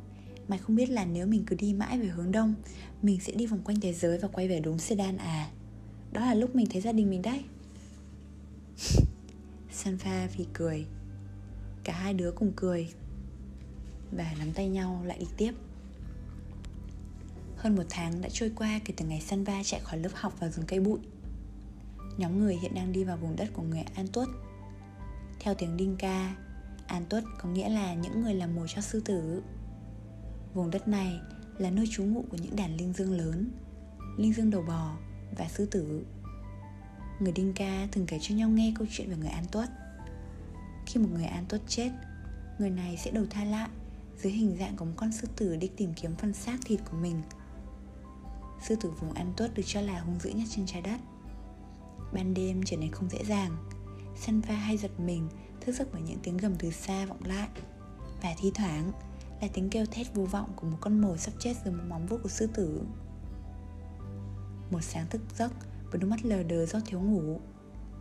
Mày 0.47 0.59
không 0.59 0.75
biết 0.75 0.89
là 0.89 1.05
nếu 1.05 1.27
mình 1.27 1.43
cứ 1.47 1.55
đi 1.55 1.73
mãi 1.73 1.99
về 1.99 2.07
hướng 2.07 2.31
đông, 2.31 2.53
Mình 3.01 3.19
sẽ 3.19 3.33
đi 3.33 3.45
vòng 3.45 3.61
quanh 3.63 3.79
thế 3.79 3.93
giới 3.93 4.17
và 4.17 4.27
quay 4.27 4.47
về 4.47 4.59
đúng 4.59 4.79
Sedan 4.79 5.17
à? 5.17 5.49
Đó 6.11 6.21
là 6.21 6.33
lúc 6.33 6.55
mình 6.55 6.67
thấy 6.71 6.81
gia 6.81 6.91
đình 6.91 7.09
mình 7.09 7.21
đấy. 7.21 7.43
Sanfa 9.83 10.27
vì 10.37 10.45
cười. 10.53 10.85
Cả 11.83 11.93
hai 11.93 12.13
đứa 12.13 12.31
cùng 12.31 12.51
cười. 12.55 12.89
Và 14.11 14.33
nắm 14.39 14.51
tay 14.53 14.69
nhau 14.69 15.01
lại 15.05 15.17
đi 15.19 15.27
tiếp. 15.37 15.51
Hơn 17.57 17.75
một 17.75 17.83
tháng 17.89 18.21
đã 18.21 18.29
trôi 18.31 18.51
qua 18.55 18.79
kể 18.85 18.93
từ 18.97 19.05
ngày 19.05 19.21
Sanva 19.21 19.63
chạy 19.63 19.79
khỏi 19.83 19.99
lớp 19.99 20.09
học 20.13 20.39
vào 20.39 20.49
rừng 20.49 20.65
cây 20.67 20.79
bụi. 20.79 20.99
Nhóm 22.17 22.39
người 22.39 22.55
hiện 22.55 22.75
đang 22.75 22.91
đi 22.91 23.03
vào 23.03 23.17
vùng 23.17 23.35
đất 23.35 23.49
của 23.53 23.61
người 23.61 23.83
An 23.95 24.07
Tuất. 24.07 24.29
Theo 25.39 25.53
tiếng 25.53 25.77
Đinh 25.77 25.95
ca 25.99 26.35
An 26.87 27.05
Tuất 27.09 27.23
có 27.39 27.49
nghĩa 27.49 27.69
là 27.69 27.93
những 27.93 28.21
người 28.21 28.33
làm 28.33 28.55
mồi 28.55 28.67
cho 28.75 28.81
sư 28.81 29.01
tử. 29.05 29.41
Vùng 30.55 30.71
đất 30.71 30.87
này 30.87 31.19
là 31.57 31.69
nơi 31.69 31.87
trú 31.91 32.03
ngụ 32.03 32.25
của 32.29 32.37
những 32.37 32.55
đàn 32.55 32.77
linh 32.77 32.93
dương 32.93 33.17
lớn, 33.17 33.51
Linh 34.17 34.33
dương 34.33 34.49
đầu 34.49 34.61
bò 34.61 34.97
và 35.37 35.47
sư 35.47 35.65
tử. 35.65 36.05
Người 37.19 37.31
Đinh 37.31 37.53
Ca 37.53 37.87
thường 37.91 38.05
kể 38.05 38.19
cho 38.21 38.35
nhau 38.35 38.49
nghe 38.49 38.73
câu 38.75 38.87
chuyện 38.91 39.09
về 39.09 39.17
người 39.17 39.29
An 39.29 39.45
Tuất. 39.51 39.69
Khi 40.85 40.99
một 40.99 41.09
người 41.13 41.25
An 41.25 41.45
Tuất 41.49 41.61
chết, 41.67 41.91
Người 42.59 42.69
này 42.69 42.97
sẽ 42.97 43.11
đầu 43.11 43.25
thai 43.29 43.45
lại 43.45 43.69
dưới 44.17 44.33
hình 44.33 44.55
dạng 44.59 44.75
của 44.75 44.85
một 44.85 44.93
con 44.95 45.11
sư 45.11 45.27
tử 45.35 45.55
đi 45.55 45.67
tìm 45.77 45.93
kiếm 45.93 46.15
phần 46.15 46.33
xác 46.33 46.57
thịt 46.65 46.79
của 46.91 46.97
mình. 46.97 47.21
Sư 48.67 48.75
tử 48.81 48.91
vùng 48.91 49.13
An 49.13 49.33
Tuất 49.37 49.53
được 49.53 49.63
cho 49.65 49.81
là 49.81 49.99
hung 49.99 50.19
dữ 50.19 50.29
nhất 50.29 50.47
trên 50.49 50.65
trái 50.65 50.81
đất. 50.81 50.99
Ban 52.13 52.33
đêm 52.33 52.63
trở 52.65 52.77
nên 52.77 52.91
không 52.91 53.09
dễ 53.09 53.23
dàng, 53.23 53.57
Săn 54.15 54.41
va 54.41 54.55
hay 54.55 54.77
giật 54.77 54.99
mình, 54.99 55.29
Thức 55.61 55.75
giấc 55.75 55.87
bởi 55.93 56.01
những 56.01 56.19
tiếng 56.23 56.37
gầm 56.37 56.55
từ 56.55 56.71
xa 56.71 57.05
vọng 57.05 57.23
lại 57.25 57.49
Và 58.21 58.35
thi 58.37 58.51
thoảng 58.55 58.91
là 59.41 59.47
tiếng 59.53 59.69
kêu 59.69 59.85
thét 59.85 60.13
vô 60.13 60.25
vọng 60.25 60.53
của 60.55 60.67
một 60.67 60.77
con 60.81 61.01
mồi 61.01 61.17
sắp 61.17 61.33
chết 61.39 61.53
dưới 61.65 61.73
một 61.73 61.83
móng 61.87 62.05
vuốt 62.07 62.17
của 62.23 62.29
sư 62.29 62.47
tử. 62.53 62.81
Một 64.71 64.81
sáng 64.81 65.07
thức 65.09 65.21
giấc, 65.35 65.51
với 65.91 65.99
đôi 66.01 66.09
mắt 66.09 66.25
lờ 66.25 66.43
đờ 66.43 66.65
do 66.65 66.79
thiếu 66.85 66.99
ngủ, 67.01 67.41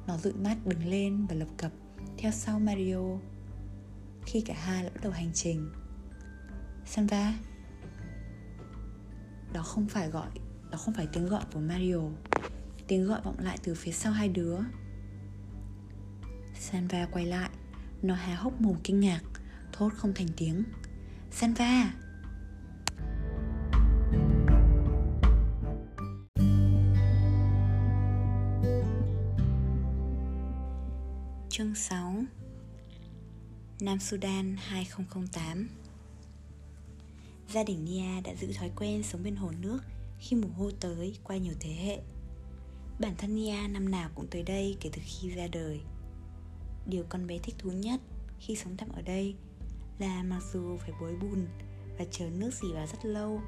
nó 0.07 0.19
dụi 0.19 0.33
mắt, 0.33 0.57
đứng 0.67 0.87
lên 0.87 1.27
và 1.27 1.35
lập 1.35 1.49
cập, 1.57 1.73
theo 2.19 2.33
sau 2.33 2.59
mario. 2.59 3.01
Khi 4.27 4.41
cả 4.41 4.55
hai 4.57 4.83
đã 4.85 4.91
bắt 4.95 5.01
đầu 5.03 5.13
hành 5.13 5.31
trình. 5.35 5.73
Sanva, 6.87 7.35
đó 9.53 9.63
không 9.63 9.89
phải 9.89 10.11
gọi, 10.11 10.29
đó 10.71 10.79
không 10.79 10.95
phải 10.95 11.09
tiếng 11.13 11.29
gọi 11.29 11.45
của 11.53 11.61
mario. 11.61 12.01
Tiếng 12.89 13.07
gọi 13.07 13.21
vọng 13.25 13.37
lại 13.39 13.59
từ 13.63 13.75
phía 13.75 13.93
sau 13.93 14.13
hai 14.13 14.29
đứa. 14.29 14.59
Sanva 16.59 17.07
quay 17.13 17.27
lại, 17.27 17.51
nó 18.03 18.15
há 18.15 18.35
hốc 18.35 18.61
mồm 18.61 18.77
kinh 18.85 19.01
ngạc, 19.01 19.23
thốt 19.73 19.93
không 19.97 20.15
thành 20.15 20.29
tiếng. 20.37 20.65
Sanva 21.37 21.93
Chương 31.49 31.75
6 31.75 32.25
Nam 33.81 34.01
Sudan 34.01 34.57
2008 34.59 35.69
Gia 37.49 37.65
đình 37.65 37.85
Nia 37.85 38.21
đã 38.25 38.35
giữ 38.35 38.53
thói 38.53 38.71
quen 38.77 39.03
sống 39.03 39.23
bên 39.23 39.37
hồ 39.37 39.51
nước 39.61 39.79
khi 40.19 40.37
mùa 40.37 40.49
hô 40.57 40.71
tới 40.81 41.17
qua 41.25 41.37
nhiều 41.37 41.55
thế 41.61 41.71
hệ. 41.71 42.01
Bản 42.99 43.15
thân 43.19 43.35
Nia 43.35 43.69
năm 43.69 43.91
nào 43.91 44.11
cũng 44.15 44.27
tới 44.31 44.43
đây 44.43 44.77
kể 44.81 44.91
từ 44.93 45.03
khi 45.05 45.31
ra 45.31 45.47
đời. 45.53 45.81
Điều 46.87 47.05
con 47.09 47.27
bé 47.27 47.39
thích 47.39 47.55
thú 47.59 47.71
nhất 47.71 48.01
khi 48.41 48.57
sống 48.57 48.77
tạm 48.77 48.89
ở 48.89 49.03
đây 49.03 49.35
là 49.99 50.23
mặc 50.23 50.43
dù 50.53 50.79
phải 50.79 50.93
bối 51.01 51.17
bùn 51.17 51.47
và 51.99 52.05
chờ 52.11 52.31
nước 52.31 52.51
dì 52.55 52.73
vào 52.73 52.87
rất 52.87 53.05
lâu, 53.05 53.41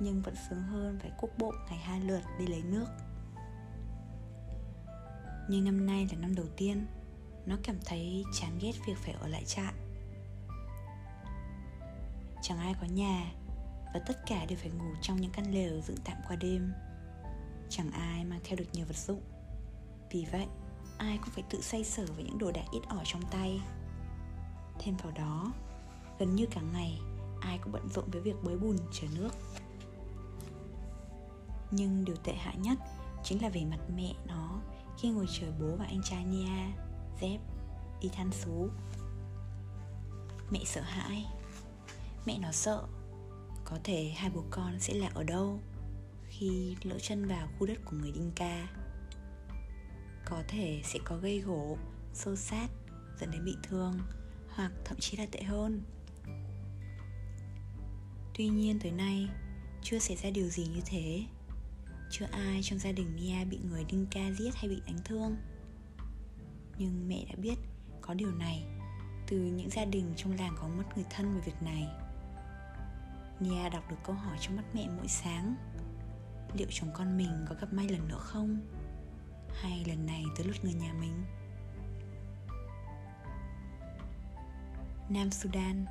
nhưng 0.00 0.22
vẫn 0.22 0.34
sướng 0.48 0.62
hơn 0.62 0.98
phải 1.02 1.10
cúc 1.18 1.30
bộ 1.38 1.52
ngày 1.68 1.78
hai 1.78 2.00
lượt 2.00 2.22
đi 2.38 2.46
lấy 2.46 2.62
nước. 2.62 2.86
Nhưng 5.48 5.64
năm 5.64 5.86
nay 5.86 6.08
là 6.12 6.18
năm 6.18 6.34
đầu 6.34 6.46
tiên, 6.56 6.86
nó 7.46 7.56
cảm 7.62 7.76
thấy 7.84 8.24
chán 8.40 8.58
ghét 8.60 8.72
việc 8.86 8.96
phải 8.96 9.14
ở 9.14 9.28
lại 9.28 9.44
trại. 9.44 9.72
Chẳng 12.42 12.58
ai 12.58 12.74
có 12.80 12.86
nhà 12.86 13.32
và 13.94 14.00
tất 14.06 14.26
cả 14.26 14.44
đều 14.44 14.58
phải 14.58 14.70
ngủ 14.70 14.94
trong 15.02 15.20
những 15.20 15.30
căn 15.30 15.54
lều 15.54 15.80
dựng 15.80 15.96
tạm 16.04 16.16
qua 16.28 16.36
đêm. 16.36 16.72
Chẳng 17.68 17.90
ai 17.90 18.24
mang 18.24 18.40
theo 18.44 18.56
được 18.56 18.66
nhiều 18.72 18.86
vật 18.86 18.96
dụng. 18.96 19.22
Vì 20.10 20.26
vậy, 20.32 20.46
ai 20.98 21.18
cũng 21.18 21.30
phải 21.30 21.44
tự 21.50 21.60
xoay 21.60 21.84
sở 21.84 22.06
với 22.06 22.24
những 22.24 22.38
đồ 22.38 22.52
đạc 22.52 22.64
ít 22.72 22.80
ỏi 22.88 23.04
trong 23.04 23.22
tay. 23.30 23.60
Thêm 24.78 24.96
vào 24.96 25.12
đó 25.12 25.52
gần 26.22 26.36
như 26.36 26.46
cả 26.46 26.60
ngày 26.72 27.00
ai 27.40 27.58
cũng 27.58 27.72
bận 27.72 27.88
rộn 27.88 28.04
với 28.10 28.20
việc 28.20 28.34
bới 28.42 28.56
bùn 28.56 28.76
chở 28.92 29.06
nước 29.16 29.30
nhưng 31.70 32.04
điều 32.04 32.16
tệ 32.16 32.34
hại 32.34 32.56
nhất 32.56 32.78
chính 33.24 33.42
là 33.42 33.48
về 33.48 33.64
mặt 33.64 33.78
mẹ 33.96 34.14
nó 34.26 34.60
khi 34.98 35.10
ngồi 35.10 35.26
chờ 35.40 35.46
bố 35.60 35.76
và 35.76 35.84
anh 35.84 36.02
trai 36.04 36.24
Nia, 36.24 36.72
Dép 37.20 37.40
đi 38.00 38.08
than 38.08 38.32
xú. 38.32 38.68
Mẹ 40.50 40.60
sợ 40.64 40.80
hãi. 40.80 41.26
Mẹ 42.26 42.38
nó 42.38 42.52
sợ 42.52 42.82
có 43.64 43.78
thể 43.84 44.12
hai 44.16 44.30
bố 44.30 44.44
con 44.50 44.80
sẽ 44.80 44.94
lạc 44.94 45.14
ở 45.14 45.24
đâu 45.24 45.60
khi 46.28 46.76
lỡ 46.82 46.98
chân 46.98 47.26
vào 47.28 47.48
khu 47.58 47.66
đất 47.66 47.78
của 47.84 47.96
người 47.96 48.12
Đinh 48.12 48.32
Ca. 48.34 48.68
Có 50.26 50.42
thể 50.48 50.82
sẽ 50.84 50.98
có 51.04 51.16
gây 51.16 51.40
gỗ, 51.40 51.76
xô 52.14 52.36
sát 52.36 52.68
dẫn 53.20 53.30
đến 53.30 53.44
bị 53.44 53.56
thương 53.62 53.98
hoặc 54.48 54.72
thậm 54.84 54.98
chí 55.00 55.16
là 55.16 55.26
tệ 55.32 55.42
hơn 55.42 55.82
tuy 58.34 58.48
nhiên 58.48 58.78
tới 58.82 58.92
nay, 58.92 59.28
chưa 59.82 59.98
xảy 59.98 60.16
ra 60.16 60.30
điều 60.30 60.48
gì 60.48 60.66
như 60.66 60.80
thế. 60.86 61.24
Chưa 62.10 62.26
ai 62.30 62.60
trong 62.62 62.78
gia 62.78 62.92
đình 62.92 63.16
Mia 63.16 63.44
bị 63.44 63.58
người 63.70 63.84
đinh 63.84 64.06
ca 64.10 64.30
giết 64.30 64.54
hay 64.54 64.68
bị 64.68 64.82
đánh 64.86 64.98
thương. 65.04 65.36
Nhưng 66.78 67.08
mẹ 67.08 67.24
đã 67.28 67.34
biết 67.36 67.54
có 68.00 68.14
điều 68.14 68.30
này 68.30 68.64
Từ 69.26 69.36
những 69.38 69.70
gia 69.70 69.84
đình 69.84 70.12
trong 70.16 70.32
làng 70.32 70.54
có 70.60 70.68
mất 70.68 70.84
người 70.94 71.04
thân 71.10 71.34
về 71.34 71.40
việc 71.44 71.62
này. 71.62 71.88
Nia 73.40 73.68
đọc 73.68 73.90
được 73.90 73.96
câu 74.04 74.16
hỏi 74.16 74.36
trong 74.40 74.56
mắt 74.56 74.62
mẹ 74.74 74.88
mỗi 74.96 75.08
sáng. 75.08 75.54
Liệu 76.54 76.68
chồng 76.70 76.90
con 76.94 77.16
mình 77.16 77.44
có 77.48 77.54
gặp 77.60 77.72
may 77.72 77.88
lần 77.88 78.08
nữa 78.08 78.18
không? 78.18 78.60
Hay 79.62 79.84
lần 79.86 80.06
này 80.06 80.24
tới 80.36 80.46
lượt 80.46 80.64
người 80.64 80.74
nhà 80.74 80.92
mình? 81.00 81.24
Nam 85.08 85.30
Sudan 85.30 85.84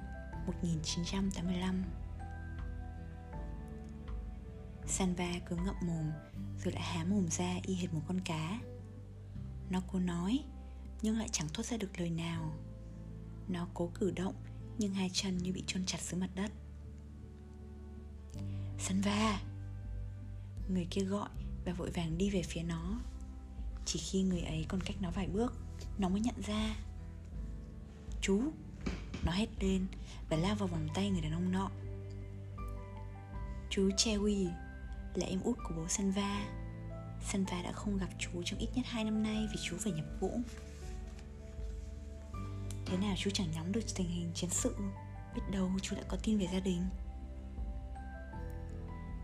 1985 0.48 1.84
Sanva 4.88 5.32
cứ 5.46 5.56
ngậm 5.56 5.76
mồm, 5.82 6.12
Rồi 6.64 6.74
lại 6.74 6.84
há 6.84 7.04
mồm 7.04 7.28
ra 7.28 7.56
y 7.64 7.76
hệt 7.76 7.94
một 7.94 8.02
con 8.08 8.20
cá. 8.26 8.60
Nó 9.70 9.82
cố 9.92 10.00
nói, 10.00 10.44
Nhưng 11.02 11.18
lại 11.18 11.30
chẳng 11.32 11.48
thốt 11.54 11.66
ra 11.66 11.78
được 11.78 12.00
lời 12.00 12.10
nào. 12.10 12.54
Nó 13.48 13.68
cố 13.74 13.92
cử 13.94 14.12
động, 14.16 14.36
Nhưng 14.78 14.94
hai 14.94 15.10
chân 15.14 15.38
như 15.38 15.54
bị 15.54 15.64
chôn 15.68 15.86
chặt 15.86 16.02
dưới 16.02 16.22
mặt 16.22 16.30
đất. 16.36 16.52
Sanva 18.80 19.42
Người 20.70 20.88
kia 20.90 21.04
gọi 21.04 21.30
Và 21.66 21.74
vội 21.74 21.92
vàng 21.92 22.18
đi 22.18 22.30
về 22.30 22.42
phía 22.44 22.64
nó. 22.64 23.00
Chỉ 23.86 24.00
khi 24.00 24.22
người 24.22 24.42
ấy 24.42 24.66
còn 24.68 24.82
cách 24.82 24.96
nó 25.02 25.12
vài 25.12 25.28
bước, 25.28 25.54
Nó 25.98 26.10
mới 26.10 26.22
nhận 26.22 26.42
ra. 26.48 26.76
Chú! 28.22 28.42
Nó 29.26 29.32
hét 29.32 29.50
lên 29.60 29.86
Và 30.30 30.38
lao 30.38 30.56
vào 30.56 30.68
vòng 30.68 30.88
tay 30.94 31.10
người 31.10 31.22
đàn 31.22 31.32
ông 31.32 31.52
nọ. 31.52 31.70
Chú 33.70 33.90
Chewy 33.90 34.50
là 35.16 35.26
em 35.26 35.42
út 35.44 35.58
của 35.64 35.74
bố 35.78 35.88
Sanva. 35.88 36.48
Sanva 37.22 37.62
đã 37.62 37.72
không 37.72 37.98
gặp 37.98 38.10
chú 38.20 38.30
trong 38.46 38.60
ít 38.60 38.68
nhất 38.76 38.86
2 38.86 39.04
năm 39.04 39.24
nay 39.24 39.48
vì 39.52 39.60
chú 39.64 39.78
phải 39.80 39.94
nhập 39.94 40.06
ngũ. 40.20 40.40
Thế 42.86 42.98
nào 42.98 43.16
chú 43.18 43.30
chẳng 43.34 43.48
nắm 43.56 43.72
được 43.72 43.82
tình 43.96 44.08
hình 44.08 44.32
chiến 44.34 44.50
sự 44.50 44.76
Biết 45.36 45.42
đâu 45.52 45.70
chú 45.82 45.96
đã 45.96 46.02
có 46.08 46.18
tin 46.24 46.38
về 46.38 46.48
gia 46.54 46.60
đình. 46.60 46.82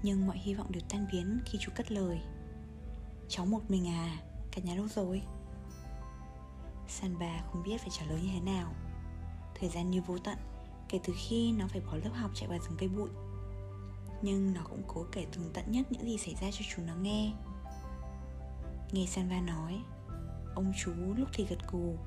Nhưng 0.03 0.27
mọi 0.27 0.38
hy 0.38 0.53
vọng 0.53 0.71
đều 0.71 0.81
tan 0.89 1.07
biến 1.11 1.39
khi 1.45 1.59
chú 1.61 1.71
cất 1.75 1.91
lời. 1.91 2.19
Cháu 3.29 3.45
một 3.45 3.61
mình 3.69 3.88
à, 3.88 4.17
cả 4.51 4.61
nhà 4.61 4.75
đâu 4.75 4.88
rồi? 4.88 5.21
Sanva 6.88 7.43
không 7.51 7.63
biết 7.63 7.81
phải 7.81 7.89
trả 7.91 8.05
lời 8.05 8.19
như 8.23 8.29
thế 8.33 8.39
nào. 8.39 8.73
Thời 9.59 9.69
gian 9.69 9.91
như 9.91 10.01
vô 10.01 10.17
tận 10.17 10.38
Kể 10.89 10.99
từ 11.03 11.13
khi 11.17 11.51
nó 11.51 11.67
phải 11.67 11.81
bỏ 11.81 11.95
lớp 11.95 12.11
học 12.13 12.31
chạy 12.33 12.49
vào 12.49 12.59
rừng 12.59 12.77
cây 12.77 12.89
bụi 12.89 13.09
nhưng 14.22 14.53
nó 14.53 14.61
cũng 14.63 14.84
cố 14.88 15.05
kể 15.11 15.26
tường 15.32 15.51
tận 15.53 15.72
nhất 15.72 15.91
những 15.91 16.03
gì 16.05 16.18
xảy 16.18 16.36
ra 16.41 16.47
cho 16.51 16.65
chú 16.70 16.82
nó 16.88 16.95
nghe. 16.95 17.34
Nghe 18.91 19.05
sanva 19.05 19.41
nói, 19.41 19.82
ông 20.55 20.74
chú 20.84 20.91
lúc 21.18 21.30
thì 21.34 21.45
gật 21.49 21.72
gù, 21.72 21.97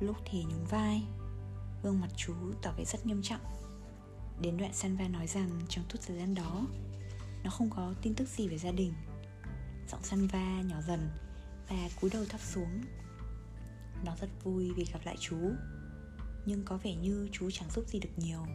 lúc 0.00 0.16
thì 0.24 0.44
nhún 0.44 0.64
vai. 0.70 1.02
Gương 1.82 2.00
mặt 2.00 2.10
chú 2.16 2.34
tỏ 2.62 2.72
vẻ 2.76 2.84
rất 2.84 3.06
nghiêm 3.06 3.22
trọng. 3.22 3.40
Đến 4.40 4.56
đoạn 4.56 4.72
sanva 4.72 5.08
nói 5.08 5.26
rằng 5.26 5.60
trong 5.68 5.84
suốt 5.92 5.98
thời 6.06 6.16
gian 6.16 6.34
đó, 6.34 6.66
nó 7.44 7.50
không 7.50 7.70
có 7.70 7.94
tin 8.02 8.14
tức 8.14 8.28
gì 8.28 8.48
về 8.48 8.58
gia 8.58 8.70
đình. 8.70 8.92
Giọng 9.90 10.02
sanva 10.02 10.62
nhỏ 10.62 10.80
dần 10.80 11.10
và 11.68 11.88
cúi 12.00 12.10
đầu 12.10 12.24
thấp 12.28 12.40
xuống. 12.40 12.80
Nó 14.04 14.16
rất 14.20 14.28
vui 14.44 14.72
vì 14.76 14.84
gặp 14.92 15.00
lại 15.04 15.16
chú, 15.20 15.38
nhưng 16.46 16.64
có 16.64 16.76
vẻ 16.76 16.94
như 16.94 17.28
chú 17.32 17.50
chẳng 17.50 17.70
giúp 17.70 17.84
gì 17.88 18.00
được 18.00 18.10
nhiều. 18.16 18.46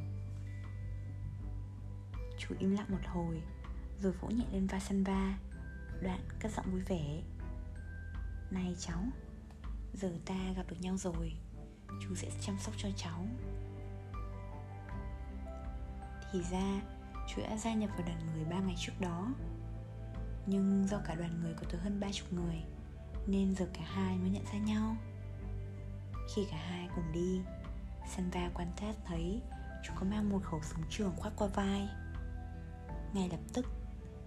Chú 2.38 2.56
im 2.60 2.72
lặng 2.72 2.86
một 2.90 3.06
hồi, 3.06 3.42
Rồi 4.00 4.12
vỗ 4.12 4.30
nhẹ 4.30 4.46
lên 4.52 4.68
vai 4.68 4.80
Sanva 4.80 5.38
Đoạn 6.02 6.20
cất 6.40 6.52
giọng 6.52 6.72
vui 6.72 6.82
vẻ. 6.82 7.22
Này 8.52 8.76
cháu, 8.80 9.04
Giờ 9.94 10.12
ta 10.26 10.54
gặp 10.56 10.64
được 10.70 10.78
nhau 10.82 10.98
rồi. 10.98 11.34
Chú 12.02 12.16
sẽ 12.16 12.30
chăm 12.42 12.60
sóc 12.60 12.74
cho 12.78 12.90
cháu. 12.96 13.26
Thì 16.32 16.42
ra, 16.52 16.82
Chú 17.28 17.42
đã 17.42 17.58
gia 17.58 17.74
nhập 17.74 17.90
vào 17.98 18.08
đoàn 18.08 18.20
người 18.34 18.46
ba 18.46 18.60
ngày 18.60 18.76
trước 18.78 18.94
đó. 19.00 19.34
Nhưng 20.46 20.88
do 20.88 21.00
cả 21.06 21.16
đoàn 21.16 21.42
người 21.42 21.54
có 21.54 21.64
tới 21.72 21.82
hơn 21.82 22.00
ba 22.00 22.08
chục 22.12 22.34
người, 22.34 22.64
Nên 23.28 23.56
giờ 23.56 23.68
cả 23.74 23.82
hai 23.86 24.18
mới 24.18 24.30
nhận 24.30 24.46
ra 24.46 24.60
nhau. 24.60 24.96
Khi 26.36 26.48
cả 26.52 26.58
hai 26.58 26.90
cùng 26.96 27.12
đi 27.14 27.42
Sanva 28.16 28.50
quan 28.54 28.72
sát 28.80 28.96
thấy 29.06 29.42
chú 29.84 29.94
có 30.00 30.06
mang 30.06 30.30
một 30.30 30.40
khẩu 30.44 30.62
súng 30.62 30.84
trường 30.90 31.16
khoác 31.18 31.34
qua 31.38 31.48
vai 31.48 31.90
ngay 33.14 33.30
lập 33.30 33.40
tức, 33.54 33.66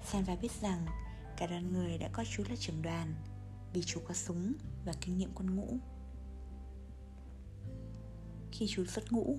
Sanva 0.05 0.37
biết 0.37 0.53
rằng 0.61 0.87
cả 1.37 1.47
đoàn 1.47 1.73
người 1.73 1.99
đã 1.99 2.09
coi 2.13 2.25
chú 2.25 2.43
là 2.49 2.57
trưởng 2.57 2.83
đoàn, 2.83 3.15
vì 3.73 3.83
chú 3.83 4.01
có 4.09 4.15
súng 4.15 4.53
và 4.85 4.93
kinh 5.01 5.19
nghiệm 5.19 5.31
quân 5.35 5.57
ngũ. 5.57 5.77
Khi 8.53 8.67
chú 8.69 8.85
xuất 8.85 9.13
ngũ, 9.13 9.39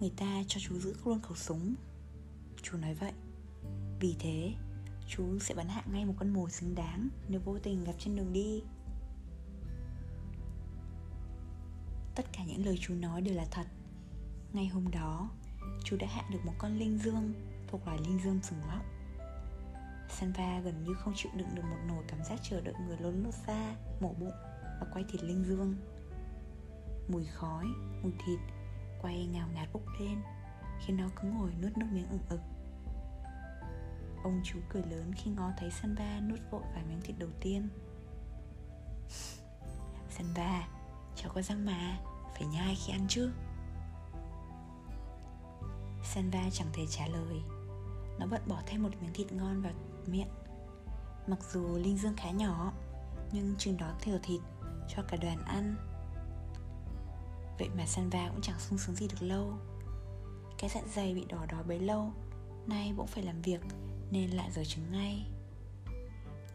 người 0.00 0.10
ta 0.16 0.42
cho 0.48 0.60
chú 0.60 0.78
giữ 0.78 0.94
luôn 1.04 1.20
khẩu 1.20 1.36
súng. 1.36 1.74
Chú 2.62 2.76
nói 2.76 2.94
vậy. 2.94 3.12
Vì 4.00 4.16
thế, 4.18 4.54
chú 5.08 5.38
sẽ 5.38 5.54
bắn 5.54 5.68
hạ 5.68 5.82
ngay 5.92 6.04
một 6.04 6.14
con 6.18 6.30
mồi 6.30 6.50
xứng 6.50 6.74
đáng 6.74 7.08
nếu 7.28 7.40
vô 7.44 7.58
tình 7.58 7.84
gặp 7.84 7.92
trên 7.98 8.16
đường 8.16 8.32
đi. 8.32 8.62
Tất 12.14 12.26
cả 12.32 12.44
những 12.44 12.64
lời 12.66 12.78
chú 12.80 12.94
nói 12.94 13.20
đều 13.20 13.34
là 13.34 13.46
thật. 13.50 13.66
Ngay 14.52 14.66
hôm 14.66 14.90
đó, 14.90 15.30
chú 15.84 15.96
đã 15.96 16.06
hạ 16.10 16.28
được 16.32 16.40
một 16.44 16.54
con 16.58 16.78
linh 16.78 16.98
dương 16.98 17.49
thuộc 17.70 17.86
loài 17.86 17.98
linh 17.98 18.18
dương 18.24 18.40
sừng 18.42 18.60
móc 18.66 18.84
Sanva 20.08 20.60
gần 20.60 20.84
như 20.84 20.94
không 20.94 21.14
chịu 21.16 21.32
đựng 21.34 21.54
được 21.54 21.62
một 21.64 21.76
nồi 21.88 22.04
cảm 22.08 22.24
giác 22.24 22.38
chờ 22.42 22.60
đợi 22.60 22.74
người 22.86 22.96
lớn 22.98 23.24
lốt 23.24 23.34
ra, 23.46 23.74
mổ 24.00 24.08
bụng 24.08 24.32
và 24.80 24.86
quay 24.92 25.04
thịt 25.08 25.22
linh 25.22 25.44
dương. 25.44 25.76
Mùi 27.08 27.24
khói, 27.24 27.64
mùi 28.02 28.12
thịt 28.26 28.38
quay 29.02 29.26
ngào 29.26 29.48
ngạt 29.54 29.68
bốc 29.72 29.82
lên 30.00 30.22
Khiến 30.80 30.96
nó 30.96 31.08
cứ 31.16 31.28
ngồi 31.28 31.50
nuốt 31.62 31.76
nước 31.76 31.86
miếng 31.92 32.08
ửng 32.10 32.28
ực. 32.28 32.40
Ông 34.24 34.40
chú 34.44 34.58
cười 34.68 34.82
lớn 34.82 35.12
khi 35.16 35.30
ngó 35.30 35.52
thấy 35.58 35.70
Sanva 35.70 36.20
nuốt 36.20 36.40
vội 36.50 36.62
vài 36.74 36.84
miếng 36.88 37.00
thịt 37.00 37.18
đầu 37.18 37.30
tiên. 37.40 37.68
Sanva, 40.10 40.68
cháu 41.16 41.32
có 41.34 41.42
răng 41.42 41.66
mà, 41.66 41.98
phải 42.34 42.46
nhai 42.46 42.76
khi 42.86 42.92
ăn 42.92 43.06
chứ? 43.08 43.32
Sanva 46.04 46.50
chẳng 46.52 46.68
thể 46.72 46.86
trả 46.90 47.06
lời 47.06 47.42
nó 48.20 48.26
bận 48.26 48.42
bỏ 48.46 48.62
thêm 48.66 48.82
một 48.82 48.90
miếng 49.00 49.12
thịt 49.12 49.32
ngon 49.32 49.62
vào 49.62 49.72
miệng. 50.06 50.28
Mặc 51.26 51.38
dù 51.52 51.78
Linh 51.78 51.96
Dương 51.96 52.16
khá 52.16 52.30
nhỏ, 52.30 52.72
Nhưng 53.32 53.54
chừng 53.58 53.76
đó 53.76 53.94
thừa 54.02 54.18
thịt 54.22 54.40
cho 54.88 55.02
cả 55.02 55.16
đoàn 55.16 55.44
ăn. 55.44 55.76
Vậy 57.58 57.68
mà 57.76 57.86
Sanva 57.86 58.28
cũng 58.28 58.40
chẳng 58.42 58.58
sung 58.58 58.78
sướng 58.78 58.96
gì 58.96 59.08
được 59.08 59.26
lâu. 59.26 59.52
Cái 60.58 60.70
dạ 60.74 60.80
dày 60.94 61.14
bị 61.14 61.24
đỏ 61.28 61.46
đỏ 61.46 61.62
bấy 61.62 61.80
lâu, 61.80 62.12
Nay 62.66 62.92
bỗng 62.96 63.06
phải 63.06 63.24
làm 63.24 63.42
việc 63.42 63.60
Nên 64.10 64.30
lại 64.30 64.50
giờ 64.52 64.64
trứng 64.64 64.92
ngay. 64.92 65.26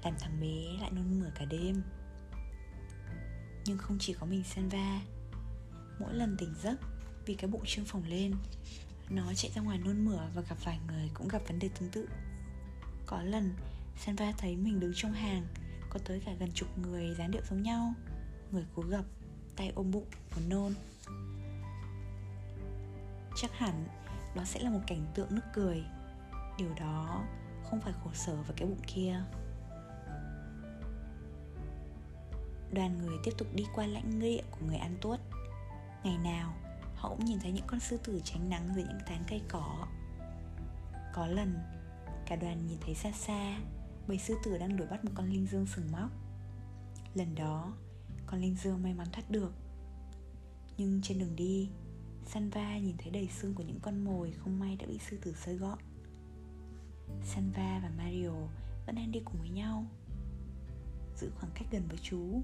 Làm 0.04 0.14
thằng 0.20 0.40
bé 0.42 0.82
lại 0.82 0.92
nôn 0.92 1.20
mửa 1.20 1.30
cả 1.36 1.46
đêm. 1.46 1.84
Nhưng 3.66 3.78
không 3.78 3.98
chỉ 4.00 4.14
có 4.14 4.26
mình 4.26 4.44
Sanva, 4.44 5.02
Mỗi 6.00 6.14
lần 6.14 6.38
tỉnh 6.40 6.54
giấc 6.64 6.76
Vì 7.26 7.36
cái 7.36 7.50
bụng 7.52 7.64
trương 7.66 7.86
phồng 7.86 8.04
lên 8.04 8.36
nó 9.10 9.34
chạy 9.34 9.52
ra 9.56 9.62
ngoài 9.62 9.78
nôn 9.78 10.06
mửa 10.06 10.22
và 10.36 10.42
gặp 10.42 10.56
vài 10.64 10.80
người 10.88 11.10
cũng 11.14 11.28
gặp 11.28 11.42
vấn 11.48 11.60
đề 11.60 11.70
tương 11.80 11.90
tự. 11.90 12.10
Có 13.06 13.22
lần, 13.22 13.54
Sanva 13.98 14.32
thấy 14.38 14.56
mình 14.56 14.80
đứng 14.80 14.92
trong 14.96 15.14
hàng, 15.14 15.48
Có 15.90 16.00
tới 16.06 16.22
cả 16.26 16.32
gần 16.40 16.52
chục 16.54 16.78
người 16.78 17.16
dáng 17.18 17.32
điệu 17.32 17.42
giống 17.50 17.64
nhau. 17.64 17.94
Người 18.52 18.66
cố 18.76 18.82
gập, 18.82 19.06
Tay 19.56 19.72
ôm 19.76 19.92
bụng, 19.92 20.06
muốn 20.36 20.50
nôn. 20.50 20.74
Chắc 23.36 23.52
hẳn 23.58 23.88
Đó 24.36 24.46
sẽ 24.46 24.60
là 24.60 24.70
một 24.70 24.80
cảnh 24.88 25.06
tượng 25.16 25.36
nức 25.36 25.44
cười. 25.54 25.84
Điều 26.58 26.74
đó 26.80 27.26
không 27.64 27.82
phải 27.82 27.94
khổ 28.04 28.10
sở 28.14 28.36
với 28.36 28.56
cái 28.58 28.68
bụng 28.68 28.82
kia. 28.88 29.24
Đoàn 32.74 32.98
người 32.98 33.18
tiếp 33.24 33.32
tục 33.38 33.48
đi 33.54 33.66
qua 33.76 33.88
lãnh 33.88 34.20
địa 34.20 34.42
của 34.52 34.66
người 34.66 34.78
ăn 34.78 34.98
tuốt. 35.02 35.20
Ngày 36.04 36.18
nào 36.18 36.54
họ 37.06 37.16
cũng 37.16 37.26
nhìn 37.26 37.40
thấy 37.40 37.52
những 37.52 37.68
con 37.68 37.80
sư 37.80 37.98
tử 38.04 38.22
tránh 38.24 38.50
nắng 38.50 38.70
dưới 38.76 38.84
những 38.84 39.00
tán 39.06 39.24
cây 39.30 39.42
cỏ 39.50 39.88
có 41.14 41.28
lần, 41.28 41.54
cả 42.26 42.36
đoàn 42.36 42.68
nhìn 42.68 42.78
thấy 42.86 42.96
xa 42.96 43.12
xa 43.12 43.60
bầy 44.08 44.18
sư 44.18 44.36
tử 44.44 44.58
đang 44.58 44.78
đuổi 44.78 44.88
bắt 44.88 45.06
một 45.06 45.12
con 45.16 45.30
linh 45.30 45.48
dương 45.48 45.66
sừng 45.66 45.92
móc. 45.92 46.10
Lần 47.14 47.36
đó, 47.36 47.74
con 48.26 48.42
linh 48.42 48.56
dương 48.56 48.84
may 48.84 48.94
mắn 48.94 49.08
thoát 49.12 49.32
được. 49.32 49.54
Nhưng 50.78 51.02
trên 51.04 51.20
đường 51.20 51.36
đi, 51.36 51.70
Sanva 52.26 52.78
nhìn 52.78 52.98
thấy 52.98 53.12
đầy 53.12 53.28
xương 53.28 53.54
của 53.54 53.64
những 53.64 53.80
con 53.80 54.04
mồi 54.04 54.32
không 54.32 54.60
may 54.60 54.76
đã 54.76 54.86
bị 54.88 55.00
sư 55.10 55.18
tử 55.22 55.36
sơi 55.46 55.56
gọn. 55.56 55.80
Sanva 57.24 57.80
và 57.84 57.90
Mario 57.98 58.34
vẫn 58.86 58.96
đang 58.96 59.12
đi 59.12 59.20
cùng 59.26 59.40
với 59.40 59.50
nhau, 59.50 59.86
Giữ 61.16 61.32
khoảng 61.40 61.52
cách 61.56 61.68
gần 61.72 61.84
với 61.88 61.98
chú. 62.02 62.42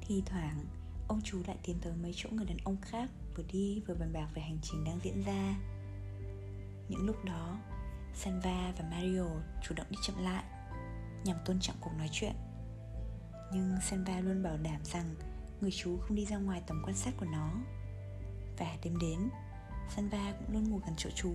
Thi 0.00 0.22
thoảng 0.26 0.64
Ông 1.08 1.20
chú 1.24 1.42
lại 1.46 1.56
tiến 1.62 1.78
tới 1.82 1.92
mấy 2.02 2.12
chỗ 2.16 2.28
người 2.32 2.46
đàn 2.46 2.58
ông 2.64 2.76
khác, 2.82 3.10
Vừa 3.36 3.44
đi 3.52 3.82
vừa 3.86 3.94
bàn 3.94 4.12
bạc 4.12 4.28
về 4.34 4.42
hành 4.42 4.58
trình 4.62 4.84
đang 4.84 5.00
diễn 5.02 5.22
ra. 5.22 5.54
Những 6.88 7.06
lúc 7.06 7.24
đó 7.24 7.58
Sanva 8.14 8.72
và 8.78 8.84
Mario 8.90 9.26
chủ 9.62 9.74
động 9.74 9.86
đi 9.90 9.96
chậm 10.02 10.22
lại, 10.22 10.44
Nhằm 11.24 11.36
tôn 11.44 11.60
trọng 11.60 11.76
cuộc 11.80 11.92
nói 11.98 12.08
chuyện. 12.12 12.34
Nhưng 13.52 13.76
Sanva 13.82 14.20
luôn 14.20 14.42
bảo 14.42 14.56
đảm 14.56 14.80
rằng 14.84 15.14
Người 15.60 15.70
chú 15.70 15.96
không 15.96 16.16
đi 16.16 16.26
ra 16.26 16.36
ngoài 16.36 16.62
tầm 16.66 16.82
quan 16.86 16.96
sát 16.96 17.14
của 17.20 17.26
nó. 17.26 17.52
Và 18.58 18.76
đêm 18.82 18.98
đến 18.98 19.28
Sanva 19.96 20.32
cũng 20.38 20.54
luôn 20.54 20.70
ngủ 20.70 20.80
gần 20.86 20.94
chỗ 20.96 21.10
chú. 21.14 21.32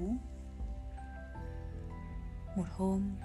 Một 2.57 2.65
hôm, 2.71 3.15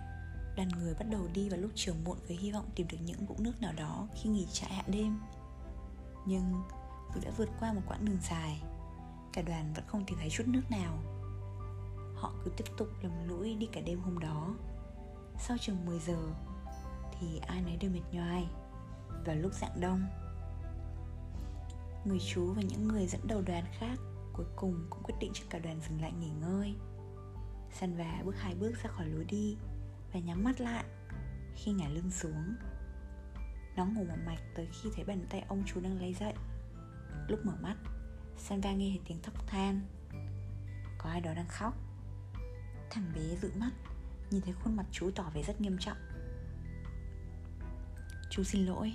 Đoàn 0.58 0.68
người 0.68 0.94
bắt 0.94 1.04
đầu 1.10 1.28
đi 1.34 1.48
vào 1.48 1.60
lúc 1.60 1.70
chiều 1.74 1.94
muộn 2.04 2.18
với 2.28 2.36
hy 2.36 2.52
vọng 2.52 2.70
tìm 2.74 2.86
được 2.90 2.98
những 3.00 3.26
vũng 3.26 3.42
nước 3.42 3.60
nào 3.60 3.72
đó 3.72 4.08
khi 4.14 4.30
nghỉ 4.30 4.46
trại 4.52 4.72
hạ 4.72 4.82
đêm. 4.86 5.20
Nhưng 6.28 6.62
dù 7.14 7.20
đã 7.24 7.30
vượt 7.36 7.48
qua 7.60 7.72
một 7.72 7.80
quãng 7.86 8.04
đường 8.04 8.18
dài, 8.30 8.62
Cả 9.32 9.42
đoàn 9.42 9.72
vẫn 9.74 9.84
không 9.86 10.04
tìm 10.06 10.18
thấy 10.20 10.30
chút 10.30 10.44
nước 10.46 10.62
nào. 10.70 10.98
Họ 12.14 12.32
cứ 12.44 12.50
tiếp 12.56 12.64
tục 12.76 12.88
lầm 13.02 13.28
lũi 13.28 13.54
đi 13.54 13.68
cả 13.72 13.80
đêm 13.80 14.00
hôm 14.00 14.18
đó. 14.18 14.54
Sau 15.38 15.56
chừng 15.60 15.86
10 15.86 15.98
giờ 15.98 16.18
Thì 17.12 17.40
ai 17.46 17.62
nấy 17.62 17.76
đều 17.76 17.90
mệt 17.90 18.02
nhoài. 18.12 18.48
Vào 19.26 19.36
lúc 19.36 19.52
dạng 19.54 19.80
đông, 19.80 20.00
Người 22.04 22.18
chú 22.20 22.52
và 22.52 22.62
những 22.62 22.88
người 22.88 23.06
dẫn 23.06 23.20
đầu 23.24 23.42
đoàn 23.42 23.64
khác 23.78 23.98
Cuối 24.32 24.46
cùng 24.56 24.86
cũng 24.90 25.02
quyết 25.02 25.14
định 25.20 25.30
cho 25.34 25.44
cả 25.50 25.58
đoàn 25.58 25.80
dừng 25.88 26.00
lại 26.00 26.12
nghỉ 26.12 26.30
ngơi. 26.30 26.74
Sanva 27.72 28.22
bước 28.24 28.34
hai 28.38 28.54
bước 28.54 28.72
ra 28.82 28.90
khỏi 28.90 29.06
lối 29.06 29.24
đi 29.24 29.56
Và 30.12 30.20
nhắm 30.20 30.44
mắt 30.44 30.60
lại 30.60 30.84
Khi 31.54 31.72
ngả 31.72 31.88
lưng 31.88 32.10
xuống. 32.10 32.54
Nó 33.78 33.84
ngủ 33.84 34.04
một 34.04 34.16
mạch 34.26 34.40
tới 34.54 34.68
khi 34.72 34.90
thấy 34.96 35.04
bàn 35.04 35.26
tay 35.30 35.44
ông 35.48 35.62
chú 35.66 35.80
đang 35.80 36.00
lấy 36.00 36.14
dậy. 36.14 36.32
Lúc 37.28 37.46
mở 37.46 37.52
mắt 37.60 37.76
Sanva 38.36 38.72
nghe 38.72 38.88
thấy 38.90 39.00
tiếng 39.04 39.22
thóc 39.22 39.46
than. 39.46 39.80
Có 40.98 41.10
ai 41.10 41.20
đó 41.20 41.34
đang 41.34 41.48
khóc? 41.48 41.74
Thằng 42.90 43.12
bé 43.14 43.36
dự 43.42 43.52
mắt, 43.56 43.70
Nhìn 44.30 44.40
thấy 44.42 44.52
khuôn 44.52 44.76
mặt 44.76 44.86
chú 44.92 45.10
tỏ 45.14 45.30
vẻ 45.34 45.42
rất 45.42 45.60
nghiêm 45.60 45.76
trọng. 45.80 45.96
Chú 48.30 48.42
xin 48.44 48.66
lỗi 48.66 48.92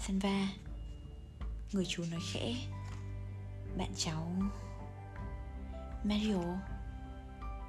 Sanva 0.00 0.48
Người 1.72 1.84
chú 1.88 2.04
nói 2.10 2.20
khẽ, 2.32 2.54
Bạn 3.76 3.92
cháu 3.96 4.32
Mario. 6.04 6.42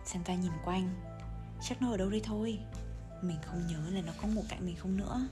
Sanva 0.05 0.35
nhìn 0.35 0.51
quanh, 0.65 0.93
Chắc 1.61 1.81
nó 1.81 1.91
ở 1.91 1.97
đâu 1.97 2.09
đây 2.09 2.21
thôi? 2.23 2.59
Mình 3.21 3.37
không 3.45 3.67
nhớ 3.67 3.89
là 3.89 4.01
nó 4.01 4.13
có 4.21 4.27
ngủ 4.27 4.43
cạnh 4.49 4.65
mình 4.65 4.75
không 4.75 4.97
nữa. 4.97 5.27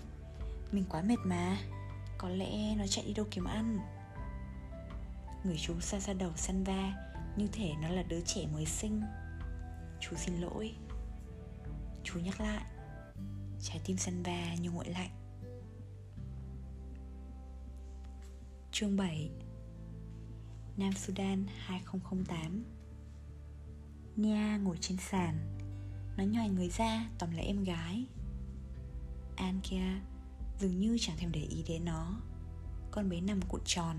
Mình 0.74 0.86
quá 0.90 1.02
mệt 1.02 1.20
mà. 1.24 1.58
Có 2.18 2.30
lẽ 2.30 2.76
nó 2.76 2.88
chạy 2.88 3.06
đi 3.06 3.14
đâu 3.14 3.26
kiếm 3.32 3.44
ăn. 3.44 3.80
Người 5.44 5.58
chú 5.58 5.80
xa 5.80 6.00
xa 6.00 6.14
đầu 6.14 6.32
Sanva 6.36 7.08
Như 7.38 7.48
thể 7.52 7.74
nó 7.82 7.90
là 7.90 8.04
đứa 8.04 8.22
trẻ 8.22 8.48
mới 8.54 8.66
sinh. 8.66 9.02
Chú 10.00 10.16
xin 10.16 10.36
lỗi. 10.42 10.76
Chú 12.04 12.20
nhắc 12.20 12.42
lại. 12.42 12.66
Trái 13.62 13.82
tim 13.86 13.98
Sanva 13.98 14.56
như 14.56 14.72
nguội 14.72 14.86
lạnh. 14.86 15.10
Chương 18.72 18.98
7 18.98 19.30
Nam 20.78 20.94
Sudan 20.94 21.46
2008 21.58 22.64
Nia 24.16 24.60
ngồi 24.64 24.78
trên 24.82 24.98
sàn. 24.98 25.58
Nó 26.18 26.24
nhòi 26.24 26.50
người 26.50 26.70
ra, 26.70 27.10
tóm 27.20 27.32
lấy 27.32 27.46
em 27.46 27.64
gái. 27.64 28.06
An 29.36 29.60
kia 29.64 30.13
dường 30.64 30.80
như 30.80 30.98
chẳng 31.00 31.18
thèm 31.18 31.32
để 31.32 31.42
ý 31.42 31.64
đến 31.68 31.86
nó. 31.86 32.22
Con 32.92 33.10
bé 33.10 33.22
nằm 33.22 33.42
cuộn 33.42 33.62
tròn, 33.66 33.98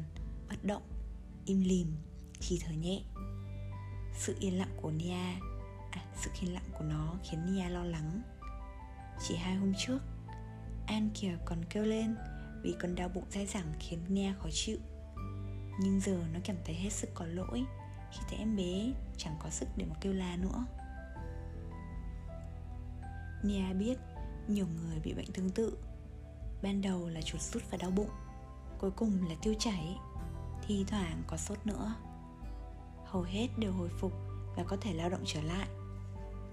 Bất 0.48 0.64
động, 0.64 0.82
Im 1.44 1.60
lìm 1.60 1.96
khi 2.40 2.58
thở 2.64 2.72
nhẹ. 2.72 3.02
Sự 4.14 4.36
yên 4.40 4.58
lặng 4.58 4.76
của 4.82 4.90
Nia 4.90 5.40
À 5.90 6.04
sự 6.22 6.30
yên 6.40 6.54
lặng 6.54 6.68
của 6.78 6.84
nó 6.84 7.14
khiến 7.24 7.40
Nia 7.46 7.68
lo 7.68 7.84
lắng. 7.84 8.22
Chỉ 9.28 9.36
hai 9.36 9.54
hôm 9.54 9.72
trước, 9.78 9.98
An 10.86 11.10
kìa 11.14 11.36
còn 11.44 11.64
kêu 11.70 11.84
lên 11.84 12.16
Vì 12.62 12.74
con 12.80 12.94
đau 12.94 13.08
bụng 13.08 13.26
dai 13.30 13.46
dẳng 13.46 13.72
khiến 13.80 13.98
Nia 14.08 14.32
khó 14.38 14.48
chịu. 14.52 14.78
Nhưng 15.80 16.00
giờ 16.00 16.24
nó 16.32 16.40
cảm 16.44 16.56
thấy 16.64 16.74
hết 16.74 16.90
sức 16.90 17.10
có 17.14 17.26
lỗi 17.26 17.64
Khi 18.12 18.20
thấy 18.28 18.38
em 18.38 18.56
bé 18.56 18.92
chẳng 19.16 19.36
có 19.42 19.50
sức 19.50 19.68
để 19.76 19.84
mà 19.84 19.94
kêu 20.00 20.12
la 20.12 20.36
nữa. 20.36 20.66
Nia 23.42 23.74
biết 23.78 23.98
nhiều 24.48 24.66
người 24.66 25.00
bị 25.00 25.14
bệnh 25.14 25.32
tương 25.32 25.50
tự. 25.50 25.78
Ban 26.64 26.82
đầu 26.82 27.08
là 27.08 27.22
chuột 27.22 27.40
rút 27.40 27.62
và 27.70 27.78
đau 27.78 27.90
bụng 27.90 28.10
Cuối 28.78 28.90
cùng 28.90 29.28
là 29.28 29.34
tiêu 29.42 29.54
chảy 29.58 29.96
Thi 30.66 30.84
thoảng 30.88 31.22
có 31.26 31.36
sốt 31.36 31.58
nữa. 31.64 31.94
Hầu 33.04 33.22
hết 33.22 33.48
đều 33.58 33.72
hồi 33.72 33.88
phục 33.88 34.12
và 34.56 34.64
có 34.64 34.76
thể 34.76 34.94
lao 34.94 35.10
động 35.10 35.22
trở 35.26 35.42
lại. 35.42 35.68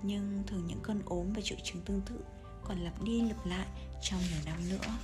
Nhưng 0.03 0.43
thường 0.47 0.67
những 0.67 0.79
cơn 0.83 1.01
ốm 1.05 1.33
và 1.33 1.41
triệu 1.41 1.57
chứng 1.63 1.81
tương 1.81 2.01
tự 2.01 2.23
còn 2.63 2.79
lặp 2.79 3.03
đi 3.03 3.21
lặp 3.21 3.45
lại 3.45 3.67
trong 4.01 4.19
nhiều 4.19 4.41
năm 4.45 4.69
nữa. 4.69 4.97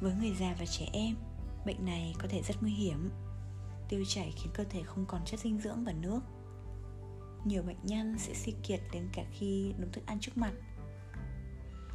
Với 0.00 0.14
người 0.14 0.34
già 0.40 0.56
và 0.58 0.66
trẻ 0.66 0.88
em, 0.92 1.16
bệnh 1.66 1.86
này 1.86 2.14
có 2.18 2.28
thể 2.30 2.42
rất 2.42 2.62
nguy 2.62 2.72
hiểm. 2.72 3.10
Tiêu 3.88 4.04
chảy 4.08 4.32
khiến 4.36 4.52
cơ 4.54 4.64
thể 4.64 4.82
không 4.82 5.06
còn 5.06 5.24
chất 5.24 5.40
dinh 5.40 5.60
dưỡng 5.60 5.84
và 5.84 5.92
nước. 5.92 6.20
Nhiều 7.44 7.62
bệnh 7.62 7.80
nhân 7.82 8.18
sẽ 8.18 8.34
suy 8.34 8.54
kiệt 8.62 8.80
đến 8.92 9.08
cả 9.12 9.22
khi 9.32 9.74
đúng 9.78 9.92
thức 9.92 10.06
ăn 10.06 10.18
trước 10.20 10.36
mặt. 10.36 10.52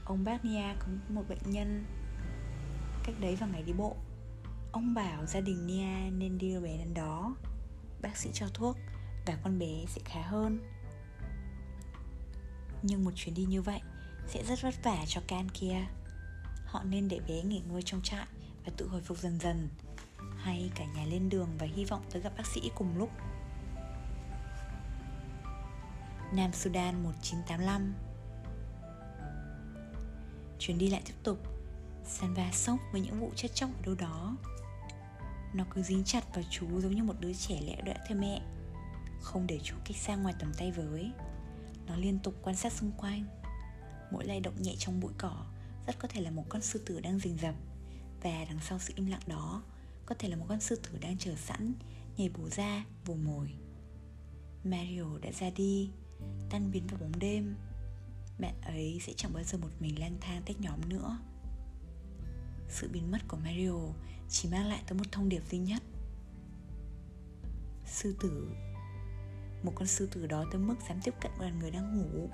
Ông 0.07 0.23
bác 0.23 0.45
Nia 0.45 0.75
có 0.79 0.87
một 1.09 1.23
bệnh 1.29 1.51
nhân 1.51 1.85
cách 3.03 3.15
đấy 3.19 3.35
vào 3.35 3.49
ngày 3.49 3.63
đi 3.63 3.73
bộ. 3.73 3.95
Ông 4.71 4.93
bảo 4.93 5.25
gia 5.25 5.39
đình 5.39 5.67
Nia 5.67 6.11
nên 6.11 6.37
đưa 6.37 6.59
bé 6.59 6.77
đến 6.77 6.93
đó. 6.93 7.35
Bác 8.01 8.17
sĩ 8.17 8.29
cho 8.33 8.47
thuốc 8.53 8.77
và 9.25 9.37
con 9.43 9.59
bé 9.59 9.85
sẽ 9.87 10.01
khá 10.05 10.21
hơn. 10.21 10.59
Nhưng 12.81 13.05
một 13.05 13.11
chuyến 13.15 13.35
đi 13.35 13.45
như 13.45 13.61
vậy 13.61 13.81
sẽ 14.27 14.43
rất 14.43 14.61
vất 14.61 14.83
vả 14.83 15.05
cho 15.07 15.21
can 15.27 15.49
kia. 15.49 15.85
Họ 16.65 16.83
nên 16.83 17.07
để 17.07 17.19
bé 17.27 17.41
nghỉ 17.41 17.61
ngơi 17.69 17.81
trong 17.81 18.01
trại 18.01 18.27
và 18.65 18.71
tự 18.77 18.87
hồi 18.87 19.01
phục 19.01 19.17
dần 19.17 19.39
dần. 19.39 19.69
Hay 20.37 20.71
cả 20.75 20.85
nhà 20.85 21.05
lên 21.05 21.29
đường 21.29 21.49
và 21.57 21.67
hy 21.75 21.85
vọng 21.85 22.01
tới 22.11 22.21
gặp 22.21 22.33
bác 22.37 22.45
sĩ 22.47 22.71
cùng 22.75 22.97
lúc. 22.97 23.09
Nam 26.33 26.53
Sudan 26.53 27.03
1985 27.03 27.93
Chuyến 30.59 30.77
đi 30.77 30.89
lại 30.89 31.01
tiếp 31.05 31.13
tục. 31.23 31.37
Sanva 32.05 32.51
sốc 32.51 32.79
với 32.91 33.01
những 33.01 33.19
vụ 33.19 33.31
chết 33.35 33.55
chóc 33.55 33.69
ở 33.69 33.81
đâu 33.85 33.95
đó. 33.95 34.37
Nó 35.53 35.65
cứ 35.69 35.81
dính 35.81 36.03
chặt 36.03 36.35
vào 36.35 36.43
chú 36.49 36.81
giống 36.81 36.95
như 36.95 37.03
một 37.03 37.15
đứa 37.19 37.33
trẻ 37.33 37.61
lẽ 37.65 37.81
đỡ 37.81 37.93
theo 38.07 38.17
mẹ 38.17 38.41
Không 39.21 39.47
để 39.47 39.59
chú 39.63 39.75
cách 39.85 39.97
xa 39.97 40.15
ngoài 40.15 40.33
tầm 40.39 40.53
tay 40.57 40.71
với. 40.71 41.11
Nó 41.87 41.95
liên 41.95 42.19
tục 42.19 42.35
quan 42.43 42.55
sát 42.55 42.73
xung 42.73 42.91
quanh. 42.91 43.25
Mỗi 44.11 44.25
lay 44.25 44.39
động 44.39 44.61
nhẹ 44.61 44.75
trong 44.79 44.99
bụi 44.99 45.11
cỏ 45.17 45.45
Rất 45.87 45.99
có 45.99 46.07
thể 46.07 46.21
là 46.21 46.31
một 46.31 46.45
con 46.49 46.61
sư 46.61 46.83
tử 46.85 46.99
đang 46.99 47.19
rình 47.19 47.37
rập. 47.37 47.55
Và 48.23 48.45
đằng 48.49 48.59
sau 48.61 48.79
sự 48.79 48.93
im 48.95 49.05
lặng 49.05 49.21
đó 49.27 49.63
Có 50.05 50.15
thể 50.19 50.29
là 50.29 50.35
một 50.35 50.45
con 50.49 50.59
sư 50.59 50.75
tử 50.75 50.97
đang 51.01 51.17
chờ 51.17 51.35
sẵn 51.35 51.73
Nhảy 52.17 52.29
bổ 52.29 52.49
ra, 52.49 52.85
vồ 53.05 53.15
mồi. 53.15 53.53
Mario 54.63 55.17
đã 55.21 55.31
ra 55.31 55.49
đi 55.49 55.89
Tan 56.49 56.71
biến 56.71 56.87
vào 56.87 56.99
bóng 56.99 57.19
đêm. 57.19 57.55
Bạn 58.39 58.61
ấy 58.61 58.99
sẽ 59.01 59.13
chẳng 59.15 59.33
bao 59.33 59.43
giờ 59.43 59.57
một 59.57 59.69
mình 59.79 59.99
lang 59.99 60.17
thang 60.21 60.41
tách 60.45 60.61
nhóm 60.61 60.89
nữa. 60.89 61.17
Sự 62.69 62.89
biến 62.93 63.11
mất 63.11 63.27
của 63.27 63.37
Mario 63.37 63.73
Chỉ 64.29 64.49
mang 64.49 64.67
lại 64.67 64.83
tới 64.87 64.97
một 64.97 65.05
thông 65.11 65.29
điệp 65.29 65.41
duy 65.51 65.57
nhất. 65.57 65.83
Sư 67.85 68.15
tử. 68.19 68.51
Một 69.63 69.71
con 69.75 69.87
sư 69.87 70.09
tử 70.11 70.27
đó 70.27 70.45
tới 70.51 70.61
mức 70.61 70.75
dám 70.89 70.99
tiếp 71.03 71.13
cận 71.21 71.31
đoàn 71.39 71.59
người 71.59 71.71
đang 71.71 71.97
ngủ. 71.97 72.29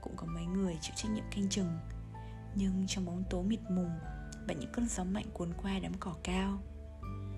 Cũng 0.00 0.16
có 0.16 0.26
mấy 0.26 0.44
người 0.44 0.78
chịu 0.80 0.92
trách 0.96 1.10
nhiệm 1.10 1.24
canh 1.30 1.48
chừng, 1.48 1.78
nhưng 2.54 2.84
trong 2.88 3.04
bóng 3.04 3.24
tối 3.30 3.44
mịt 3.44 3.60
mùng 3.70 3.90
và 4.48 4.54
những 4.54 4.72
cơn 4.72 4.88
gió 4.88 5.04
mạnh 5.04 5.26
cuốn 5.32 5.52
qua 5.62 5.78
đám 5.78 5.92
cỏ 6.00 6.14
cao, 6.22 6.62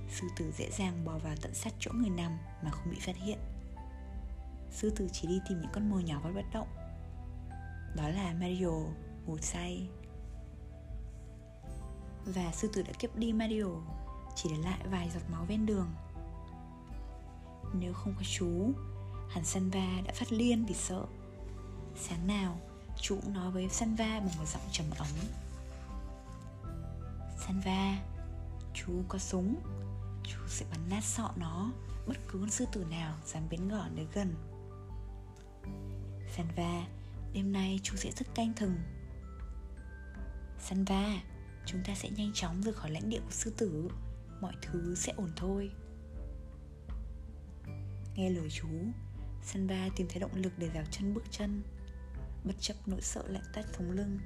sư 0.09 0.26
tử 0.37 0.53
dễ 0.59 0.70
dàng 0.70 1.05
bò 1.05 1.18
vào 1.18 1.35
tận 1.43 1.55
sát 1.55 1.72
chỗ 1.78 1.91
người 1.95 2.11
nằm 2.11 2.39
mà 2.64 2.70
không 2.70 2.91
bị 2.91 2.97
phát 3.01 3.16
hiện. 3.16 3.39
Sư 4.70 4.93
tử 4.97 5.09
chỉ 5.12 5.28
đi 5.28 5.41
tìm 5.49 5.61
những 5.61 5.70
con 5.72 5.91
mồi 5.91 6.03
nhỏ 6.03 6.20
và 6.24 6.30
bất 6.30 6.45
động 6.53 6.68
đó 7.97 8.09
là 8.09 8.34
mario 8.40 8.70
ngủ 9.26 9.38
say 9.38 9.88
và 12.24 12.53
sư 12.53 12.68
tử 12.72 12.82
đã 12.82 12.93
kiếp 12.99 13.16
đi 13.16 13.32
mario, 13.32 13.66
chỉ 14.36 14.49
để 14.51 14.57
lại 14.57 14.78
vài 14.90 15.11
giọt 15.14 15.20
máu 15.32 15.45
ven 15.45 15.66
đường. 15.66 15.90
Nếu 17.74 17.93
không 17.93 18.14
có 18.16 18.22
chú, 18.38 18.72
hẳn 19.28 19.45
Sanva 19.45 20.01
đã 20.07 20.12
phát 20.14 20.32
liên 20.32 20.64
vì 20.64 20.74
sợ. 20.74 21.07
Sáng 21.97 22.26
nào, 22.26 22.61
Chú 23.01 23.18
cũng 23.22 23.32
nói 23.32 23.51
với 23.51 23.68
Sanva 23.68 24.20
bằng 24.20 24.38
một 24.38 24.45
giọng 24.47 24.62
trầm 24.72 24.86
ấm. 24.99 25.09
Sanva, 27.47 27.99
Chú 28.74 28.93
có 29.09 29.18
súng, 29.18 29.57
Chú 30.24 30.38
sẽ 30.49 30.66
bắn 30.70 30.80
nát 30.90 31.05
sọ 31.05 31.30
nó, 31.36 31.70
Bất 32.07 32.16
cứ 32.28 32.38
con 32.40 32.51
sư 32.51 32.66
tử 32.72 32.84
nào 32.90 33.14
dám 33.26 33.43
bén 33.51 33.68
gọn 33.68 33.97
đến 33.97 34.07
gần. 34.14 34.34
Sanva 36.36 36.86
Đêm 37.33 37.53
nay 37.53 37.80
chú 37.83 37.97
sẽ 37.97 38.11
rất 38.11 38.35
canh 38.35 38.53
thừng. 38.55 38.76
Sanva 40.59 41.22
Chúng 41.66 41.83
ta 41.85 41.95
sẽ 41.95 42.11
nhanh 42.11 42.33
chóng 42.35 42.62
rời 42.62 42.74
khỏi 42.74 42.91
lãnh 42.91 43.09
địa 43.09 43.20
của 43.20 43.30
sư 43.30 43.53
tử. 43.57 43.89
Mọi 44.41 44.53
thứ 44.62 44.95
sẽ 44.95 45.12
ổn 45.16 45.30
thôi. 45.37 45.70
Nghe 48.16 48.30
lời 48.30 48.49
chú 48.51 48.68
Sanva 49.43 49.89
tìm 49.97 50.07
thấy 50.11 50.20
động 50.20 50.35
lực 50.35 50.53
để 50.59 50.70
dào 50.74 50.85
chân 50.91 51.14
bước 51.14 51.24
chân. 51.30 51.62
Bất 52.45 52.55
chấp 52.61 52.74
nỗi 52.87 53.01
sợ 53.01 53.22
lạnh 53.26 53.43
tắt 53.53 53.66
sống 53.72 53.91
lưng, 53.91 54.18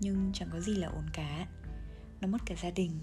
Nhưng 0.00 0.30
chẳng 0.34 0.48
có 0.52 0.60
gì 0.60 0.74
là 0.74 0.88
ổn 0.88 1.04
cả. 1.12 1.46
Nó 2.20 2.28
mất 2.28 2.38
cả 2.46 2.54
gia 2.62 2.70
đình, 2.70 3.00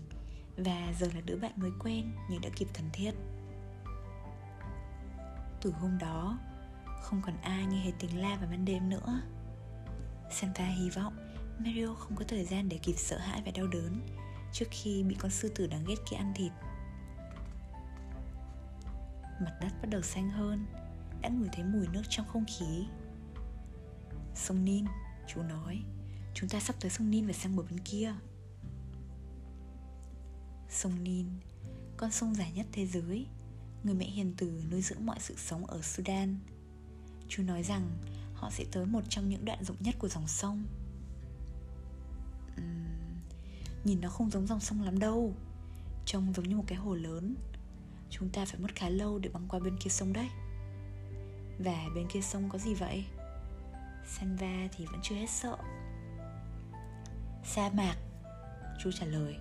Và 0.57 0.93
giờ 0.99 1.07
là 1.15 1.21
đứa 1.25 1.36
bạn 1.36 1.51
mới 1.55 1.71
quen 1.80 2.11
Nhưng 2.30 2.41
đã 2.41 2.49
kịp 2.55 2.67
thân 2.73 2.89
thiết. 2.93 3.11
Từ 5.61 5.71
hôm 5.71 5.97
đó 5.97 6.39
không 7.02 7.22
còn 7.26 7.41
ai 7.41 7.66
nghe 7.66 7.80
hề 7.80 7.91
tiếng 8.00 8.22
la 8.22 8.38
vào 8.38 8.50
ban 8.50 8.66
đêm 8.66 8.89
nữa. 8.89 9.22
Santa 10.32 10.66
hy 10.66 10.89
vọng 10.89 11.30
Mario 11.60 11.93
không 11.93 12.16
có 12.16 12.26
thời 12.28 12.45
gian 12.45 12.70
để 12.70 12.78
kịp 12.78 12.95
sợ 12.97 13.18
hãi 13.18 13.41
và 13.45 13.52
đau 13.52 13.68
đớn 13.68 14.02
Trước 14.54 14.66
khi 14.72 15.04
bị 15.04 15.16
con 15.20 15.32
sư 15.32 15.52
tử 15.56 15.68
đáng 15.68 15.86
ghét 15.88 15.95
kia 16.10 16.18
ăn 16.18 16.34
thịt. 16.36 16.52
Mặt 19.41 19.58
đất 19.62 19.72
bắt 19.82 19.89
đầu 19.89 20.02
xanh 20.02 20.30
hơn 20.30 20.66
Đã 21.22 21.30
ngửi 21.30 21.50
thấy 21.52 21.64
mùi 21.64 21.88
nước 21.88 22.02
trong 22.10 22.28
không 22.28 22.45
khí. 22.45 22.86
Sông 24.36 24.66
Nin, 24.66 24.86
chú 25.28 25.41
nói 25.41 25.84
Chúng 26.34 26.50
ta 26.50 26.60
sắp 26.60 26.76
tới 26.80 26.91
sông 26.91 27.10
Nin 27.10 27.28
và 27.28 27.34
sang 27.34 27.56
bờ 27.56 27.64
bên 27.64 27.80
kia. 27.80 28.14
Sông 30.70 31.04
Nin, 31.04 31.26
con 31.97 32.12
sông 32.12 32.36
dài 32.36 32.52
nhất 32.52 32.68
thế 32.72 32.88
giới 32.88 33.28
Người 33.84 33.95
mẹ 33.95 34.06
hiền 34.06 34.34
từ 34.38 34.64
nuôi 34.72 34.82
dưỡng 34.82 35.06
mọi 35.06 35.18
sự 35.20 35.36
sống 35.38 35.66
ở 35.66 35.82
Sudan. 35.82 36.39
Chú 37.30 37.43
nói 37.43 37.63
rằng 37.63 37.89
họ 38.34 38.49
sẽ 38.51 38.65
tới 38.71 38.86
một 38.86 39.01
trong 39.09 39.30
những 39.30 39.45
đoạn 39.45 39.63
rộng 39.63 39.77
nhất 39.80 39.95
của 39.99 40.07
dòng 40.07 40.27
sông. 40.27 40.63
Uhm, 42.61 42.99
Nhìn 43.84 44.01
nó 44.01 44.09
không 44.09 44.30
giống 44.30 44.47
dòng 44.47 44.59
sông 44.59 44.82
lắm 44.82 44.99
đâu. 44.99 45.34
Trông 46.05 46.34
giống 46.34 46.49
như 46.49 46.55
một 46.55 46.63
cái 46.67 46.77
hồ 46.77 46.95
lớn. 46.95 47.36
Chúng 48.09 48.30
ta 48.30 48.45
phải 48.45 48.59
mất 48.59 48.75
khá 48.75 48.89
lâu 48.89 49.19
để 49.19 49.30
băng 49.30 49.47
qua 49.47 49.59
bên 49.59 49.77
kia 49.77 49.89
sông 49.89 50.13
đấy. 50.13 50.30
Và 51.59 51.86
bên 51.95 52.07
kia 52.07 52.21
sông 52.21 52.49
có 52.49 52.57
gì 52.57 52.73
vậy? 52.73 53.05
Sanva 54.07 54.67
thì 54.77 54.86
vẫn 54.86 54.99
chưa 55.03 55.15
hết 55.15 55.30
sợ. 55.30 55.57
Sa 57.45 57.69
mạc 57.73 57.95
Chú 58.84 58.91
trả 58.91 59.05
lời. 59.05 59.36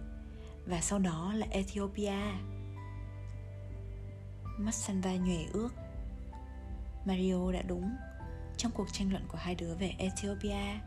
Và 0.67 0.81
sau 0.81 0.99
đó 0.99 1.33
là 1.35 1.47
Ethiopia. 1.51 2.33
Mắt 4.59 4.75
Sanva 4.75 5.15
nhòe 5.17 5.45
ước. 5.53 5.69
Mario 7.05 7.53
đã 7.53 7.63
đúng 7.63 7.97
Trong 8.57 8.73
cuộc 8.73 8.93
tranh 8.93 9.11
luận 9.11 9.25
của 9.29 9.39
hai 9.39 9.55
đứa 9.55 9.75
về 9.75 9.95
Ethiopia. 9.99 10.81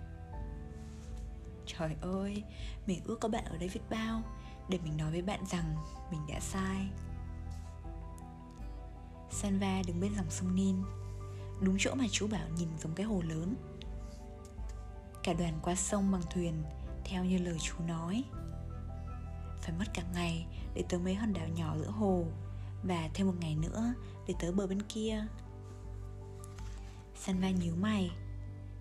Trời 1.66 1.96
ơi, 2.02 2.44
Mình 2.88 3.02
ước 3.06 3.20
có 3.20 3.30
bạn 3.30 3.46
ở 3.46 3.58
đây 3.58 3.70
viết 3.70 3.82
bao, 3.90 4.22
Để 4.70 4.80
mình 4.84 4.98
nói 4.98 5.12
với 5.12 5.22
bạn 5.22 5.40
rằng 5.46 5.76
Mình 6.12 6.22
đã 6.30 6.40
sai. 6.40 6.88
Sanva 9.32 9.82
đứng 9.88 10.00
bên 10.00 10.16
dòng 10.16 10.30
sông 10.30 10.56
Nin, 10.56 10.76
Đúng 11.62 11.76
chỗ 11.80 11.96
mà 11.96 12.06
chú 12.12 12.28
bảo 12.28 12.50
nhìn 12.58 12.70
giống 12.78 12.96
cái 12.96 13.06
hồ 13.06 13.22
lớn. 13.22 13.56
Cả 15.24 15.34
đoàn 15.34 15.60
qua 15.62 15.76
sông 15.76 16.12
bằng 16.12 16.22
thuyền, 16.30 16.64
Theo 17.06 17.26
như 17.26 17.38
lời 17.38 17.58
chú 17.60 17.76
nói. 17.88 18.24
Phải 19.62 19.72
mất 19.80 19.86
cả 19.94 20.04
ngày 20.14 20.46
Để 20.74 20.84
tới 20.90 21.00
mấy 21.00 21.16
hòn 21.16 21.34
đảo 21.34 21.48
nhỏ 21.48 21.76
giữa 21.80 21.90
hồ, 21.90 22.26
Và 22.84 23.10
thêm 23.14 23.28
một 23.28 23.34
ngày 23.40 23.56
nữa 23.56 23.94
Để 24.28 24.34
tới 24.40 24.52
bờ 24.52 24.68
bên 24.68 24.82
kia. 24.82 25.26
Sanva 27.26 27.50
nhíu 27.50 27.76
mày. 27.76 28.12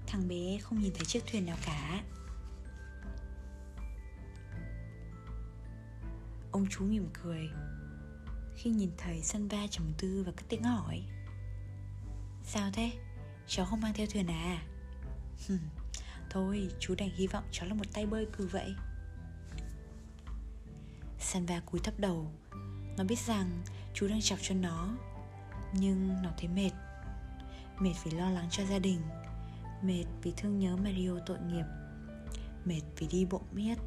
Thằng 0.07 0.29
bé 0.29 0.59
không 0.63 0.81
nhìn 0.81 0.93
thấy 0.95 1.05
chiếc 1.05 1.27
thuyền 1.27 1.47
nào 1.47 1.57
cả. 1.67 2.03
Ông 6.53 6.67
chú 6.71 6.85
mỉm 6.85 7.09
cười. 7.23 7.49
Khi 8.57 8.71
nhìn 8.71 8.91
thấy 8.99 9.23
Sanva 9.23 9.67
trầm 9.71 9.93
tư 9.99 10.23
và 10.27 10.33
cất 10.33 10.45
tiếng 10.49 10.63
hỏi. 10.63 11.03
Sao 12.45 12.71
thế? 12.73 12.93
Cháu 13.47 13.67
không 13.67 13.81
mang 13.81 13.95
theo 13.95 14.07
thuyền 14.07 14.27
à? 14.27 14.63
Thôi, 16.31 16.69
chú 16.79 16.95
đành 16.95 17.11
hy 17.11 17.27
vọng 17.27 17.45
cháu 17.53 17.69
là 17.69 17.75
một 17.75 17.87
tay 17.93 18.07
bơi 18.07 18.27
cừ 18.27 18.47
vậy. 18.47 18.75
Sanva 21.19 21.61
cúi 21.61 21.81
thấp 21.81 21.95
đầu. 21.99 22.33
Nó 22.97 23.05
biết 23.05 23.19
rằng 23.19 23.63
chú 23.95 24.09
đang 24.09 24.21
chọc 24.21 24.39
cho 24.43 24.55
nó, 24.55 24.97
Nhưng 25.73 26.23
nó 26.23 26.31
thấy 26.39 26.49
mệt. 26.49 26.71
Mệt 27.81 27.95
vì 28.05 28.11
lo 28.11 28.31
lắng 28.31 28.49
cho 28.51 28.65
gia 28.65 28.79
đình. 28.79 29.01
Mệt 29.83 30.05
vì 30.23 30.33
thương 30.37 30.59
nhớ 30.59 30.77
Mario 30.77 31.19
tội 31.27 31.39
nghiệp. 31.41 31.65
Mệt 32.65 32.83
vì 32.97 33.07
đi 33.07 33.25
bộ 33.31 33.41
miết, 33.53 33.79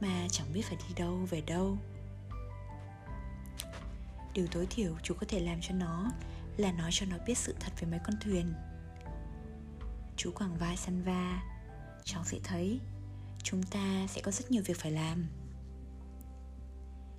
Mà 0.00 0.26
chẳng 0.30 0.52
biết 0.52 0.62
phải 0.64 0.76
đi 0.88 0.94
đâu, 0.96 1.16
về 1.30 1.40
đâu. 1.40 1.78
Điều 4.34 4.46
tối 4.46 4.66
thiểu 4.70 4.96
chú 5.02 5.14
có 5.14 5.26
thể 5.28 5.40
làm 5.40 5.58
cho 5.60 5.74
nó 5.74 6.10
Là 6.56 6.72
nói 6.72 6.90
cho 6.92 7.06
nó 7.06 7.16
biết 7.26 7.38
sự 7.38 7.54
thật 7.60 7.72
về 7.80 7.88
mấy 7.88 8.00
con 8.04 8.14
thuyền. 8.20 8.54
Chú 10.16 10.32
quàng 10.32 10.56
vai 10.56 10.76
Sanva 10.76 11.42
cháu 12.04 12.24
sẽ 12.24 12.38
thấy, 12.44 12.80
chúng 13.42 13.62
ta 13.62 14.06
sẽ 14.08 14.20
có 14.20 14.30
rất 14.30 14.50
nhiều 14.50 14.62
việc 14.66 14.78
phải 14.78 14.92
làm. 14.92 15.26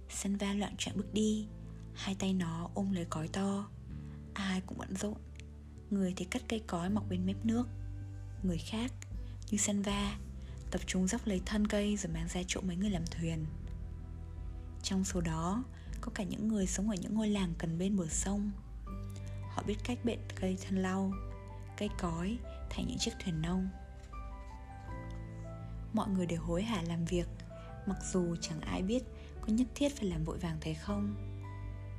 Săn 0.10 0.38
va 0.38 0.54
loạn 0.54 0.76
trạng 0.78 0.98
bước 0.98 1.14
đi, 1.14 1.48
hai 1.94 2.16
tay 2.20 2.34
nó 2.34 2.70
ôm 2.74 2.92
lấy 2.92 3.06
cói 3.06 3.28
to. 3.28 3.70
Ai 4.34 4.62
cũng 4.62 4.78
bận 4.78 4.96
rộn 4.96 5.25
người 5.96 6.14
thì 6.16 6.26
cắt 6.26 6.42
cây 6.50 6.62
cói 6.68 6.90
mọc 6.90 7.04
bên 7.10 7.26
mép 7.26 7.46
nước. 7.46 7.68
Người 8.44 8.58
khác, 8.58 8.92
như 9.52 9.58
Sanva, 9.58 10.18
tập 10.72 10.82
trung 10.86 11.08
dốc 11.08 11.28
lấy 11.28 11.42
thân 11.46 11.68
cây 11.68 11.98
rồi 11.98 12.14
mang 12.14 12.28
ra 12.28 12.42
chỗ 12.48 12.62
mấy 12.62 12.76
người 12.76 12.90
làm 12.90 13.06
thuyền. 13.06 13.46
Trong 14.84 15.04
số 15.04 15.22
đó, 15.22 15.64
có 16.02 16.12
cả 16.16 16.24
những 16.24 16.48
người 16.48 16.68
sống 16.68 16.90
ở 16.90 16.96
những 17.02 17.16
ngôi 17.16 17.30
làng 17.30 17.54
gần 17.60 17.78
bên 17.78 17.98
bờ 17.98 18.08
sông. 18.08 18.52
Họ 19.50 19.64
biết 19.68 19.76
cách 19.84 20.00
bện 20.04 20.20
cây 20.36 20.58
thân 20.68 20.82
lau, 20.82 21.12
cây 21.78 21.90
cói 22.00 22.38
thành 22.70 22.88
những 22.88 22.98
chiếc 22.98 23.12
thuyền 23.24 23.42
nông. 23.42 23.70
Mọi 25.94 26.10
người 26.10 26.26
đều 26.26 26.42
hối 26.42 26.64
hả 26.64 26.82
làm 26.82 27.06
việc, 27.06 27.28
mặc 27.88 27.98
dù 28.14 28.36
chẳng 28.42 28.62
ai 28.62 28.82
biết 28.82 29.04
có 29.42 29.48
nhất 29.48 29.68
thiết 29.76 29.98
phải 29.98 30.06
làm 30.06 30.24
vội 30.24 30.38
vàng 30.38 30.58
thế 30.62 30.74
không. 30.74 31.16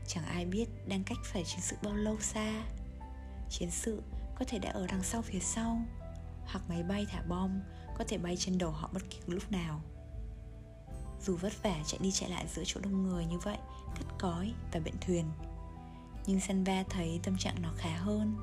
Chẳng 0.07 0.25
ai 0.25 0.45
biết 0.45 0.69
đang 0.89 1.05
cách 1.05 1.19
phải 1.25 1.45
chiến 1.45 1.61
sự 1.61 1.77
bao 1.83 1.97
lâu 1.97 2.21
xa 2.21 2.65
chiến 3.51 3.71
sự 3.71 4.03
có 4.39 4.45
thể 4.49 4.59
đã 4.59 4.71
ở 4.71 4.87
đằng 4.87 5.03
sau 5.03 5.23
phía 5.23 5.41
sau, 5.41 5.81
hoặc 6.47 6.63
máy 6.69 6.83
bay 6.83 7.07
thả 7.11 7.23
bom 7.23 7.61
có 7.99 8.05
thể 8.09 8.19
bay 8.19 8.37
trên 8.37 8.59
đầu 8.59 8.71
họ 8.71 8.91
bất 8.93 9.03
kỳ 9.11 9.19
lúc 9.27 9.53
nào. 9.53 9.81
Dù 11.21 11.37
vất 11.37 11.63
vả 11.63 11.77
chạy 11.87 11.99
đi 12.03 12.13
chạy 12.13 12.31
lại 12.31 12.47
giữa 12.55 12.63
chỗ 12.67 12.81
đông 12.81 13.03
người 13.03 13.25
như 13.25 13.39
vậy, 13.39 13.59
cắt 13.95 14.05
cói 14.19 14.53
và 14.73 14.81
bệnh 14.81 14.97
thuyền, 15.01 15.25
nhưng 16.27 16.41
Sanva 16.41 16.85
thấy 16.91 17.21
tâm 17.23 17.37
trạng 17.39 17.63
nó 17.63 17.73
khá 17.77 17.97
hơn. 17.97 18.37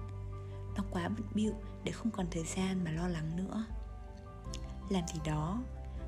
Nó 0.75 0.83
quá 0.91 1.09
bận 1.09 1.27
bịu 1.33 1.53
để 1.83 1.91
không 1.91 2.11
còn 2.11 2.27
thời 2.31 2.43
gian 2.43 2.83
mà 2.83 2.91
lo 2.91 3.07
lắng 3.07 3.35
nữa. 3.35 3.65
Làm 4.89 5.07
gì 5.07 5.19
đó, 5.25 5.63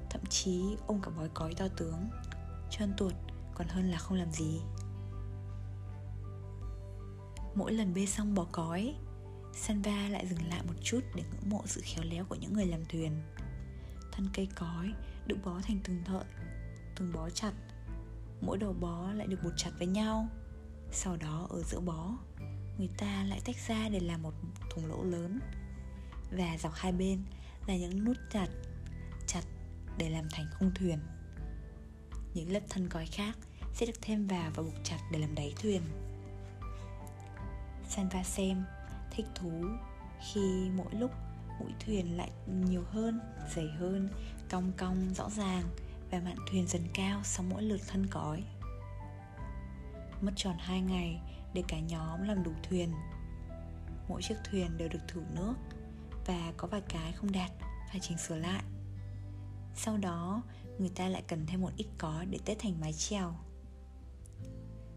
thậm 0.10 0.22
chí 0.30 0.78
ôm 0.88 1.02
cả 1.02 1.12
bói 1.18 1.30
cói 1.34 1.54
to 1.54 1.68
tướng 1.78 2.10
trơn 2.70 2.94
tuột 2.98 3.14
còn 3.56 3.68
hơn 3.68 3.92
là 3.92 3.98
không 3.98 4.18
làm 4.18 4.32
gì 4.32 4.62
mỗi 7.56 7.74
lần 7.74 7.94
bê 7.94 8.06
xong 8.06 8.36
bò 8.36 8.48
cói 8.52 8.96
Sanva 9.54 10.10
lại 10.10 10.28
dừng 10.28 10.50
lại 10.50 10.62
một 10.68 10.74
chút 10.84 11.00
để 11.16 11.24
ngưỡng 11.24 11.50
mộ 11.50 11.62
sự 11.66 11.82
khéo 11.84 12.04
léo 12.04 12.26
của 12.26 12.36
những 12.36 12.54
người 12.54 12.66
làm 12.66 12.86
thuyền. 12.86 13.22
Thân 14.12 14.30
cây 14.34 14.48
cói 14.56 14.94
được 15.28 15.38
bó 15.46 15.60
thành 15.64 15.80
từng 15.84 16.04
thợi 16.06 16.24
Từng 16.96 17.14
bó 17.14 17.30
chặt. 17.30 17.54
Mỗi 18.42 18.58
đầu 18.58 18.74
bó 18.74 19.12
lại 19.12 19.28
được 19.28 19.44
buộc 19.44 19.54
chặt 19.58 19.72
với 19.78 19.88
nhau. 19.88 20.28
Sau 20.92 21.18
đó 21.18 21.48
ở 21.50 21.62
giữa 21.64 21.80
bó, 21.80 22.18
Người 22.78 22.90
ta 22.98 23.24
lại 23.24 23.42
tách 23.46 23.56
ra 23.68 23.90
để 23.90 24.00
làm 24.00 24.22
một 24.22 24.34
thùng 24.70 24.86
lỗ 24.86 25.04
lớn. 25.04 25.40
Và 26.32 26.58
dọc 26.60 26.74
hai 26.74 26.92
bên 26.92 27.24
là 27.68 27.76
những 27.76 28.06
nút 28.06 28.18
chặt 28.32 28.48
chặt 29.28 29.42
để 29.98 30.10
làm 30.10 30.26
thành 30.32 30.46
khung 30.60 30.72
thuyền. 30.76 31.00
Những 32.34 32.52
lớp 32.52 32.60
thân 32.70 32.90
cói 32.90 33.06
khác 33.06 33.38
sẽ 33.74 33.86
được 33.86 34.02
thêm 34.02 34.28
vào 34.28 34.52
và 34.56 34.64
buộc 34.64 34.84
chặt 34.84 35.00
để 35.12 35.20
làm 35.20 35.36
đáy 35.36 35.54
thuyền. 35.62 35.82
Sanva 37.90 38.24
xem 38.24 38.64
thích 39.12 39.26
thú 39.36 39.66
khi 40.32 40.70
mỗi 40.76 40.96
lúc 40.96 41.12
mũi 41.60 41.72
thuyền 41.80 42.18
lại 42.18 42.32
nhiều 42.48 42.84
hơn, 42.90 43.20
dày 43.56 43.68
hơn, 43.80 44.10
cong 44.50 44.72
cong 44.78 45.14
rõ 45.14 45.30
ràng 45.30 45.64
và 46.12 46.20
mạn 46.20 46.38
thuyền 46.52 46.68
dần 46.68 46.82
cao 46.94 47.22
sau 47.24 47.46
mỗi 47.50 47.64
lượt 47.64 47.82
thân 47.88 48.08
cói. 48.08 48.44
Mất 50.22 50.32
tròn 50.36 50.56
hai 50.60 50.82
ngày 50.82 51.22
để 51.54 51.64
cả 51.68 51.80
nhóm 51.80 52.24
làm 52.28 52.44
đủ 52.44 52.52
thuyền. 52.70 52.94
Mỗi 54.08 54.22
chiếc 54.22 54.36
thuyền 54.52 54.78
đều 54.78 54.90
được 54.90 55.08
thử 55.08 55.22
nước 55.36 55.54
và 56.26 56.54
có 56.58 56.68
vài 56.68 56.82
cái 56.90 57.12
không 57.12 57.32
đạt 57.32 57.52
phải 57.92 58.00
chỉnh 58.00 58.18
sửa 58.18 58.36
lại 58.36 58.64
sau 59.76 59.98
đó 59.98 60.42
người 60.80 60.90
ta 60.90 61.08
lại 61.08 61.24
cần 61.28 61.46
thêm 61.46 61.62
một 61.62 61.72
ít 61.78 61.88
có 61.98 62.26
để 62.30 62.40
tết 62.46 62.60
thành 62.60 62.82
mái 62.82 62.94
chèo 62.94 63.36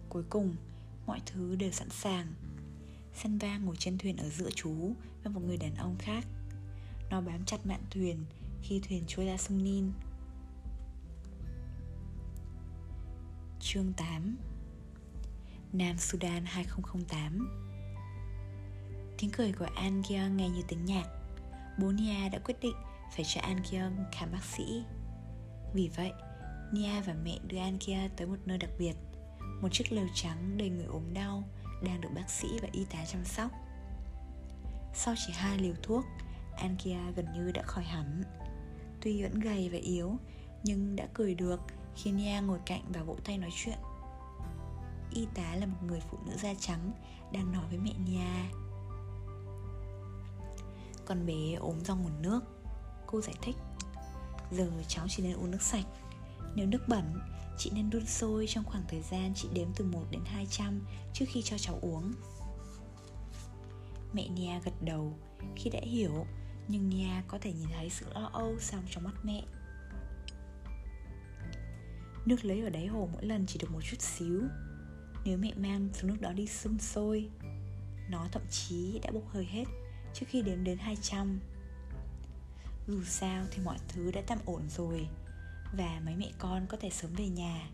cuối 0.08 0.22
cùng 0.30 0.56
mọi 1.06 1.20
thứ 1.26 1.56
đều 1.56 1.70
sẵn 1.70 1.90
sàng 1.90 2.26
Sân 3.14 3.38
va 3.38 3.58
ngồi 3.58 3.76
trên 3.78 3.98
thuyền 3.98 4.16
ở 4.16 4.28
giữa 4.28 4.50
chú 4.54 4.92
và 5.24 5.30
một 5.30 5.40
người 5.46 5.56
đàn 5.56 5.74
ông 5.74 5.96
khác. 5.98 6.24
Nó 7.10 7.20
bám 7.20 7.44
chặt 7.44 7.66
mạn 7.66 7.80
thuyền 7.90 8.24
khi 8.62 8.80
thuyền 8.88 9.04
trôi 9.06 9.26
ra 9.26 9.36
sông 9.36 9.64
nin. 9.64 9.92
Chương 13.60 13.92
8 13.92 14.36
Nam 15.72 15.98
Sudan 15.98 16.44
2008 16.44 17.48
Tiếng 19.18 19.30
cười 19.30 19.52
của 19.52 19.68
An 19.74 20.02
Gyeong 20.08 20.36
nghe 20.36 20.48
như 20.48 20.62
tiếng 20.68 20.84
nhạc. 20.84 21.06
Bố 21.78 21.92
Nia 21.92 22.28
đã 22.28 22.38
quyết 22.38 22.56
định 22.60 22.76
phải 23.16 23.24
cho 23.24 23.40
An 23.40 23.62
Gyeong 23.70 24.04
khám 24.12 24.32
bác 24.32 24.44
sĩ. 24.44 24.82
Vì 25.74 25.90
vậy, 25.96 26.12
Nia 26.72 27.00
và 27.00 27.14
mẹ 27.24 27.38
đưa 27.46 27.58
An 27.58 27.78
Kia 27.78 28.10
tới 28.16 28.26
một 28.26 28.36
nơi 28.46 28.58
đặc 28.58 28.70
biệt 28.78 28.94
Một 29.62 29.68
chiếc 29.72 29.92
lều 29.92 30.06
trắng 30.14 30.58
đầy 30.58 30.68
người 30.68 30.84
ốm 30.84 31.02
đau 31.14 31.48
đang 31.82 32.00
được 32.00 32.08
bác 32.14 32.30
sĩ 32.30 32.48
và 32.62 32.68
y 32.72 32.84
tá 32.84 32.98
chăm 33.06 33.24
sóc. 33.24 33.50
Sau 34.94 35.14
chỉ 35.26 35.32
hai 35.32 35.58
liều 35.58 35.74
thuốc 35.82 36.04
Ankia 36.56 37.12
gần 37.16 37.26
như 37.34 37.52
đã 37.52 37.62
khỏi 37.62 37.84
hẳn. 37.84 38.22
Tuy 39.00 39.22
vẫn 39.22 39.40
gầy 39.40 39.68
và 39.72 39.78
yếu 39.78 40.16
Nhưng 40.64 40.96
đã 40.96 41.06
cười 41.14 41.34
được 41.34 41.60
khi 41.96 42.12
Nia 42.12 42.40
ngồi 42.40 42.58
cạnh 42.66 42.82
và 42.88 43.02
vỗ 43.02 43.16
tay 43.24 43.38
nói 43.38 43.50
chuyện. 43.54 43.78
Y 45.10 45.26
tá 45.34 45.54
là 45.56 45.66
một 45.66 45.78
người 45.86 46.00
phụ 46.10 46.18
nữ 46.26 46.36
da 46.36 46.54
trắng 46.60 46.92
Đang 47.32 47.52
nói 47.52 47.64
với 47.68 47.78
mẹ 47.78 47.92
Nia. 48.06 48.56
Con 51.04 51.26
bé 51.26 51.54
ốm 51.54 51.80
do 51.84 51.94
nguồn 51.94 52.22
nước 52.22 52.40
Cô 53.06 53.20
giải 53.20 53.34
thích. 53.42 53.56
Giờ 54.50 54.70
cháu 54.88 55.06
chỉ 55.08 55.22
nên 55.22 55.36
uống 55.36 55.50
nước 55.50 55.62
sạch. 55.62 55.84
Nếu 56.54 56.66
nước 56.66 56.88
bẩn, 56.88 57.20
chị 57.58 57.70
nên 57.74 57.90
đun 57.90 58.06
sôi 58.06 58.46
trong 58.48 58.64
khoảng 58.64 58.84
thời 58.88 59.02
gian 59.02 59.32
chị 59.34 59.48
đếm 59.54 59.68
từ 59.76 59.84
1 59.84 60.04
đến 60.10 60.20
200 60.24 60.80
trước 61.12 61.24
khi 61.28 61.42
cho 61.42 61.58
cháu 61.58 61.78
uống. 61.82 62.12
Mẹ 64.12 64.28
Nia 64.28 64.60
gật 64.64 64.82
đầu. 64.82 65.18
Khi 65.56 65.70
đã 65.70 65.80
hiểu, 65.82 66.26
Nhưng 66.68 66.88
Nia 66.88 67.22
có 67.28 67.38
thể 67.38 67.52
nhìn 67.52 67.68
thấy 67.72 67.90
sự 67.90 68.06
lo 68.14 68.30
âu 68.32 68.58
sang 68.60 68.82
trong 68.90 69.04
mắt 69.04 69.14
mẹ. 69.22 69.44
Nước 72.26 72.44
lấy 72.44 72.60
ở 72.60 72.70
đáy 72.70 72.86
hồ 72.86 73.08
mỗi 73.12 73.24
lần 73.24 73.46
chỉ 73.46 73.58
được 73.58 73.70
một 73.70 73.80
chút 73.90 74.00
xíu. 74.00 74.42
Nếu 75.24 75.38
mẹ 75.38 75.52
mang 75.56 75.88
số 75.92 76.08
nước 76.08 76.16
đó 76.20 76.32
đi 76.32 76.46
xưng 76.46 76.78
sôi, 76.78 77.30
Nó 78.10 78.28
thậm 78.32 78.42
chí 78.50 79.00
đã 79.02 79.10
bốc 79.10 79.22
hơi 79.28 79.44
hết 79.44 79.64
trước 80.14 80.26
khi 80.28 80.42
đếm 80.42 80.64
đến 80.64 80.78
200 80.78 81.40
Dù 82.86 83.02
sao 83.04 83.44
thì 83.50 83.62
mọi 83.64 83.78
thứ 83.88 84.10
đã 84.10 84.22
tạm 84.26 84.38
ổn 84.44 84.62
rồi. 84.68 85.08
Và 85.72 86.00
mấy 86.04 86.16
mẹ 86.16 86.30
con 86.38 86.66
có 86.66 86.76
thể 86.80 86.90
sớm 86.90 87.12
về 87.12 87.28
nhà. 87.28 87.70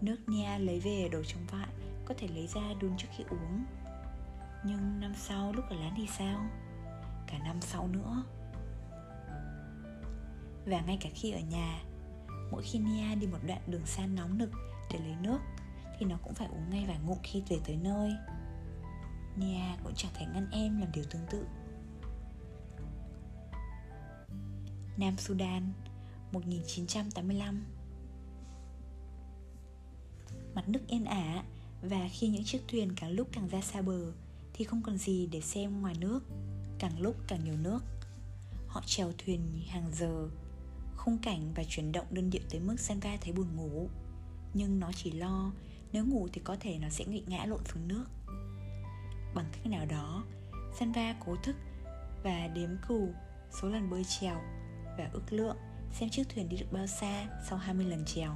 Nước 0.00 0.16
Nia 0.26 0.58
lấy 0.58 0.80
về 0.80 1.08
đổ 1.12 1.22
trong 1.22 1.46
vại 1.50 1.68
Có 2.04 2.14
thể 2.18 2.28
lấy 2.28 2.46
ra 2.46 2.74
đun 2.80 2.96
trước 2.96 3.08
khi 3.16 3.24
uống. 3.30 3.64
Nhưng 4.64 5.00
năm 5.00 5.12
sau 5.14 5.52
lúc 5.52 5.64
ở 5.70 5.76
lán 5.76 5.94
thì 5.96 6.06
sao? 6.18 6.40
Cả 7.26 7.38
năm 7.38 7.60
sau 7.60 7.88
nữa. 7.88 8.24
Và 10.66 10.80
ngay 10.80 10.98
cả 11.00 11.08
khi 11.14 11.30
ở 11.30 11.40
nhà, 11.40 11.82
Mỗi 12.50 12.62
khi 12.62 12.78
Nia 12.78 13.14
đi 13.14 13.26
một 13.26 13.38
đoạn 13.46 13.60
đường 13.66 13.86
xa 13.86 14.06
nóng 14.06 14.38
nực 14.38 14.50
để 14.92 14.98
lấy 14.98 15.16
nước, 15.22 15.38
Thì 15.98 16.06
nó 16.06 16.16
cũng 16.22 16.34
phải 16.34 16.48
uống 16.48 16.70
ngay 16.70 16.84
vài 16.88 16.98
ngụm 17.06 17.18
khi 17.22 17.42
về 17.48 17.56
tới 17.66 17.76
nơi. 17.76 18.12
Nia 19.36 19.76
cũng 19.84 19.92
chẳng 19.96 20.12
thể 20.14 20.26
ngăn 20.26 20.50
em 20.50 20.80
làm 20.80 20.92
điều 20.92 21.04
tương 21.04 21.26
tự. 21.30 21.46
Nam 24.96 25.16
Sudan 25.16 25.72
1985 26.32 27.64
Mặt 30.54 30.68
nước 30.68 30.80
yên 30.88 31.04
ả 31.04 31.44
Và 31.82 32.08
khi 32.12 32.28
những 32.28 32.44
chiếc 32.44 32.60
thuyền 32.68 32.92
càng 32.96 33.10
lúc 33.10 33.28
càng 33.32 33.48
ra 33.48 33.60
xa 33.60 33.82
bờ 33.82 34.12
Thì 34.52 34.64
không 34.64 34.82
còn 34.82 34.98
gì 34.98 35.26
để 35.26 35.40
xem 35.40 35.80
ngoài 35.80 35.94
nước, 36.00 36.20
Càng 36.78 37.00
lúc 37.00 37.16
càng 37.28 37.44
nhiều 37.44 37.56
nước. 37.56 37.80
Họ 38.66 38.82
chèo 38.86 39.12
thuyền 39.18 39.62
hàng 39.68 39.90
giờ, 39.92 40.28
Khung 40.96 41.18
cảnh 41.18 41.52
và 41.54 41.64
chuyển 41.68 41.92
động 41.92 42.06
đơn 42.10 42.30
điệu 42.30 42.42
tới 42.50 42.60
mức 42.60 42.80
Sanva 42.80 43.16
thấy 43.20 43.32
buồn 43.32 43.56
ngủ. 43.56 43.88
Nhưng 44.54 44.80
nó 44.80 44.90
chỉ 44.92 45.10
lo, 45.10 45.52
Nếu 45.92 46.04
ngủ 46.06 46.28
thì 46.32 46.40
có 46.44 46.56
thể 46.60 46.78
nó 46.78 46.88
sẽ 46.88 47.04
bị 47.04 47.22
ngã 47.26 47.44
lộn 47.44 47.60
xuống 47.64 47.88
nước. 47.88 48.04
Bằng 49.34 49.46
cách 49.52 49.66
nào 49.66 49.86
đó 49.86 50.24
Sanva 50.78 51.14
cố 51.26 51.36
thức 51.42 51.56
Và 52.22 52.48
đếm 52.54 52.70
cù 52.88 53.08
số 53.60 53.68
lần 53.68 53.90
bơi 53.90 54.02
chèo 54.04 54.40
Và 54.98 55.10
ước 55.12 55.32
lượng 55.32 55.56
xem 56.00 56.10
chiếc 56.10 56.28
thuyền 56.28 56.48
đi 56.48 56.56
được 56.56 56.72
bao 56.72 56.86
xa 56.86 57.26
sau 57.48 57.58
20 57.58 57.86
lần 57.86 58.04
trèo. 58.04 58.32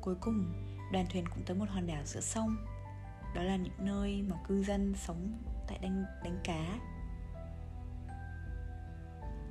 Cuối 0.00 0.14
cùng, 0.20 0.52
đoàn 0.92 1.06
thuyền 1.10 1.24
cũng 1.28 1.42
tới 1.46 1.56
một 1.56 1.66
hòn 1.68 1.86
đảo 1.86 2.02
giữa 2.04 2.20
sông. 2.20 2.56
Đó 3.34 3.42
là 3.42 3.56
những 3.56 3.74
nơi 3.78 4.22
mà 4.22 4.36
cư 4.48 4.64
dân 4.64 4.94
sống 5.06 5.32
tại 5.68 5.78
đánh, 5.78 6.04
đánh 6.24 6.40
cá. 6.44 6.78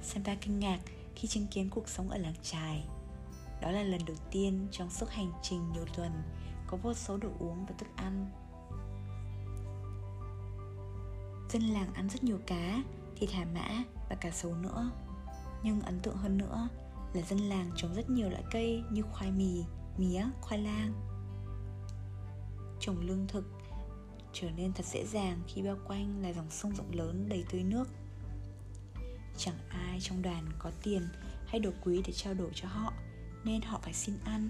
Santa 0.01 0.35
kinh 0.41 0.59
ngạc 0.59 0.79
khi 1.15 1.27
chứng 1.27 1.47
kiến 1.47 1.69
cuộc 1.69 1.89
sống 1.89 2.09
ở 2.09 2.17
làng 2.17 2.35
trài. 2.41 2.85
Đó 3.61 3.71
là 3.71 3.83
lần 3.83 4.01
đầu 4.05 4.17
tiên 4.31 4.67
trong 4.71 4.89
suốt 4.89 5.09
hành 5.09 5.31
trình 5.41 5.71
nhiều 5.71 5.85
tuần 5.95 6.11
Có 6.67 6.77
vô 6.77 6.93
số 6.93 7.17
đồ 7.17 7.29
uống 7.39 7.65
và 7.65 7.73
thức 7.77 7.87
ăn. 7.95 8.31
Dân 11.49 11.61
làng 11.61 11.93
ăn 11.93 12.09
rất 12.09 12.23
nhiều 12.23 12.39
cá, 12.45 12.83
thịt 13.15 13.31
hà 13.31 13.45
mã 13.53 13.83
và 14.09 14.15
cả 14.15 14.31
sấu 14.31 14.55
nữa. 14.55 14.91
Nhưng 15.64 15.82
ấn 15.82 15.99
tượng 15.99 16.18
hơn 16.18 16.38
nữa 16.38 16.70
là 17.14 17.22
dân 17.22 17.39
làng 17.39 17.72
trồng 17.76 17.93
rất 17.93 18.10
nhiều 18.10 18.30
loại 18.30 18.43
cây 18.51 18.84
như 18.91 19.01
khoai 19.01 19.32
mì, 19.32 19.64
mía, 19.97 20.26
khoai 20.41 20.62
lang. 20.62 20.93
Trồng 22.80 22.99
lương 22.99 23.28
thực 23.28 23.45
trở 24.34 24.49
nên 24.51 24.74
thật 24.74 24.86
dễ 24.86 25.05
dàng 25.05 25.41
khi 25.47 25.62
bao 25.62 25.78
quanh 25.88 26.22
là 26.22 26.34
dòng 26.34 26.49
sông 26.49 26.76
rộng 26.76 26.91
lớn 26.91 27.30
đầy 27.30 27.45
tươi 27.51 27.64
nước. 27.64 27.88
Chẳng 29.38 29.57
ai 29.70 29.99
trong 30.01 30.22
đoàn 30.22 30.49
có 30.60 30.72
tiền 30.84 31.07
hay 31.47 31.60
đồ 31.60 31.72
quý 31.84 32.01
để 32.07 32.14
trao 32.14 32.34
đổi 32.34 32.51
cho 32.53 32.68
họ 32.68 32.93
nên 33.43 33.62
họ 33.62 33.80
phải 33.84 33.93
xin 33.93 34.16
ăn. 34.26 34.49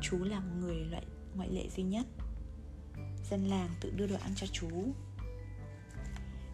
Chú 0.00 0.24
là 0.24 0.40
một 0.40 0.54
người 0.60 0.84
loại 0.84 1.06
ngoại 1.34 1.48
lệ 1.50 1.68
duy 1.76 1.82
nhất. 1.82 2.06
Dân 3.30 3.46
làng 3.48 3.70
tự 3.80 3.90
đưa 3.90 4.06
đồ 4.06 4.16
ăn 4.22 4.32
cho 4.36 4.46
chú. 4.46 4.70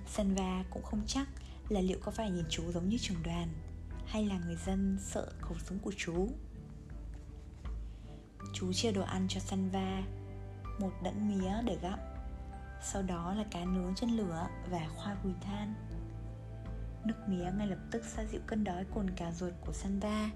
Sanva 0.06 0.64
cũng 0.70 0.82
không 0.82 1.02
chắc 1.06 1.28
là 1.68 1.80
liệu 1.80 1.98
có 2.02 2.10
phải 2.10 2.30
nhìn 2.30 2.44
chú 2.50 2.72
giống 2.72 2.88
như 2.88 2.98
trưởng 2.98 3.22
đoàn, 3.22 3.48
hay 4.06 4.26
là 4.26 4.38
người 4.38 4.56
dân 4.66 4.98
sợ 5.00 5.32
khẩu 5.40 5.58
súng 5.58 5.78
của 5.78 5.92
chú 5.96 6.28
chú 8.52 8.72
chia 8.72 8.92
đồ 8.92 9.02
ăn 9.02 9.26
cho 9.28 9.40
Sanva 9.40 10.02
một 10.78 10.92
đẫn 11.02 11.28
mía 11.28 11.52
để 11.64 11.78
gặm, 11.82 11.98
sau 12.82 13.02
đó 13.02 13.34
là 13.34 13.44
cá 13.50 13.64
nướng 13.64 13.94
trên 13.94 14.10
lửa 14.10 14.46
và 14.70 14.88
khoai 14.96 15.16
bùi 15.24 15.32
than. 15.40 15.74
Nước 17.04 17.14
mía 17.28 17.50
ngay 17.58 17.66
lập 17.66 17.78
tức 17.90 18.04
xoa 18.04 18.24
dịu 18.24 18.40
cơn 18.46 18.64
đói 18.64 18.84
cồn 18.94 19.10
cà 19.10 19.32
ruột 19.32 19.52
của 19.66 19.72
Sanva 19.72 20.30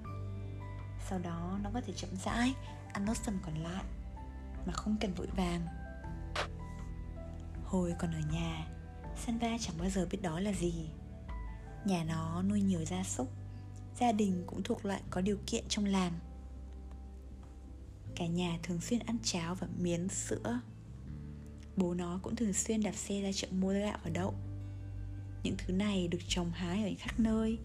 Sau 1.09 1.19
đó, 1.19 1.59
nó 1.63 1.71
có 1.75 1.81
thể 1.81 1.93
chậm 1.93 2.11
rãi 2.25 2.55
ăn 2.93 3.05
nốt 3.05 3.17
phần 3.17 3.39
còn 3.43 3.55
lại, 3.55 3.85
Mà 4.67 4.73
không 4.73 4.97
cần 5.01 5.15
vội 5.15 5.29
vàng. 5.37 5.67
Hồi 7.65 7.95
còn 7.99 8.13
ở 8.13 8.21
nhà 8.33 8.67
Sanva 9.17 9.57
chẳng 9.61 9.79
bao 9.79 9.91
giờ 9.91 10.07
biết 10.11 10.23
đói 10.23 10.43
là 10.43 10.53
gì. 10.53 10.91
Nhà 11.85 12.05
nó 12.05 12.43
nuôi 12.43 12.61
nhiều 12.61 12.85
gia 12.85 13.03
súc. 13.03 13.29
Gia 14.01 14.13
đình 14.13 14.45
cũng 14.47 14.63
thuộc 14.63 14.85
loại 14.85 15.03
có 15.11 15.21
điều 15.21 15.37
kiện 15.47 15.65
trong 15.69 15.85
làng. 15.85 16.13
Cả 18.17 18.27
nhà 18.27 18.59
thường 18.63 18.81
xuyên 18.81 19.01
ăn 19.01 19.19
cháo 19.23 19.55
và 19.55 19.67
miến 19.79 20.09
sữa. 20.09 20.61
Bố 21.77 21.95
nó 21.95 22.21
cũng 22.23 22.37
thường 22.37 22.53
xuyên 22.53 22.83
đạp 22.83 22.93
xe 22.93 23.23
ra 23.23 23.33
chợ 23.35 23.49
mua 23.51 23.73
gạo 23.73 23.99
và 24.05 24.11
đậu. 24.11 24.35
Những 25.43 25.55
thứ 25.59 25.73
này 25.73 26.09
được 26.09 26.19
trồng 26.29 26.51
hái 26.51 26.85
ở 26.85 26.91
khắp 26.99 27.21
nơi. 27.21 27.59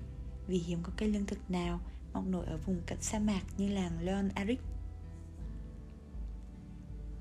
Vì 0.47 0.57
hiếm 0.57 0.80
có 0.84 0.91
cây 0.97 1.09
lương 1.09 1.26
thực 1.26 1.51
nào 1.51 1.80
mọc 2.13 2.26
nổi 2.26 2.45
ở 2.45 2.57
vùng 2.57 2.82
cận 2.86 3.01
sa 3.01 3.20
mạc 3.20 3.41
như 3.57 3.70
làng 3.70 3.99
Leon 4.01 4.30
Arik. 4.36 4.59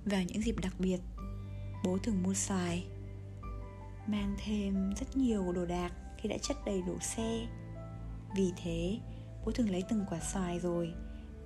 Vào 0.05 0.23
những 0.23 0.43
dịp 0.43 0.61
đặc 0.63 0.75
biệt, 0.79 1.01
bố 1.85 1.99
thường 1.99 2.23
mua 2.23 2.35
xoài, 2.35 2.87
mang 4.07 4.37
thêm 4.45 4.95
rất 4.95 5.17
nhiều 5.17 5.53
đồ 5.53 5.67
đạc 5.67 5.93
khi 6.19 6.29
đã 6.29 6.37
chất 6.39 6.57
đầy 6.67 6.83
đủ 6.83 6.99
xe. 7.01 7.47
Vì 8.37 8.53
thế, 8.63 8.99
bố 9.45 9.53
thường 9.53 9.71
lấy 9.71 9.83
từng 9.89 10.05
quả 10.11 10.21
xoài 10.21 10.61
rồi 10.61 10.95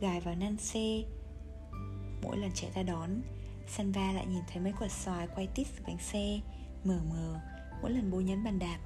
gài 0.00 0.20
vào 0.20 0.34
nan 0.34 0.56
xe. 0.56 1.02
Mỗi 2.22 2.36
lần 2.36 2.50
chạy 2.54 2.70
ra 2.74 2.82
đón, 2.82 3.10
Sanva 3.68 4.12
lại 4.12 4.26
nhìn 4.26 4.42
thấy 4.52 4.62
mấy 4.62 4.72
quả 4.80 4.88
xoài 4.88 5.28
quay 5.34 5.46
tít 5.46 5.66
dưới 5.66 5.84
bánh 5.86 5.98
xe, 5.98 6.40
mờ 6.84 6.98
mờ 7.10 7.40
mỗi 7.82 7.90
lần 7.90 8.10
bố 8.10 8.20
nhấn 8.20 8.44
bàn 8.44 8.58
đạp. 8.58 8.78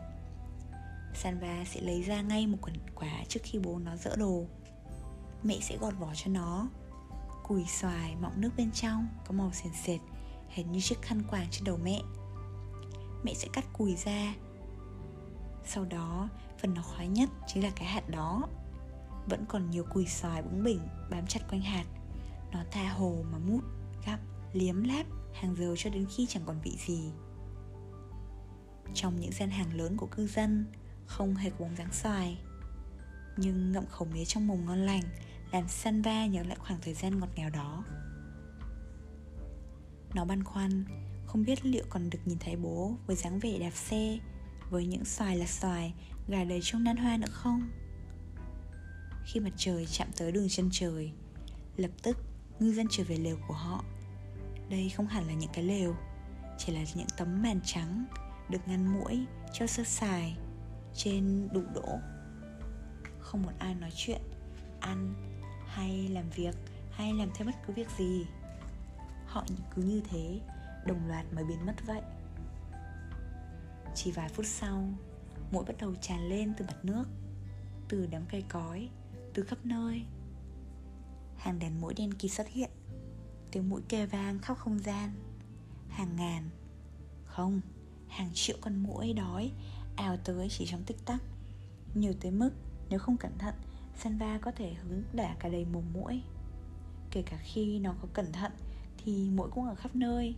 Sanva 1.14 1.64
sẽ 1.64 1.80
lấy 1.80 2.02
ra 2.02 2.22
ngay 2.22 2.46
một 2.46 2.58
quần 2.62 2.76
quả 2.94 3.24
trước 3.28 3.40
khi 3.42 3.58
bố 3.58 3.78
nó 3.78 3.96
dỡ 3.96 4.16
đồ 4.16 4.44
Mẹ 5.42 5.58
sẽ 5.60 5.76
gọt 5.76 5.94
vỏ 5.98 6.12
cho 6.14 6.30
nó 6.30 6.68
Cùi 7.42 7.64
xoài 7.64 8.16
mọng 8.16 8.40
nước 8.40 8.50
bên 8.56 8.70
trong 8.72 9.08
Có 9.26 9.34
màu 9.34 9.50
sền 9.52 9.72
sệt 9.84 10.00
Hệt 10.48 10.66
như 10.66 10.80
chiếc 10.80 11.02
khăn 11.02 11.22
quàng 11.30 11.46
trên 11.50 11.64
đầu 11.64 11.78
mẹ 11.84 12.00
Mẹ 13.24 13.34
sẽ 13.34 13.48
cắt 13.52 13.64
cùi 13.72 13.96
ra 13.96 14.34
sau 15.64 15.84
đó 15.84 16.28
Phần 16.62 16.74
nó 16.74 16.82
khoái 16.82 17.08
nhất 17.08 17.30
chính 17.46 17.62
là 17.62 17.70
cái 17.76 17.88
hạt 17.88 18.08
đó. 18.08 18.48
Vẫn 19.26 19.44
còn 19.48 19.70
nhiều 19.70 19.84
cùi 19.84 20.06
xoài 20.06 20.42
bướng 20.42 20.64
bỉnh 20.64 20.80
Bám 21.10 21.26
chặt 21.26 21.40
quanh 21.50 21.62
hạt. 21.62 21.84
Nó 22.52 22.64
tha 22.70 22.88
hồ 22.88 23.24
mà 23.32 23.38
mút 23.38 23.60
Gặm, 24.06 24.18
liếm 24.52 24.82
láp 24.82 25.06
Hàng 25.32 25.56
giờ 25.56 25.74
cho 25.76 25.90
đến 25.90 26.06
khi 26.16 26.26
chẳng 26.26 26.42
còn 26.46 26.60
vị 26.60 26.76
gì. 26.86 27.12
Trong 28.94 29.20
những 29.20 29.32
gian 29.32 29.50
hàng 29.50 29.74
lớn 29.74 29.96
của 29.96 30.06
cư 30.06 30.26
dân 30.26 30.66
không 31.06 31.34
hề 31.34 31.50
có 31.50 31.56
bóng 31.58 31.76
dáng 31.76 31.92
xoài. 31.92 32.38
Nhưng 33.36 33.72
ngậm 33.72 33.86
khẩu 33.86 34.08
mía 34.14 34.24
trong 34.24 34.46
mồm 34.46 34.66
ngon 34.66 34.78
lành 34.78 35.02
làm 35.52 35.68
Sanva 35.68 36.26
nhớ 36.26 36.42
lại 36.42 36.56
khoảng 36.60 36.80
thời 36.82 36.94
gian 36.94 37.18
ngọt 37.18 37.28
ngào 37.36 37.50
đó. 37.50 37.84
Nó 40.14 40.24
băn 40.24 40.44
khoăn, 40.44 40.84
không 41.26 41.44
biết 41.44 41.66
liệu 41.66 41.84
còn 41.88 42.10
được 42.10 42.18
nhìn 42.24 42.38
thấy 42.38 42.56
bố 42.56 42.96
với 43.06 43.16
dáng 43.16 43.38
vẻ 43.38 43.58
đạp 43.58 43.70
xe, 43.70 44.18
với 44.74 44.86
những 44.86 45.04
xoài 45.04 45.36
là 45.36 45.46
xoài, 45.46 45.94
gà 46.28 46.44
đầy 46.44 46.60
trong 46.62 46.84
nan 46.84 46.96
hoa 46.96 47.16
nữa 47.16 47.30
không? 47.30 47.70
Khi 49.24 49.40
mặt 49.40 49.52
trời 49.56 49.86
chạm 49.86 50.08
tới 50.16 50.32
đường 50.32 50.48
chân 50.48 50.68
trời, 50.72 51.12
lập 51.76 51.90
tức 52.02 52.16
ngư 52.58 52.72
dân 52.72 52.86
trở 52.90 53.04
về 53.04 53.16
lều 53.16 53.36
của 53.48 53.54
họ. 53.54 53.84
Đây 54.68 54.90
không 54.96 55.06
hẳn 55.06 55.26
là 55.26 55.32
những 55.32 55.50
cái 55.52 55.64
lều, 55.64 55.96
chỉ 56.58 56.72
là 56.72 56.80
những 56.94 57.06
tấm 57.16 57.42
màn 57.42 57.60
trắng 57.64 58.04
được 58.50 58.58
ngăn 58.66 58.98
mũi 58.98 59.26
cho 59.52 59.66
sơ 59.66 59.84
sài 59.84 60.36
trên 60.94 61.48
đủ 61.52 61.62
đỗ. 61.74 61.98
Không 63.18 63.42
một 63.42 63.52
ai 63.58 63.74
nói 63.74 63.90
chuyện, 63.96 64.20
ăn 64.80 65.14
hay 65.66 66.08
làm 66.08 66.30
việc 66.30 66.54
hay 66.90 67.12
làm 67.12 67.30
thêm 67.34 67.46
bất 67.46 67.54
cứ 67.66 67.72
việc 67.72 67.88
gì. 67.98 68.26
Họ 69.26 69.44
cứ 69.74 69.82
như 69.82 70.02
thế, 70.10 70.40
đồng 70.86 71.08
loạt 71.08 71.26
mới 71.32 71.44
biến 71.44 71.66
mất 71.66 71.74
vậy. 71.86 72.00
Chỉ 73.94 74.10
vài 74.10 74.28
phút 74.28 74.46
sau, 74.46 74.88
mũi 75.50 75.64
bắt 75.64 75.74
đầu 75.78 75.94
tràn 75.94 76.28
lên 76.28 76.54
từ 76.56 76.64
mặt 76.64 76.84
nước, 76.84 77.04
từ 77.88 78.06
đám 78.06 78.22
cây 78.30 78.44
cói, 78.48 78.88
từ 79.34 79.42
khắp 79.42 79.58
nơi. 79.64 80.02
Hàng 81.36 81.58
đèn 81.58 81.80
mũi 81.80 81.94
đen 81.94 82.14
kỳ 82.14 82.28
xuất 82.28 82.48
hiện, 82.48 82.70
tiếng 83.50 83.68
mũi 83.68 83.82
kêu 83.88 84.06
vang 84.06 84.38
khắp 84.38 84.58
không 84.58 84.78
gian. 84.78 85.10
Hàng 85.88 86.16
ngàn, 86.16 86.50
không, 87.24 87.60
hàng 88.08 88.30
triệu 88.34 88.56
con 88.60 88.76
mũi 88.76 89.12
đói 89.12 89.52
ào 89.96 90.16
tới 90.24 90.48
chỉ 90.50 90.66
trong 90.66 90.84
tích 90.84 91.04
tắc. 91.04 91.22
Nhiều 91.94 92.12
tới 92.20 92.30
mức 92.30 92.50
nếu 92.90 92.98
không 92.98 93.16
cẩn 93.16 93.38
thận, 93.38 93.54
Sanva 93.96 94.38
có 94.38 94.50
thể 94.50 94.74
hứng 94.74 95.02
đả 95.12 95.36
cả 95.40 95.48
đầy 95.48 95.64
mồm 95.64 95.84
mũi. 95.92 96.22
Kể 97.10 97.22
cả 97.22 97.36
khi 97.42 97.78
nó 97.78 97.94
có 98.02 98.08
cẩn 98.12 98.32
thận 98.32 98.52
thì 99.04 99.30
mũi 99.30 99.48
cũng 99.50 99.64
ở 99.64 99.74
khắp 99.74 99.96
nơi, 99.96 100.34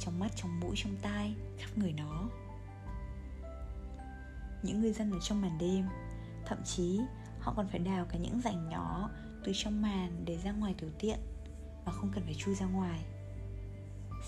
trong 0.00 0.18
mắt, 0.18 0.32
trong 0.36 0.60
mũi, 0.60 0.74
trong 0.76 0.96
tai, 1.02 1.34
khắp 1.58 1.78
người 1.78 1.92
nó 1.92 2.28
những 4.64 4.80
người 4.80 4.92
dân 4.92 5.10
ở 5.10 5.18
trong 5.20 5.40
màn 5.40 5.58
đêm. 5.58 5.88
Thậm 6.46 6.58
chí, 6.64 7.00
họ 7.40 7.52
còn 7.56 7.68
phải 7.68 7.78
đào 7.78 8.06
cả 8.08 8.18
những 8.18 8.40
rãnh 8.40 8.68
nhỏ 8.68 9.10
từ 9.44 9.52
trong 9.54 9.82
màn 9.82 10.24
để 10.24 10.38
ra 10.44 10.52
ngoài 10.52 10.74
tiểu 10.78 10.90
tiện 10.98 11.18
mà 11.86 11.92
không 11.92 12.10
cần 12.14 12.24
phải 12.24 12.34
chui 12.34 12.54
ra 12.54 12.66
ngoài. 12.66 13.04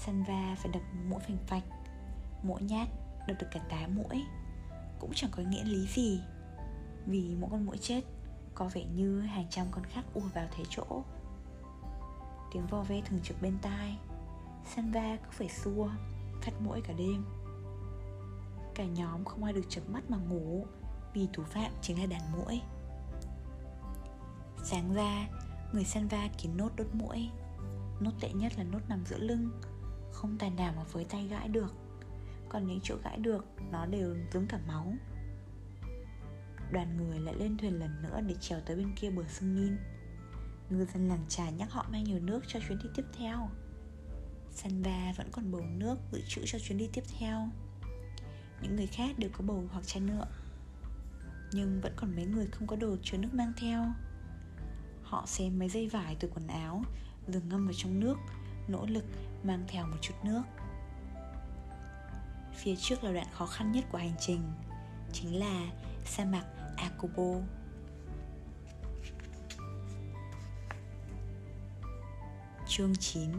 Sanva 0.05 0.55
phải 0.59 0.73
đập 0.73 0.83
mũi 1.09 1.21
phành 1.21 1.39
phạch 1.47 1.63
Mỗi 2.43 2.63
nhát 2.63 2.89
đập 3.27 3.37
được 3.41 3.47
cả 3.51 3.61
tá 3.69 3.89
mũi. 3.89 4.25
Cũng 4.99 5.13
chẳng 5.15 5.31
có 5.37 5.43
nghĩa 5.43 5.65
lý 5.65 5.87
gì, 5.87 6.21
Vì 7.07 7.37
mỗi 7.41 7.51
con 7.51 7.67
mũi 7.67 7.79
chết 7.79 8.01
Có 8.55 8.69
vẻ 8.75 8.85
như 8.85 9.21
hàng 9.21 9.47
trăm 9.51 9.67
con 9.71 9.85
khác 9.85 10.05
ùa 10.15 10.29
vào 10.35 10.49
thế 10.57 10.65
chỗ. 10.71 11.03
Tiếng 12.53 12.67
vo 12.67 12.83
ve 12.83 13.01
thường 13.01 13.21
trực 13.23 13.43
bên 13.43 13.59
tai 13.63 13.99
Sanva 14.75 15.17
cứ 15.17 15.31
phải 15.31 15.49
xua, 15.49 15.91
Phát 16.43 16.53
mũi 16.61 16.81
cả 16.81 16.93
đêm. 16.99 17.25
Cả 18.77 18.85
nhóm 18.85 19.25
không 19.25 19.45
ai 19.45 19.53
được 19.53 19.65
chớp 19.69 19.81
mắt 19.89 20.11
mà 20.11 20.17
ngủ, 20.17 20.67
Vì 21.15 21.29
thủ 21.33 21.43
phạm 21.43 21.73
chính 21.83 22.01
là 22.01 22.07
đàn 22.07 22.33
mũi 22.33 22.61
Sáng 24.65 24.95
ra, 24.95 25.29
Người 25.73 25.85
săn 25.85 26.09
va 26.09 26.29
kín 26.39 26.57
nốt 26.57 26.71
đốt 26.77 26.87
mũi 26.93 27.31
Nốt 28.01 28.11
tệ 28.21 28.33
nhất 28.33 28.53
là 28.59 28.65
nốt 28.65 28.81
nằm 28.89 29.05
giữa 29.07 29.19
lưng, 29.19 29.51
Không 30.13 30.39
tài 30.39 30.51
nào 30.51 30.73
mà 30.77 30.83
với 30.93 31.05
tay 31.05 31.27
gãi 31.27 31.49
được. 31.49 31.75
Còn 32.49 32.67
những 32.67 32.81
chỗ 32.83 32.97
gãi 33.05 33.19
được, 33.19 33.47
Nó 33.71 33.87
đều 33.87 34.17
giống 34.33 34.47
cả 34.47 34.59
máu. 34.69 34.93
Đoàn 36.73 36.97
người 36.97 37.21
lại 37.21 37.35
lên 37.35 37.57
thuyền 37.59 37.79
lần 37.79 38.03
nữa 38.03 38.21
Để 38.27 38.35
trèo 38.41 38.61
tới 38.61 38.77
bên 38.77 38.95
kia 38.97 39.11
bờ 39.11 39.23
sông 39.29 39.55
Nin 39.55 39.77
Ngư 40.71 40.85
dân 40.85 41.09
làng 41.09 41.25
trà 41.29 41.51
nhắc 41.51 41.71
họ 41.71 41.87
mang 41.93 42.05
nhiều 42.05 42.19
nước 42.19 42.41
cho 42.47 42.61
chuyến 42.69 42.79
đi 42.79 42.89
tiếp 42.95 43.05
theo. 43.19 43.49
Sanva 44.51 45.13
vẫn 45.17 45.29
còn 45.33 45.53
bầu 45.53 45.63
nước 45.77 45.99
dự 46.13 46.21
trữ 46.29 46.43
cho 46.47 46.59
chuyến 46.59 46.79
đi 46.79 46.89
tiếp 46.93 47.05
theo 47.19 47.49
những 48.63 48.77
người 48.77 48.87
khác 48.87 49.19
đều 49.19 49.31
có 49.33 49.45
bầu 49.45 49.65
hoặc 49.73 49.87
chai 49.87 50.01
nhựa, 50.01 50.27
nhưng 51.53 51.81
vẫn 51.81 51.93
còn 51.97 52.17
mấy 52.17 52.25
người 52.27 52.47
không 52.47 52.67
có 52.67 52.77
đồ 52.77 52.97
chứa 53.03 53.19
nước 53.19 53.35
mang 53.35 53.53
theo. 53.57 53.93
Họ 55.03 55.25
xem 55.27 55.59
mấy 55.59 55.69
dây 55.69 55.89
vải 55.89 56.17
từ 56.21 56.29
quần 56.35 56.47
áo, 56.47 56.83
rồi 57.29 57.43
ngâm 57.43 57.67
vào 57.67 57.75
trong 57.77 58.01
nước, 58.01 58.17
nỗ 58.69 58.87
lực 58.87 59.05
mang 59.43 59.65
theo 59.69 59.87
một 59.87 59.97
chút 60.01 60.15
nước. 60.25 60.43
Phía 62.55 62.77
trước 62.77 63.05
là 63.05 63.13
đoạn 63.13 63.27
khó 63.33 63.47
khăn 63.47 63.73
nhất 63.73 63.85
của 63.91 63.99
hành 63.99 64.15
trình, 64.21 64.43
chính 65.13 65.39
là 65.39 65.67
sa 66.05 66.25
mạc 66.25 66.45
Akobo. 66.77 67.41
Chương 72.69 72.97
9 72.97 73.31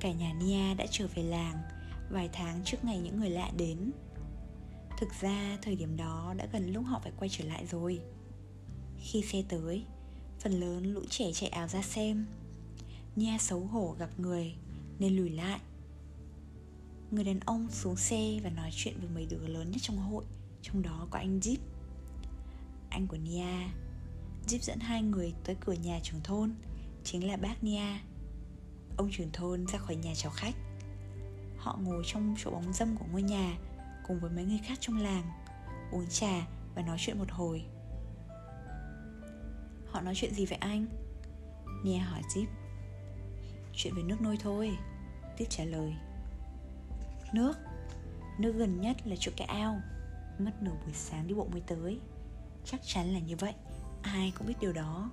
Cả 0.00 0.12
nhà 0.12 0.32
Nia 0.32 0.74
đã 0.74 0.86
trở 0.90 1.06
về 1.14 1.22
làng 1.22 1.73
vài 2.10 2.28
tháng 2.32 2.60
trước 2.64 2.84
ngày 2.84 2.98
những 2.98 3.20
người 3.20 3.30
lạ 3.30 3.50
đến. 3.56 3.90
Thực 4.98 5.08
ra, 5.20 5.58
thời 5.62 5.76
điểm 5.76 5.96
đó 5.96 6.34
đã 6.36 6.46
gần 6.52 6.72
lúc 6.72 6.84
họ 6.86 7.00
phải 7.02 7.12
quay 7.18 7.28
trở 7.28 7.44
lại 7.44 7.66
rồi. 7.66 8.00
Khi 8.98 9.22
xe 9.22 9.42
tới, 9.48 9.84
phần 10.40 10.52
lớn 10.52 10.94
lũ 10.94 11.00
trẻ 11.10 11.32
chạy 11.32 11.50
ảo 11.50 11.68
ra 11.68 11.82
xem. 11.82 12.26
Nha 13.16 13.38
xấu 13.40 13.60
hổ 13.60 13.96
gặp 13.98 14.10
người, 14.18 14.54
nên 14.98 15.16
lùi 15.16 15.30
lại. 15.30 15.60
Người 17.10 17.24
đàn 17.24 17.40
ông 17.40 17.68
xuống 17.70 17.96
xe 17.96 18.40
và 18.44 18.50
nói 18.50 18.70
chuyện 18.72 18.94
với 19.00 19.08
mấy 19.14 19.26
đứa 19.26 19.46
lớn 19.46 19.70
nhất 19.70 19.80
trong 19.82 19.96
hội, 19.96 20.24
trong 20.62 20.82
đó 20.82 21.06
có 21.10 21.18
anh 21.18 21.40
Jeep. 21.40 21.56
Anh 22.90 23.06
của 23.06 23.16
Nia. 23.16 23.68
Jeep 24.46 24.58
dẫn 24.58 24.78
hai 24.80 25.02
người 25.02 25.34
tới 25.44 25.56
cửa 25.60 25.72
nhà 25.72 26.00
trưởng 26.02 26.20
thôn, 26.24 26.54
chính 27.04 27.28
là 27.28 27.36
bác 27.36 27.64
Nia. 27.64 27.98
Ông 28.96 29.10
trưởng 29.12 29.32
thôn 29.32 29.66
ra 29.66 29.78
khỏi 29.78 29.96
nhà 29.96 30.12
chào 30.14 30.32
khách. 30.32 30.54
Họ 31.64 31.78
ngồi 31.82 32.02
trong 32.06 32.34
chỗ 32.38 32.50
bóng 32.50 32.72
dâm 32.72 32.96
của 32.96 33.04
ngôi 33.12 33.22
nhà 33.22 33.58
Cùng 34.06 34.20
với 34.20 34.30
mấy 34.30 34.44
người 34.44 34.60
khác 34.64 34.78
trong 34.80 34.96
làng, 34.96 35.24
Uống 35.92 36.06
trà 36.06 36.46
và 36.74 36.82
nói 36.82 36.96
chuyện 37.00 37.18
một 37.18 37.30
hồi. 37.30 37.64
Họ 39.90 40.00
nói 40.00 40.14
chuyện 40.16 40.34
gì 40.34 40.46
vậy 40.46 40.58
anh? 40.60 40.86
Nia 41.84 41.98
hỏi 41.98 42.22
Zip 42.34 42.46
Chuyện 43.74 43.94
về 43.96 44.02
nước 44.02 44.20
nôi 44.20 44.36
thôi, 44.40 44.76
Tiếp 45.36 45.44
trả 45.48 45.64
lời. 45.64 45.94
Nước 47.32 47.54
Nước 48.38 48.52
gần 48.52 48.80
nhất 48.80 48.96
là 49.06 49.16
chỗ 49.18 49.32
cái 49.36 49.48
ao, 49.48 49.80
Mất 50.38 50.62
nửa 50.62 50.74
buổi 50.84 50.92
sáng 50.94 51.26
đi 51.26 51.34
bộ 51.34 51.48
mới 51.52 51.60
tới. 51.60 52.00
Chắc 52.64 52.80
chắn 52.84 53.12
là 53.12 53.18
như 53.18 53.36
vậy, 53.36 53.54
Ai 54.02 54.32
cũng 54.38 54.46
biết 54.46 54.54
điều 54.60 54.72
đó. 54.72 55.10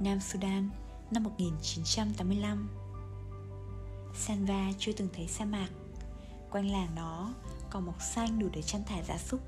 Nam 0.00 0.20
Sudan, 0.20 0.70
năm 1.10 1.22
1985 1.22 2.81
Sanva 4.14 4.72
chưa 4.78 4.92
từng 4.92 5.08
thấy 5.12 5.26
sa 5.28 5.44
mạc. 5.44 5.68
Quanh 6.50 6.70
làng 6.70 6.94
nó 6.94 7.34
có 7.70 7.80
mọc 7.80 8.02
xanh 8.02 8.38
đủ 8.38 8.48
để 8.52 8.62
chăn 8.62 8.82
thả 8.86 9.02
gia 9.02 9.18
súc, 9.18 9.40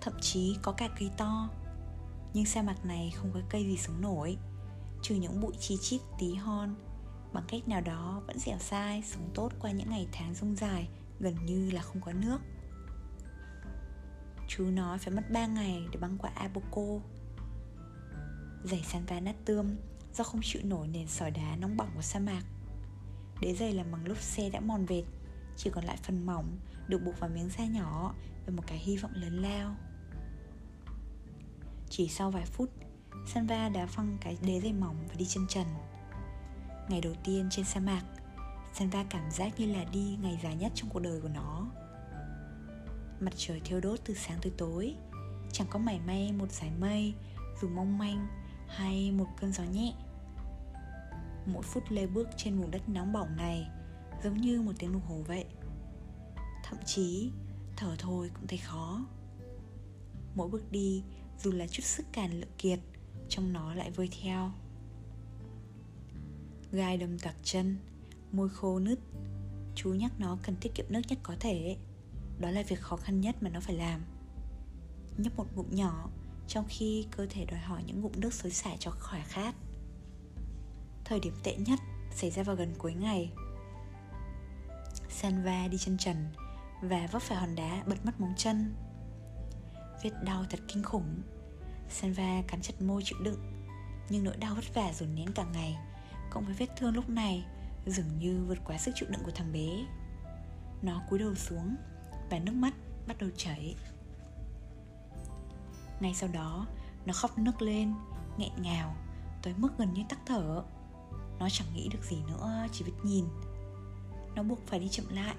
Thậm 0.00 0.14
chí 0.20 0.56
có 0.62 0.72
cả 0.72 0.88
cây 0.98 1.10
to. 1.16 1.48
Nhưng 2.34 2.44
sa 2.44 2.62
mạc 2.62 2.84
này 2.84 3.12
không 3.16 3.30
có 3.34 3.40
cây 3.50 3.64
gì 3.64 3.76
sống 3.76 4.00
nổi, 4.00 4.36
Trừ 5.02 5.14
những 5.14 5.40
bụi 5.40 5.52
chi 5.58 5.78
chít, 5.80 6.00
tí 6.18 6.34
hon. 6.34 6.74
Bằng 7.32 7.44
cách 7.48 7.68
nào 7.68 7.80
đó 7.80 8.22
vẫn 8.26 8.38
dẻo 8.38 8.58
sai 8.58 9.02
Sống 9.06 9.30
tốt 9.34 9.52
qua 9.60 9.70
những 9.70 9.90
ngày 9.90 10.08
tháng 10.12 10.34
rông 10.34 10.56
dài, 10.56 10.88
Gần 11.20 11.46
như 11.46 11.70
là 11.70 11.82
không 11.82 12.00
có 12.00 12.12
nước. 12.12 12.38
Chú 14.48 14.64
nói 14.64 14.98
phải 14.98 15.14
mất 15.14 15.22
3 15.32 15.46
ngày 15.46 15.82
để 15.92 16.00
băng 16.00 16.18
qua 16.18 16.30
Apoco. 16.34 16.82
Giày 18.64 18.82
Sanva 18.82 19.20
nát 19.20 19.34
tươm 19.44 19.76
Do 20.14 20.24
không 20.24 20.40
chịu 20.44 20.62
nổi 20.64 20.88
nền 20.88 21.08
sỏi 21.08 21.30
đá 21.30 21.56
nóng 21.56 21.76
bỏng 21.76 21.90
của 21.94 22.02
sa 22.02 22.18
mạc. 22.18 22.42
Đế 23.40 23.54
giày 23.54 23.72
làm 23.72 23.92
bằng 23.92 24.06
lốp 24.06 24.18
xe 24.18 24.50
đã 24.50 24.60
mòn 24.60 24.86
vệt, 24.86 25.04
Chỉ 25.56 25.70
còn 25.70 25.84
lại 25.84 25.96
phần 26.02 26.26
mỏng 26.26 26.58
Được 26.88 26.98
buộc 27.04 27.20
vào 27.20 27.30
miếng 27.30 27.48
da 27.58 27.64
nhỏ 27.64 28.14
Và 28.46 28.52
một 28.56 28.62
cái 28.66 28.78
hy 28.78 28.96
vọng 28.96 29.12
lớn 29.14 29.42
lao. 29.42 29.76
Chỉ 31.90 32.08
sau 32.08 32.30
vài 32.30 32.44
phút, 32.46 32.70
Sanva 33.26 33.68
đã 33.68 33.86
phăng 33.86 34.18
cái 34.20 34.36
đế 34.42 34.60
giày 34.60 34.72
mỏng 34.72 34.96
Và 35.08 35.14
đi 35.18 35.24
chân 35.24 35.46
trần. 35.48 35.66
Ngày 36.88 37.00
đầu 37.00 37.14
tiên 37.24 37.48
trên 37.50 37.64
sa 37.64 37.80
mạc, 37.80 38.02
Sanva 38.74 39.04
cảm 39.10 39.30
giác 39.30 39.60
như 39.60 39.66
là 39.66 39.84
đi 39.84 40.18
ngày 40.22 40.40
dài 40.42 40.56
nhất 40.56 40.72
trong 40.74 40.90
cuộc 40.90 41.00
đời 41.00 41.20
của 41.20 41.28
nó. 41.28 41.66
Mặt 43.20 43.32
trời 43.36 43.60
thiêu 43.64 43.80
đốt 43.80 43.98
từ 44.04 44.14
sáng 44.14 44.38
tới 44.42 44.52
tối, 44.58 44.94
Chẳng 45.52 45.66
có 45.70 45.78
mảy 45.78 46.00
may 46.06 46.32
một 46.32 46.52
dải 46.52 46.70
mây, 46.80 47.14
Dù 47.62 47.68
mong 47.68 47.98
manh 47.98 48.26
Hay 48.68 49.12
một 49.12 49.26
cơn 49.40 49.52
gió 49.52 49.64
nhẹ 49.64 49.94
mỗi 51.52 51.62
phút 51.62 51.82
lê 51.88 52.06
bước 52.06 52.28
trên 52.36 52.58
vùng 52.58 52.70
đất 52.70 52.88
nóng 52.88 53.12
bỏng 53.12 53.36
này, 53.36 53.66
giống 54.24 54.40
như 54.40 54.62
một 54.62 54.72
tiếng 54.78 54.92
đồng 54.92 55.02
hồ 55.02 55.22
vậy. 55.26 55.44
Thậm 56.64 56.78
chí, 56.86 57.30
thở 57.76 57.96
thôi 57.98 58.30
cũng 58.34 58.46
thấy 58.46 58.58
khó. 58.58 59.06
Mỗi 60.34 60.48
bước 60.48 60.72
đi, 60.72 61.02
dù 61.38 61.52
là 61.52 61.66
chút 61.66 61.82
sức 61.84 62.06
càn 62.12 62.40
lượng 62.40 62.50
kiệt 62.58 62.78
trong 63.28 63.52
nó 63.52 63.74
lại 63.74 63.90
vơi 63.90 64.08
theo. 64.22 64.52
Gai 66.72 66.96
đâm 66.96 67.18
tặc 67.18 67.36
chân, 67.42 67.76
môi 68.32 68.48
khô 68.48 68.78
nứt. 68.78 68.98
Chú 69.74 69.94
nhắc 69.94 70.12
nó 70.18 70.38
cần 70.42 70.56
tiết 70.60 70.74
kiệm 70.74 70.86
nước 70.88 71.00
nhất 71.08 71.18
có 71.22 71.34
thể. 71.40 71.76
Đó 72.38 72.50
là 72.50 72.62
việc 72.68 72.80
khó 72.80 72.96
khăn 72.96 73.20
nhất 73.20 73.36
mà 73.42 73.50
nó 73.50 73.60
phải 73.60 73.74
làm. 73.74 74.00
Nhấp 75.16 75.36
một 75.36 75.46
ngụm 75.54 75.66
nhỏ, 75.70 76.10
Trong 76.48 76.64
khi 76.68 77.06
cơ 77.10 77.26
thể 77.30 77.44
đòi 77.44 77.60
hỏi 77.60 77.84
những 77.86 78.00
ngụm 78.00 78.12
nước 78.16 78.34
xối 78.34 78.50
xả 78.50 78.76
cho 78.78 78.90
khỏi 78.90 79.20
khát. 79.26 79.54
Thời 81.10 81.20
điểm 81.20 81.34
tệ 81.42 81.56
nhất 81.56 81.78
xảy 82.10 82.30
ra 82.30 82.42
vào 82.42 82.56
gần 82.56 82.74
cuối 82.78 82.94
ngày. 82.94 83.32
Sanva 85.08 85.68
đi 85.68 85.78
chân 85.78 85.98
trần 85.98 86.16
Và 86.82 87.08
vấp 87.12 87.22
phải 87.22 87.38
hòn 87.38 87.54
đá 87.54 87.82
bật 87.86 88.06
mất 88.06 88.20
móng 88.20 88.34
chân. 88.36 88.74
Vết 90.02 90.10
đau 90.24 90.44
thật 90.50 90.60
kinh 90.68 90.82
khủng. 90.82 91.22
Sanva 91.88 92.42
cắn 92.48 92.60
chặt 92.62 92.82
môi 92.82 93.02
chịu 93.04 93.18
đựng, 93.22 93.40
Nhưng 94.08 94.24
nỗi 94.24 94.36
đau 94.36 94.54
vất 94.54 94.74
vả 94.74 94.92
dồn 94.92 95.14
nén 95.14 95.32
cả 95.32 95.44
ngày, 95.52 95.78
Cộng 96.30 96.44
với 96.44 96.54
vết 96.54 96.66
thương 96.76 96.94
lúc 96.94 97.08
này, 97.08 97.44
Dường 97.86 98.18
như 98.18 98.44
vượt 98.48 98.58
quá 98.64 98.78
sức 98.78 98.92
chịu 98.94 99.08
đựng 99.10 99.24
của 99.24 99.32
thằng 99.34 99.52
bé. 99.52 99.86
Nó 100.82 101.02
cúi 101.10 101.18
đầu 101.18 101.34
xuống 101.34 101.76
Và 102.30 102.38
nước 102.38 102.54
mắt 102.54 102.74
bắt 103.06 103.16
đầu 103.18 103.30
chảy. 103.36 103.76
Ngay 106.00 106.14
sau 106.14 106.28
đó, 106.32 106.66
Nó 107.06 107.12
khóc 107.12 107.38
nức 107.38 107.62
lên, 107.62 107.94
nghẹn 108.36 108.62
ngào, 108.62 108.96
Tới 109.42 109.54
mức 109.56 109.70
gần 109.78 109.94
như 109.94 110.02
tắc 110.08 110.18
thở. 110.26 110.64
Nó 111.40 111.48
chẳng 111.48 111.68
nghĩ 111.74 111.88
được 111.88 112.04
gì 112.04 112.16
nữa 112.28 112.66
Chỉ 112.72 112.84
biết 112.84 112.92
nhìn. 113.02 113.24
Nó 114.34 114.42
buộc 114.42 114.66
phải 114.66 114.80
đi 114.80 114.88
chậm 114.88 115.06
lại. 115.08 115.34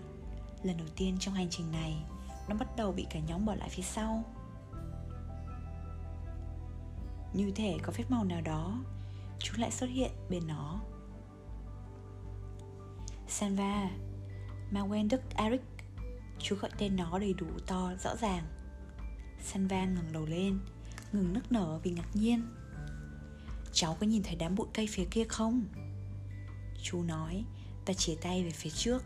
Lần 0.63 0.77
đầu 0.77 0.87
tiên 0.95 1.17
trong 1.19 1.33
hành 1.33 1.47
trình 1.49 1.71
này 1.71 2.05
Nó 2.49 2.55
bắt 2.55 2.67
đầu 2.77 2.91
bị 2.91 3.07
cả 3.09 3.19
nhóm 3.19 3.45
bỏ 3.45 3.55
lại 3.55 3.69
phía 3.69 3.83
sau. 3.83 4.23
Như 7.33 7.51
thể 7.55 7.77
có 7.83 7.91
phép 7.91 8.03
màu 8.09 8.23
nào 8.23 8.41
đó 8.41 8.77
Chú 9.39 9.53
lại 9.57 9.71
xuất 9.71 9.89
hiện 9.89 10.11
bên 10.29 10.47
nó. 10.47 10.81
Sanva 13.27 13.89
Mawen 14.71 15.07
Đức 15.09 15.21
Eric 15.35 15.61
Chú 16.39 16.55
gọi 16.55 16.71
tên 16.77 16.95
nó 16.95 17.19
đầy 17.19 17.33
đủ 17.33 17.47
to, 17.67 17.91
rõ 18.03 18.15
ràng. 18.15 18.43
Sanva 19.43 19.85
ngẩng 19.85 20.13
đầu 20.13 20.25
lên 20.25 20.59
Ngừng 21.11 21.33
nức 21.33 21.51
nở 21.51 21.79
vì 21.83 21.91
ngạc 21.91 22.15
nhiên. 22.15 22.47
Cháu 23.73 23.97
có 23.99 24.07
nhìn 24.07 24.23
thấy 24.23 24.35
đám 24.35 24.55
bụi 24.55 24.67
cây 24.73 24.87
phía 24.91 25.05
kia 25.11 25.23
không? 25.23 25.65
Chú 26.81 27.03
nói 27.03 27.43
và 27.85 27.93
chỉ 27.93 28.17
tay 28.21 28.43
về 28.43 28.49
phía 28.49 28.69
trước. 28.69 29.03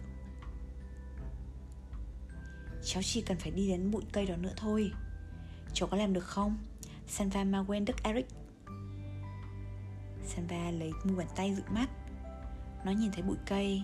Cháu 2.83 3.03
chỉ 3.03 3.21
cần 3.21 3.37
phải 3.37 3.51
đi 3.51 3.67
đến 3.67 3.91
bụi 3.91 4.03
cây 4.11 4.25
đó 4.25 4.35
nữa 4.35 4.53
thôi. 4.57 4.91
Cháu 5.73 5.87
có 5.87 5.97
làm 5.97 6.13
được 6.13 6.25
không? 6.25 6.57
Sanva 7.07 7.43
Mawen 7.43 7.85
Đức 7.85 8.03
Eric. 8.03 8.25
Sanva 10.25 10.71
lấy 10.71 10.91
mu 11.03 11.15
bàn 11.15 11.27
tay 11.35 11.55
dựng 11.55 11.73
mắt. 11.73 11.89
Nó 12.85 12.91
nhìn 12.91 13.11
thấy 13.11 13.23
bụi 13.23 13.37
cây, 13.45 13.83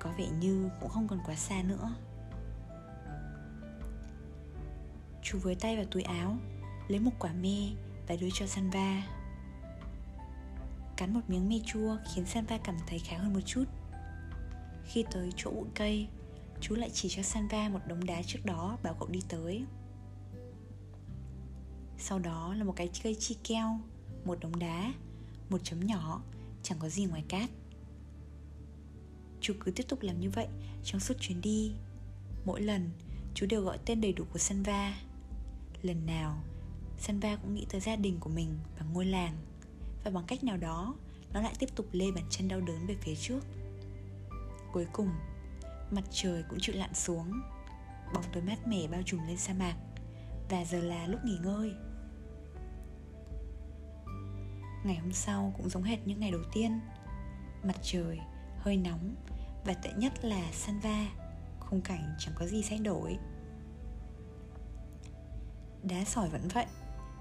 Có 0.00 0.12
vẻ 0.18 0.28
như 0.40 0.70
cũng 0.80 0.90
không 0.90 1.08
còn 1.08 1.20
quá 1.26 1.34
xa 1.34 1.62
nữa. 1.62 1.94
Chú 5.22 5.38
với 5.38 5.54
tay 5.54 5.76
vào 5.76 5.84
túi 5.90 6.02
áo, 6.02 6.36
Lấy 6.88 7.00
một 7.00 7.12
quả 7.18 7.32
me 7.32 7.70
Và 8.08 8.16
đưa 8.16 8.28
cho 8.32 8.46
Sanva. 8.46 9.02
Cắn 10.96 11.14
một 11.14 11.20
miếng 11.28 11.48
me 11.48 11.56
chua 11.66 11.96
Khiến 12.14 12.26
Sanva 12.26 12.58
cảm 12.58 12.76
thấy 12.86 12.98
khá 12.98 13.18
hơn 13.18 13.32
một 13.34 13.40
chút. 13.46 13.64
Khi 14.84 15.04
tới 15.10 15.32
chỗ 15.36 15.50
bụi 15.50 15.68
cây, 15.74 16.08
Chú 16.60 16.74
lại 16.74 16.90
chỉ 16.92 17.08
cho 17.08 17.22
Sanva 17.22 17.68
một 17.68 17.78
đống 17.86 18.04
đá 18.04 18.22
trước 18.22 18.38
đó 18.44 18.78
Bảo 18.82 18.94
cậu 18.94 19.08
đi 19.08 19.20
tới. 19.28 19.64
Sau 21.98 22.18
đó 22.18 22.54
là 22.54 22.64
một 22.64 22.72
cái 22.76 22.90
cây 23.02 23.14
chi 23.14 23.36
keo, 23.44 23.80
Một 24.24 24.40
đống 24.40 24.58
đá, 24.58 24.92
Một 25.50 25.58
chấm 25.64 25.86
nhỏ, 25.86 26.22
Chẳng 26.62 26.78
có 26.78 26.88
gì 26.88 27.04
ngoài 27.04 27.24
cát. 27.28 27.50
Chú 29.40 29.54
cứ 29.60 29.70
tiếp 29.70 29.84
tục 29.88 30.02
làm 30.02 30.20
như 30.20 30.30
vậy 30.30 30.46
Trong 30.84 31.00
suốt 31.00 31.14
chuyến 31.20 31.40
đi. 31.40 31.72
Mỗi 32.44 32.62
lần, 32.62 32.90
chú 33.34 33.46
đều 33.46 33.62
gọi 33.62 33.78
tên 33.84 34.00
đầy 34.00 34.12
đủ 34.12 34.24
của 34.32 34.38
Sanva 34.38 34.94
Lần 35.82 36.06
nào 36.06 36.42
Sanva 36.98 37.36
cũng 37.36 37.54
nghĩ 37.54 37.66
tới 37.70 37.80
gia 37.80 37.96
đình 37.96 38.16
của 38.20 38.30
mình 38.30 38.58
và 38.78 38.86
ngôi 38.92 39.06
làng. 39.06 39.36
Và 40.04 40.10
bằng 40.10 40.24
cách 40.26 40.44
nào 40.44 40.56
đó 40.56 40.94
Nó 41.32 41.40
lại 41.40 41.54
tiếp 41.58 41.68
tục 41.76 41.86
lê 41.92 42.10
bàn 42.10 42.24
chân 42.30 42.48
đau 42.48 42.60
đớn 42.60 42.86
về 42.86 42.96
phía 43.00 43.14
trước. 43.14 43.40
Cuối 44.72 44.86
cùng 44.92 45.08
Mặt 45.90 46.04
trời 46.10 46.44
cũng 46.48 46.58
chịu 46.60 46.76
lặn 46.78 46.94
xuống 46.94 47.32
Bóng 48.14 48.24
tối 48.32 48.42
mát 48.42 48.66
mẻ 48.66 48.86
bao 48.90 49.02
trùm 49.02 49.26
lên 49.26 49.36
sa 49.36 49.54
mạc 49.54 49.76
Và 50.48 50.64
giờ 50.64 50.78
là 50.78 51.06
lúc 51.06 51.20
nghỉ 51.24 51.38
ngơi. 51.42 51.74
Ngày 54.84 54.96
hôm 54.96 55.12
sau 55.12 55.52
cũng 55.56 55.68
giống 55.68 55.82
hệt 55.82 56.06
những 56.06 56.20
ngày 56.20 56.30
đầu 56.30 56.42
tiên. 56.52 56.80
Mặt 57.62 57.76
trời, 57.82 58.18
hơi 58.58 58.76
nóng 58.76 59.14
Và 59.64 59.74
tệ 59.74 59.90
nhất 59.96 60.24
là 60.24 60.52
Sanva 60.52 61.06
Khung 61.60 61.80
cảnh 61.80 62.14
chẳng 62.18 62.34
có 62.38 62.46
gì 62.46 62.62
thay 62.68 62.78
đổi. 62.78 63.18
Đá 65.82 66.04
sỏi 66.04 66.28
vẫn 66.28 66.48
vậy 66.54 66.66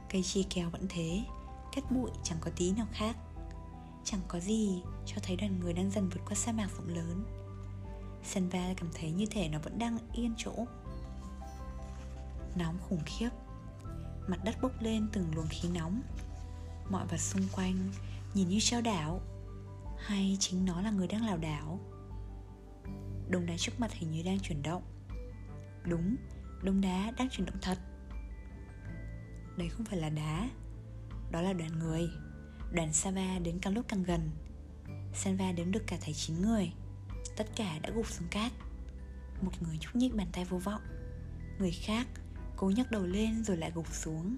Cây 0.09 0.23
chi 0.23 0.45
keo 0.49 0.69
vẫn 0.69 0.85
thế. 0.89 1.23
Cát 1.75 1.91
bụi 1.91 2.11
chẳng 2.23 2.37
có 2.41 2.51
tí 2.55 2.71
nào 2.71 2.87
khác. 2.91 3.17
Chẳng 4.03 4.21
có 4.27 4.39
gì 4.39 4.81
cho 5.05 5.15
thấy 5.23 5.35
đoàn 5.35 5.59
người 5.59 5.73
đang 5.73 5.91
dần 5.91 6.09
vượt 6.09 6.21
qua 6.25 6.35
sa 6.35 6.51
mạc 6.51 6.69
rộng 6.77 6.87
lớn. 6.87 7.23
Sanva 8.23 8.73
cảm 8.77 8.89
thấy 8.93 9.11
như 9.11 9.25
thể 9.25 9.49
nó 9.49 9.59
vẫn 9.59 9.79
đang 9.79 9.97
yên 10.13 10.33
chỗ. 10.37 10.65
Nóng 12.55 12.77
khủng 12.89 13.01
khiếp. 13.05 13.29
Mặt 14.27 14.37
đất 14.43 14.55
bốc 14.61 14.71
lên 14.79 15.07
từng 15.13 15.35
luồng 15.35 15.47
khí 15.49 15.69
nóng. 15.69 16.01
Mọi 16.89 17.07
vật 17.07 17.17
xung 17.17 17.47
quanh 17.55 17.89
nhìn 18.33 18.49
như 18.49 18.59
treo 18.59 18.81
đảo 18.81 19.21
Hay 19.97 20.37
chính 20.39 20.65
nó 20.65 20.81
là 20.81 20.91
người 20.91 21.07
đang 21.07 21.25
lảo 21.25 21.37
đảo. 21.37 21.79
Đống 23.29 23.45
đá 23.45 23.53
trước 23.57 23.79
mặt 23.79 23.91
hình 23.93 24.11
như 24.11 24.23
đang 24.23 24.39
chuyển 24.39 24.63
động. 24.63 24.83
Đúng, 25.85 26.15
đống 26.63 26.81
đá 26.81 27.11
đang 27.17 27.29
chuyển 27.29 27.45
động 27.45 27.57
thật. 27.61 27.77
Đấy 29.57 29.69
không 29.69 29.85
phải 29.85 29.99
là 29.99 30.09
đá. 30.09 30.49
Đó 31.33 31.41
là 31.41 31.53
đoàn 31.53 31.79
người. 31.79 32.09
Đoàn 32.71 32.93
Sava 32.93 33.39
đến 33.39 33.59
càng 33.61 33.73
lúc 33.73 33.85
càng 33.87 34.03
gần. 34.03 34.31
Sanva 35.13 35.51
đếm 35.51 35.71
được 35.71 35.83
cả 35.87 35.97
thầy 36.01 36.13
9 36.13 36.41
người. 36.41 36.71
Tất 37.37 37.47
cả 37.55 37.79
đã 37.81 37.89
gục 37.89 38.07
xuống 38.07 38.27
cát. 38.31 38.51
Một 39.41 39.51
người 39.61 39.77
nhúc 39.81 39.95
nhích 39.95 40.15
bàn 40.15 40.27
tay 40.33 40.45
vô 40.45 40.57
vọng. 40.57 40.81
Người 41.59 41.71
khác 41.71 42.07
cố 42.57 42.69
nhấc 42.69 42.91
đầu 42.91 43.05
lên 43.05 43.43
rồi 43.43 43.57
lại 43.57 43.71
gục 43.75 43.93
xuống. 43.93 44.37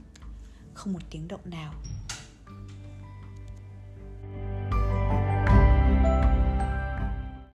Không 0.74 0.94
một 0.94 1.00
tiếng 1.10 1.28
động 1.28 1.50
nào. 1.50 1.74